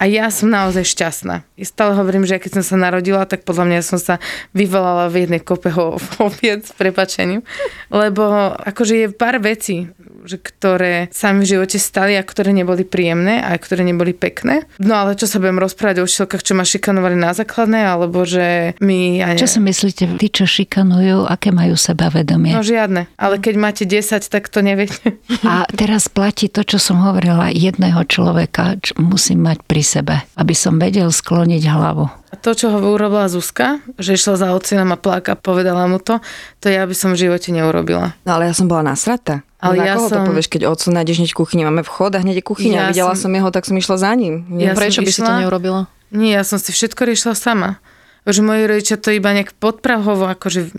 A 0.02 0.10
ja 0.10 0.28
som 0.34 0.52
naozaj 0.52 0.84
šťastná. 0.84 1.48
Ja 1.56 1.66
stále 1.70 1.96
hovorím, 1.96 2.26
že 2.28 2.42
keď 2.42 2.60
som 2.60 2.64
sa 2.66 2.76
narodila, 2.76 3.30
tak 3.30 3.46
podľa 3.48 3.72
mňa 3.72 3.80
som 3.86 4.02
sa 4.02 4.18
vyvolala 4.52 5.08
v 5.08 5.24
jednej 5.24 5.40
kope 5.40 5.72
ho, 5.72 5.96
opiec 6.28 6.66
s 6.66 6.74
prepačením. 6.74 7.46
Lebo 7.94 8.52
akože 8.52 8.94
je 9.00 9.08
pár 9.14 9.40
vecí, 9.40 9.88
že 10.26 10.40
ktoré 10.40 11.12
sa 11.12 11.32
v 11.34 11.46
živote 11.46 11.78
stali 11.80 12.16
a 12.16 12.24
ktoré 12.24 12.56
neboli 12.56 12.84
príjemné 12.88 13.42
a 13.42 13.56
ktoré 13.58 13.84
neboli 13.88 14.14
pekné. 14.14 14.68
No 14.80 14.96
ale 14.96 15.18
čo 15.18 15.26
sa 15.26 15.40
budem 15.42 15.60
rozprávať 15.60 16.04
o 16.04 16.08
učiteľkách, 16.08 16.44
čo 16.44 16.54
ma 16.54 16.64
šikanovali 16.68 17.18
na 17.18 17.32
základné, 17.34 17.80
alebo 17.84 18.24
že 18.24 18.78
mi... 18.80 19.20
Ja 19.20 19.36
Čo 19.36 19.50
si 19.50 19.60
myslíte, 19.60 20.20
tí, 20.20 20.28
čo 20.30 20.46
šikanujú, 20.46 21.28
aké 21.28 21.50
majú 21.52 21.76
sebavedomie? 21.76 22.54
No 22.56 22.66
žiadne. 22.66 23.10
Ale 23.18 23.40
keď 23.40 23.56
máte 23.58 23.84
10, 23.88 24.24
tak 24.30 24.48
to 24.48 24.64
neviete. 24.64 25.20
A 25.44 25.68
teraz 25.72 26.08
platí 26.08 26.48
to, 26.48 26.64
čo 26.64 26.80
som 26.80 27.02
hovorila, 27.04 27.52
jedného 27.52 28.04
človeka 28.08 28.76
čo 28.80 29.00
musím 29.00 29.48
mať 29.48 29.58
pri 29.64 29.84
sebe, 29.84 30.16
aby 30.36 30.56
som 30.56 30.80
vedel 30.80 31.10
skloniť 31.10 31.64
hlavu. 31.68 32.23
A 32.34 32.36
to, 32.36 32.58
čo 32.58 32.74
ho 32.74 32.82
urobila 32.90 33.30
Zuzka, 33.30 33.78
že 34.02 34.18
išla 34.18 34.36
za 34.36 34.48
ocinom 34.52 34.90
a 34.90 34.98
pláka, 34.98 35.38
povedala 35.38 35.86
mu 35.86 36.02
to, 36.02 36.18
to 36.58 36.66
ja 36.66 36.82
by 36.82 36.96
som 36.98 37.14
v 37.14 37.30
živote 37.30 37.54
neurobila. 37.54 38.18
No 38.26 38.34
ale 38.34 38.50
ja 38.50 38.58
som 38.58 38.66
bola 38.66 38.82
nasrata. 38.82 39.46
Ale 39.62 39.78
Ale 39.78 39.78
na 39.78 39.86
ja 39.86 39.94
koho 39.94 40.08
to 40.10 40.16
som- 40.18 40.26
povieš, 40.26 40.48
keď 40.50 40.62
otcu 40.66 40.88
nájdeš 40.90 41.18
hneď 41.22 41.32
kuchyni? 41.32 41.62
Máme 41.62 41.86
vchod 41.86 42.18
a 42.18 42.20
hneď 42.20 42.42
je 42.42 42.46
kuchyňa. 42.50 42.80
Ja 42.80 42.90
Videla 42.90 43.14
som- 43.14 43.30
som... 43.30 43.32
jeho, 43.32 43.50
tak 43.54 43.64
som 43.64 43.78
išla 43.78 43.96
za 43.96 44.12
ním. 44.12 44.50
Ja 44.58 44.74
Prečo 44.74 45.00
by 45.00 45.08
si 45.08 45.22
to 45.22 45.30
išla- 45.30 45.42
neurobila? 45.46 45.82
Nie, 46.10 46.42
ja 46.42 46.44
som 46.44 46.58
si 46.58 46.74
všetko 46.74 47.06
riešila 47.06 47.38
sama. 47.38 47.78
Že 48.26 48.42
moji 48.42 48.62
rodičia 48.66 48.98
to 48.98 49.14
iba 49.14 49.30
nejak 49.30 49.54
podprahovo 49.56 50.26
akože 50.26 50.74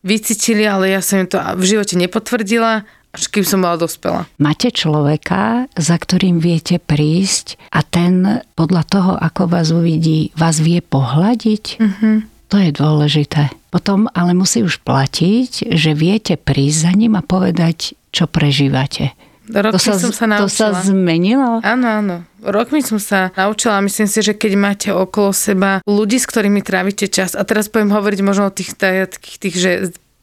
vycítili, 0.00 0.64
ale 0.64 0.88
ja 0.88 1.00
som 1.00 1.20
im 1.20 1.28
to 1.28 1.36
v 1.36 1.64
živote 1.64 1.94
nepotvrdila, 1.96 2.84
až 3.14 3.30
kým 3.30 3.46
som 3.46 3.62
bola 3.62 3.78
dospela. 3.78 4.26
Máte 4.42 4.74
človeka, 4.74 5.70
za 5.78 5.96
ktorým 5.96 6.42
viete 6.42 6.82
prísť 6.82 7.54
a 7.70 7.86
ten 7.86 8.42
podľa 8.58 8.82
toho, 8.90 9.12
ako 9.14 9.46
vás 9.46 9.70
uvidí, 9.70 10.34
vás 10.34 10.58
vie 10.58 10.82
pohľadiť? 10.82 11.64
Mm-hmm. 11.78 12.16
To 12.50 12.56
je 12.58 12.70
dôležité. 12.74 13.54
Potom 13.70 14.06
ale 14.14 14.34
musí 14.34 14.62
už 14.62 14.82
platiť, 14.82 15.74
že 15.74 15.90
viete 15.94 16.34
prísť 16.38 16.78
za 16.90 16.92
ním 16.94 17.14
a 17.18 17.22
povedať, 17.22 17.98
čo 18.14 18.26
prežívate. 18.26 19.14
Rokmi 19.44 19.76
to 19.76 19.78
sa, 19.78 19.92
som 20.00 20.12
sa 20.14 20.24
to 20.40 20.48
sa 20.48 20.72
naučila. 20.72 20.88
zmenilo? 20.88 21.50
Áno, 21.60 21.86
áno. 22.00 22.16
Rokmi 22.40 22.80
som 22.80 22.96
sa 22.96 23.28
naučila 23.36 23.84
myslím 23.84 24.08
si, 24.08 24.24
že 24.24 24.32
keď 24.32 24.52
máte 24.56 24.88
okolo 24.88 25.36
seba 25.36 25.84
ľudí, 25.84 26.16
s 26.16 26.24
ktorými 26.24 26.64
trávite 26.64 27.12
čas, 27.12 27.36
a 27.36 27.44
teraz 27.44 27.68
poviem 27.68 27.92
hovoriť 27.92 28.20
možno 28.24 28.48
o 28.48 28.54
tých, 28.54 28.72
takých 28.76 29.36
tých, 29.36 29.56
že 29.56 29.70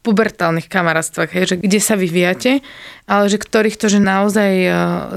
pubertálnych 0.01 0.65
kamarátstvách, 0.65 1.31
hej, 1.33 1.45
že 1.45 1.55
kde 1.61 1.79
sa 1.79 1.93
vyvíjate, 1.93 2.65
ale 3.05 3.25
že 3.29 3.37
ktorých 3.37 3.77
to, 3.77 3.87
že 3.87 4.01
naozaj 4.01 4.51
e, 4.65 4.71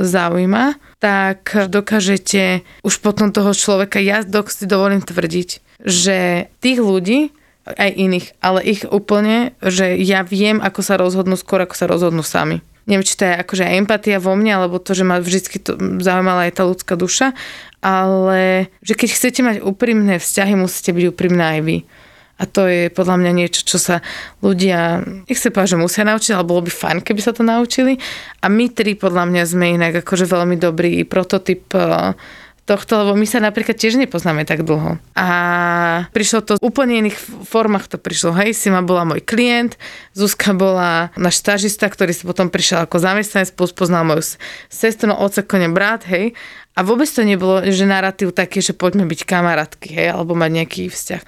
zaujíma, 0.04 0.76
tak 1.00 1.68
dokážete 1.72 2.64
už 2.84 3.00
potom 3.00 3.32
toho 3.32 3.56
človeka, 3.56 3.96
ja 4.00 4.20
dok 4.20 4.52
si 4.52 4.68
dovolím 4.68 5.00
tvrdiť, 5.00 5.80
že 5.80 6.48
tých 6.60 6.80
ľudí, 6.80 7.32
aj 7.64 7.90
iných, 7.96 8.26
ale 8.44 8.60
ich 8.60 8.84
úplne, 8.84 9.56
že 9.64 9.96
ja 9.96 10.20
viem, 10.20 10.60
ako 10.60 10.80
sa 10.84 11.00
rozhodnú 11.00 11.40
skôr, 11.40 11.64
ako 11.64 11.72
sa 11.72 11.88
rozhodnú 11.88 12.20
sami. 12.20 12.60
Neviem, 12.84 13.08
či 13.08 13.16
to 13.16 13.24
je 13.24 13.40
akože 13.40 13.64
empatia 13.80 14.20
vo 14.20 14.36
mne, 14.36 14.60
alebo 14.60 14.76
to, 14.76 14.92
že 14.92 15.08
ma 15.08 15.16
vždy 15.16 15.64
to 15.64 15.72
zaujímala 16.04 16.44
aj 16.44 16.60
tá 16.60 16.68
ľudská 16.68 17.00
duša, 17.00 17.32
ale 17.80 18.68
že 18.84 18.92
keď 18.92 19.08
chcete 19.16 19.40
mať 19.40 19.56
úprimné 19.64 20.20
vzťahy, 20.20 20.52
musíte 20.52 20.92
byť 20.92 21.04
úprimná 21.08 21.56
aj 21.56 21.60
vy. 21.64 21.76
A 22.34 22.50
to 22.50 22.66
je 22.66 22.90
podľa 22.90 23.22
mňa 23.22 23.32
niečo, 23.34 23.62
čo 23.62 23.78
sa 23.78 24.02
ľudia, 24.42 25.06
nech 25.30 25.38
sa 25.38 25.54
povedať, 25.54 25.78
že 25.78 25.82
musia 25.82 26.02
naučiť, 26.02 26.34
ale 26.34 26.48
bolo 26.48 26.66
by 26.66 26.72
fajn, 26.72 26.96
keby 27.06 27.20
sa 27.22 27.30
to 27.30 27.46
naučili. 27.46 28.02
A 28.42 28.50
my 28.50 28.66
tri 28.74 28.98
podľa 28.98 29.30
mňa 29.30 29.42
sme 29.46 29.78
inak 29.78 30.02
akože 30.02 30.26
veľmi 30.26 30.58
dobrý 30.58 31.06
prototyp 31.06 31.62
eh, 31.78 32.18
tohto, 32.64 33.04
lebo 33.04 33.12
my 33.12 33.28
sa 33.28 33.44
napríklad 33.44 33.76
tiež 33.76 34.00
nepoznáme 34.00 34.48
tak 34.48 34.64
dlho. 34.64 34.96
A 35.14 35.28
prišlo 36.16 36.40
to 36.40 36.52
v 36.56 36.64
úplne 36.64 37.04
iných 37.04 37.18
formách 37.44 37.92
to 37.92 38.00
prišlo. 38.00 38.32
Hej, 38.40 38.56
Sima 38.56 38.80
bola 38.80 39.04
môj 39.04 39.20
klient, 39.20 39.76
Zuzka 40.16 40.56
bola 40.56 41.12
náš 41.20 41.44
stážista, 41.44 41.86
ktorý 41.86 42.16
si 42.16 42.24
potom 42.24 42.48
prišiel 42.48 42.88
ako 42.88 42.96
zamestnanec, 42.98 43.52
poznal 43.52 44.08
moju 44.08 44.40
sestru, 44.72 45.12
no 45.12 45.20
otec 45.20 45.44
konec 45.44 45.70
brat, 45.76 46.08
hej. 46.08 46.32
A 46.74 46.82
vôbec 46.82 47.06
to 47.06 47.22
nebolo, 47.22 47.62
že 47.62 47.86
narratív 47.86 48.34
taký, 48.34 48.58
že 48.58 48.74
poďme 48.74 49.06
byť 49.06 49.20
kamarátky, 49.28 49.88
hej, 49.94 50.08
alebo 50.10 50.34
mať 50.34 50.50
nejaký 50.50 50.82
vzťah. 50.90 51.22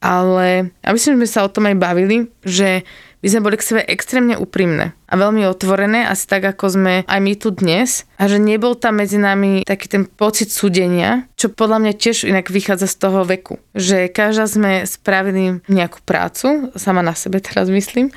Ale 0.00 0.72
že 0.82 1.12
sme 1.12 1.28
sa 1.28 1.44
o 1.44 1.52
tom 1.52 1.68
aj 1.68 1.76
bavili, 1.76 2.32
že 2.40 2.82
my 3.20 3.28
sme 3.28 3.44
boli 3.44 3.56
k 3.60 3.66
sebe 3.68 3.82
extrémne 3.84 4.32
úprimné 4.40 4.96
a 5.04 5.14
veľmi 5.20 5.44
otvorené, 5.44 6.08
asi 6.08 6.24
tak, 6.24 6.40
ako 6.40 6.72
sme 6.72 6.94
aj 7.04 7.20
my 7.20 7.32
tu 7.36 7.52
dnes. 7.52 8.08
A 8.16 8.24
že 8.24 8.40
nebol 8.40 8.72
tam 8.80 8.96
medzi 8.96 9.20
nami 9.20 9.60
taký 9.68 9.92
ten 9.92 10.08
pocit 10.08 10.48
súdenia, 10.48 11.28
čo 11.36 11.52
podľa 11.52 11.84
mňa 11.84 11.92
tiež 12.00 12.24
inak 12.24 12.48
vychádza 12.48 12.88
z 12.88 12.96
toho 12.96 13.28
veku. 13.28 13.60
Že 13.76 14.08
každá 14.08 14.48
sme 14.48 14.88
spravili 14.88 15.60
nejakú 15.68 16.00
prácu, 16.00 16.72
sama 16.80 17.04
na 17.04 17.12
sebe 17.12 17.44
teraz 17.44 17.68
myslím, 17.68 18.08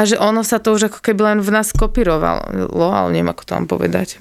a 0.00 0.08
že 0.08 0.16
ono 0.16 0.40
sa 0.40 0.56
to 0.56 0.72
už 0.72 0.88
ako 0.88 1.04
keby 1.04 1.20
len 1.20 1.38
v 1.44 1.52
nás 1.52 1.76
kopírovalo, 1.76 2.72
ale 2.72 3.08
neviem, 3.12 3.28
ako 3.28 3.44
to 3.44 3.52
vám 3.52 3.68
povedať. 3.68 4.16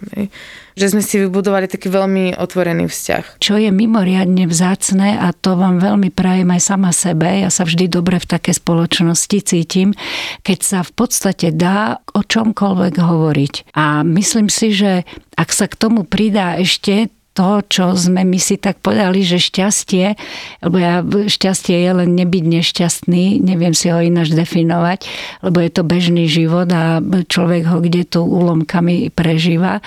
Že 0.75 0.91
sme 0.91 1.03
si 1.03 1.23
vybudovali 1.23 1.71
taký 1.71 1.87
veľmi 1.87 2.35
otvorený 2.35 2.91
vzťah. 2.91 3.39
Čo 3.39 3.55
je 3.55 3.71
mimoriadne 3.71 4.43
vzácne 4.43 5.15
a 5.15 5.31
to 5.31 5.55
vám 5.55 5.79
veľmi 5.79 6.11
prajem 6.11 6.51
aj 6.51 6.61
sama 6.67 6.91
sebe, 6.91 7.31
ja 7.31 7.47
sa 7.47 7.63
vždy 7.63 7.87
dobre 7.87 8.19
v 8.19 8.27
takej 8.27 8.59
spoločnosti 8.59 9.39
cítim, 9.39 9.95
keď 10.43 10.59
sa 10.59 10.79
v 10.83 10.91
podstate 10.91 11.55
dá 11.55 12.03
o 12.11 12.27
čomkoľvek 12.27 12.93
hovoriť. 12.99 13.71
A 13.79 14.03
myslím 14.03 14.51
si, 14.51 14.75
že 14.75 15.07
ak 15.39 15.55
sa 15.55 15.71
k 15.71 15.79
tomu 15.79 16.03
pridá 16.03 16.59
ešte 16.59 17.07
to, 17.33 17.63
čo 17.69 17.95
sme 17.95 18.25
my 18.25 18.39
si 18.41 18.59
tak 18.59 18.83
povedali, 18.83 19.23
že 19.23 19.39
šťastie, 19.39 20.17
lebo 20.65 20.75
ja, 20.81 20.99
šťastie 21.05 21.77
je 21.77 21.91
len 21.93 22.11
nebyť 22.17 22.43
nešťastný, 22.59 23.39
neviem 23.39 23.71
si 23.71 23.87
ho 23.93 23.99
ináč 24.01 24.33
definovať, 24.35 25.07
lebo 25.45 25.57
je 25.63 25.71
to 25.71 25.83
bežný 25.87 26.25
život 26.27 26.67
a 26.73 26.99
človek 27.03 27.63
ho 27.69 27.77
kde 27.79 28.03
tu 28.03 28.25
úlomkami 28.25 29.13
prežíva, 29.13 29.79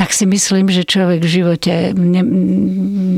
tak 0.00 0.16
si 0.16 0.24
myslím, 0.24 0.72
že 0.72 0.88
človek 0.88 1.20
v 1.20 1.28
živote 1.28 1.92
ne, 1.92 2.24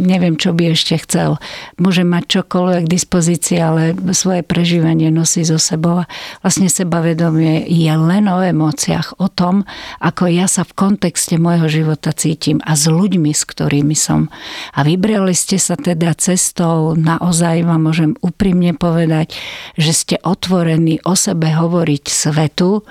neviem, 0.03 0.35
čo 0.35 0.51
by 0.51 0.74
ešte 0.74 0.99
chcel. 1.07 1.39
Môže 1.78 2.03
mať 2.03 2.43
čokoľvek 2.43 2.83
k 2.83 2.93
dispozícii, 2.99 3.59
ale 3.62 3.95
svoje 4.11 4.43
prežívanie 4.43 5.14
nosí 5.14 5.47
zo 5.47 5.62
sebou. 5.62 6.03
A 6.03 6.11
Vlastne 6.43 6.66
sebavedomie 6.66 7.70
je 7.70 7.95
len 7.95 8.26
o 8.26 8.43
emóciách, 8.43 9.22
o 9.22 9.30
tom, 9.30 9.62
ako 10.03 10.26
ja 10.26 10.51
sa 10.51 10.66
v 10.66 10.74
kontexte 10.74 11.39
môjho 11.39 11.70
života 11.70 12.11
cítim 12.11 12.59
a 12.66 12.74
s 12.74 12.91
ľuďmi, 12.91 13.30
s 13.30 13.47
ktorými 13.47 13.95
som. 13.95 14.26
A 14.74 14.83
vybrali 14.83 15.39
ste 15.39 15.62
sa 15.62 15.78
teda 15.78 16.18
cestou, 16.18 16.99
naozaj 16.99 17.62
vám 17.62 17.78
môžem 17.78 18.18
úprimne 18.26 18.74
povedať, 18.74 19.30
že 19.78 19.95
ste 19.95 20.16
otvorení 20.18 20.99
o 21.07 21.14
sebe 21.14 21.47
hovoriť 21.47 22.05
svetu, 22.11 22.83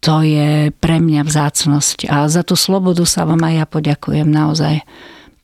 to 0.00 0.22
je 0.22 0.70
pre 0.78 1.02
mňa 1.02 1.26
vzácnosť. 1.26 2.06
A 2.08 2.30
za 2.30 2.46
tú 2.46 2.54
slobodu 2.54 3.02
sa 3.04 3.26
vám 3.26 3.42
aj 3.42 3.54
ja 3.54 3.66
poďakujem 3.66 4.28
naozaj. 4.28 4.86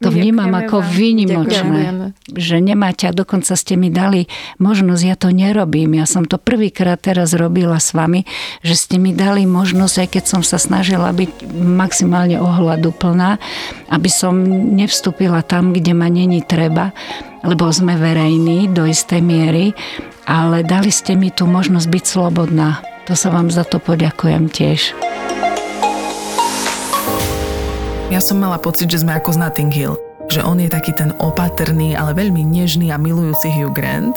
To 0.03 0.13
vnímam 0.13 0.53
ďakujeme 0.53 0.67
ako 0.69 0.77
vám. 0.83 0.91
výnimočné, 0.91 1.81
Ďakujeme. 1.81 2.07
že 2.37 2.57
nemáte 2.61 3.05
a 3.09 3.17
dokonca 3.17 3.57
ste 3.57 3.79
mi 3.81 3.89
dali 3.89 4.29
možnosť, 4.61 5.03
ja 5.07 5.17
to 5.17 5.33
nerobím. 5.33 5.97
Ja 5.97 6.05
som 6.05 6.29
to 6.29 6.37
prvýkrát 6.37 7.01
teraz 7.01 7.33
robila 7.33 7.81
s 7.81 7.97
vami, 7.97 8.29
že 8.61 8.77
ste 8.77 9.01
mi 9.01 9.17
dali 9.17 9.49
možnosť, 9.49 9.97
aj 10.05 10.09
keď 10.13 10.25
som 10.29 10.43
sa 10.45 10.61
snažila 10.61 11.09
byť 11.15 11.49
maximálne 11.57 12.37
ohľaduplná, 12.37 13.41
aby 13.89 14.11
som 14.13 14.37
nevstúpila 14.77 15.41
tam, 15.41 15.73
kde 15.73 15.97
ma 15.97 16.13
není 16.13 16.45
treba, 16.45 16.93
lebo 17.41 17.71
sme 17.73 17.97
verejní 17.97 18.69
do 18.77 18.85
istej 18.85 19.25
miery, 19.25 19.73
ale 20.29 20.67
dali 20.69 20.93
ste 20.93 21.17
mi 21.17 21.33
tú 21.33 21.49
možnosť 21.49 21.87
byť 21.89 22.05
slobodná. 22.05 22.94
To 23.05 23.13
sa 23.13 23.29
vám 23.29 23.53
za 23.53 23.69
to 23.69 23.77
poďakujem 23.77 24.49
tiež. 24.49 24.97
Ja 28.09 28.21
som 28.25 28.41
mala 28.41 28.57
pocit, 28.57 28.89
že 28.89 29.05
sme 29.05 29.13
ako 29.13 29.37
z 29.37 29.39
Notting 29.45 29.73
Hill. 29.73 30.01
Že 30.33 30.41
on 30.41 30.57
je 30.57 30.73
taký 30.73 30.97
ten 30.97 31.13
opatrný, 31.21 31.93
ale 31.93 32.17
veľmi 32.17 32.41
nežný 32.41 32.89
a 32.89 32.97
milujúci 32.97 33.53
Hugh 33.53 33.77
Grant. 33.77 34.17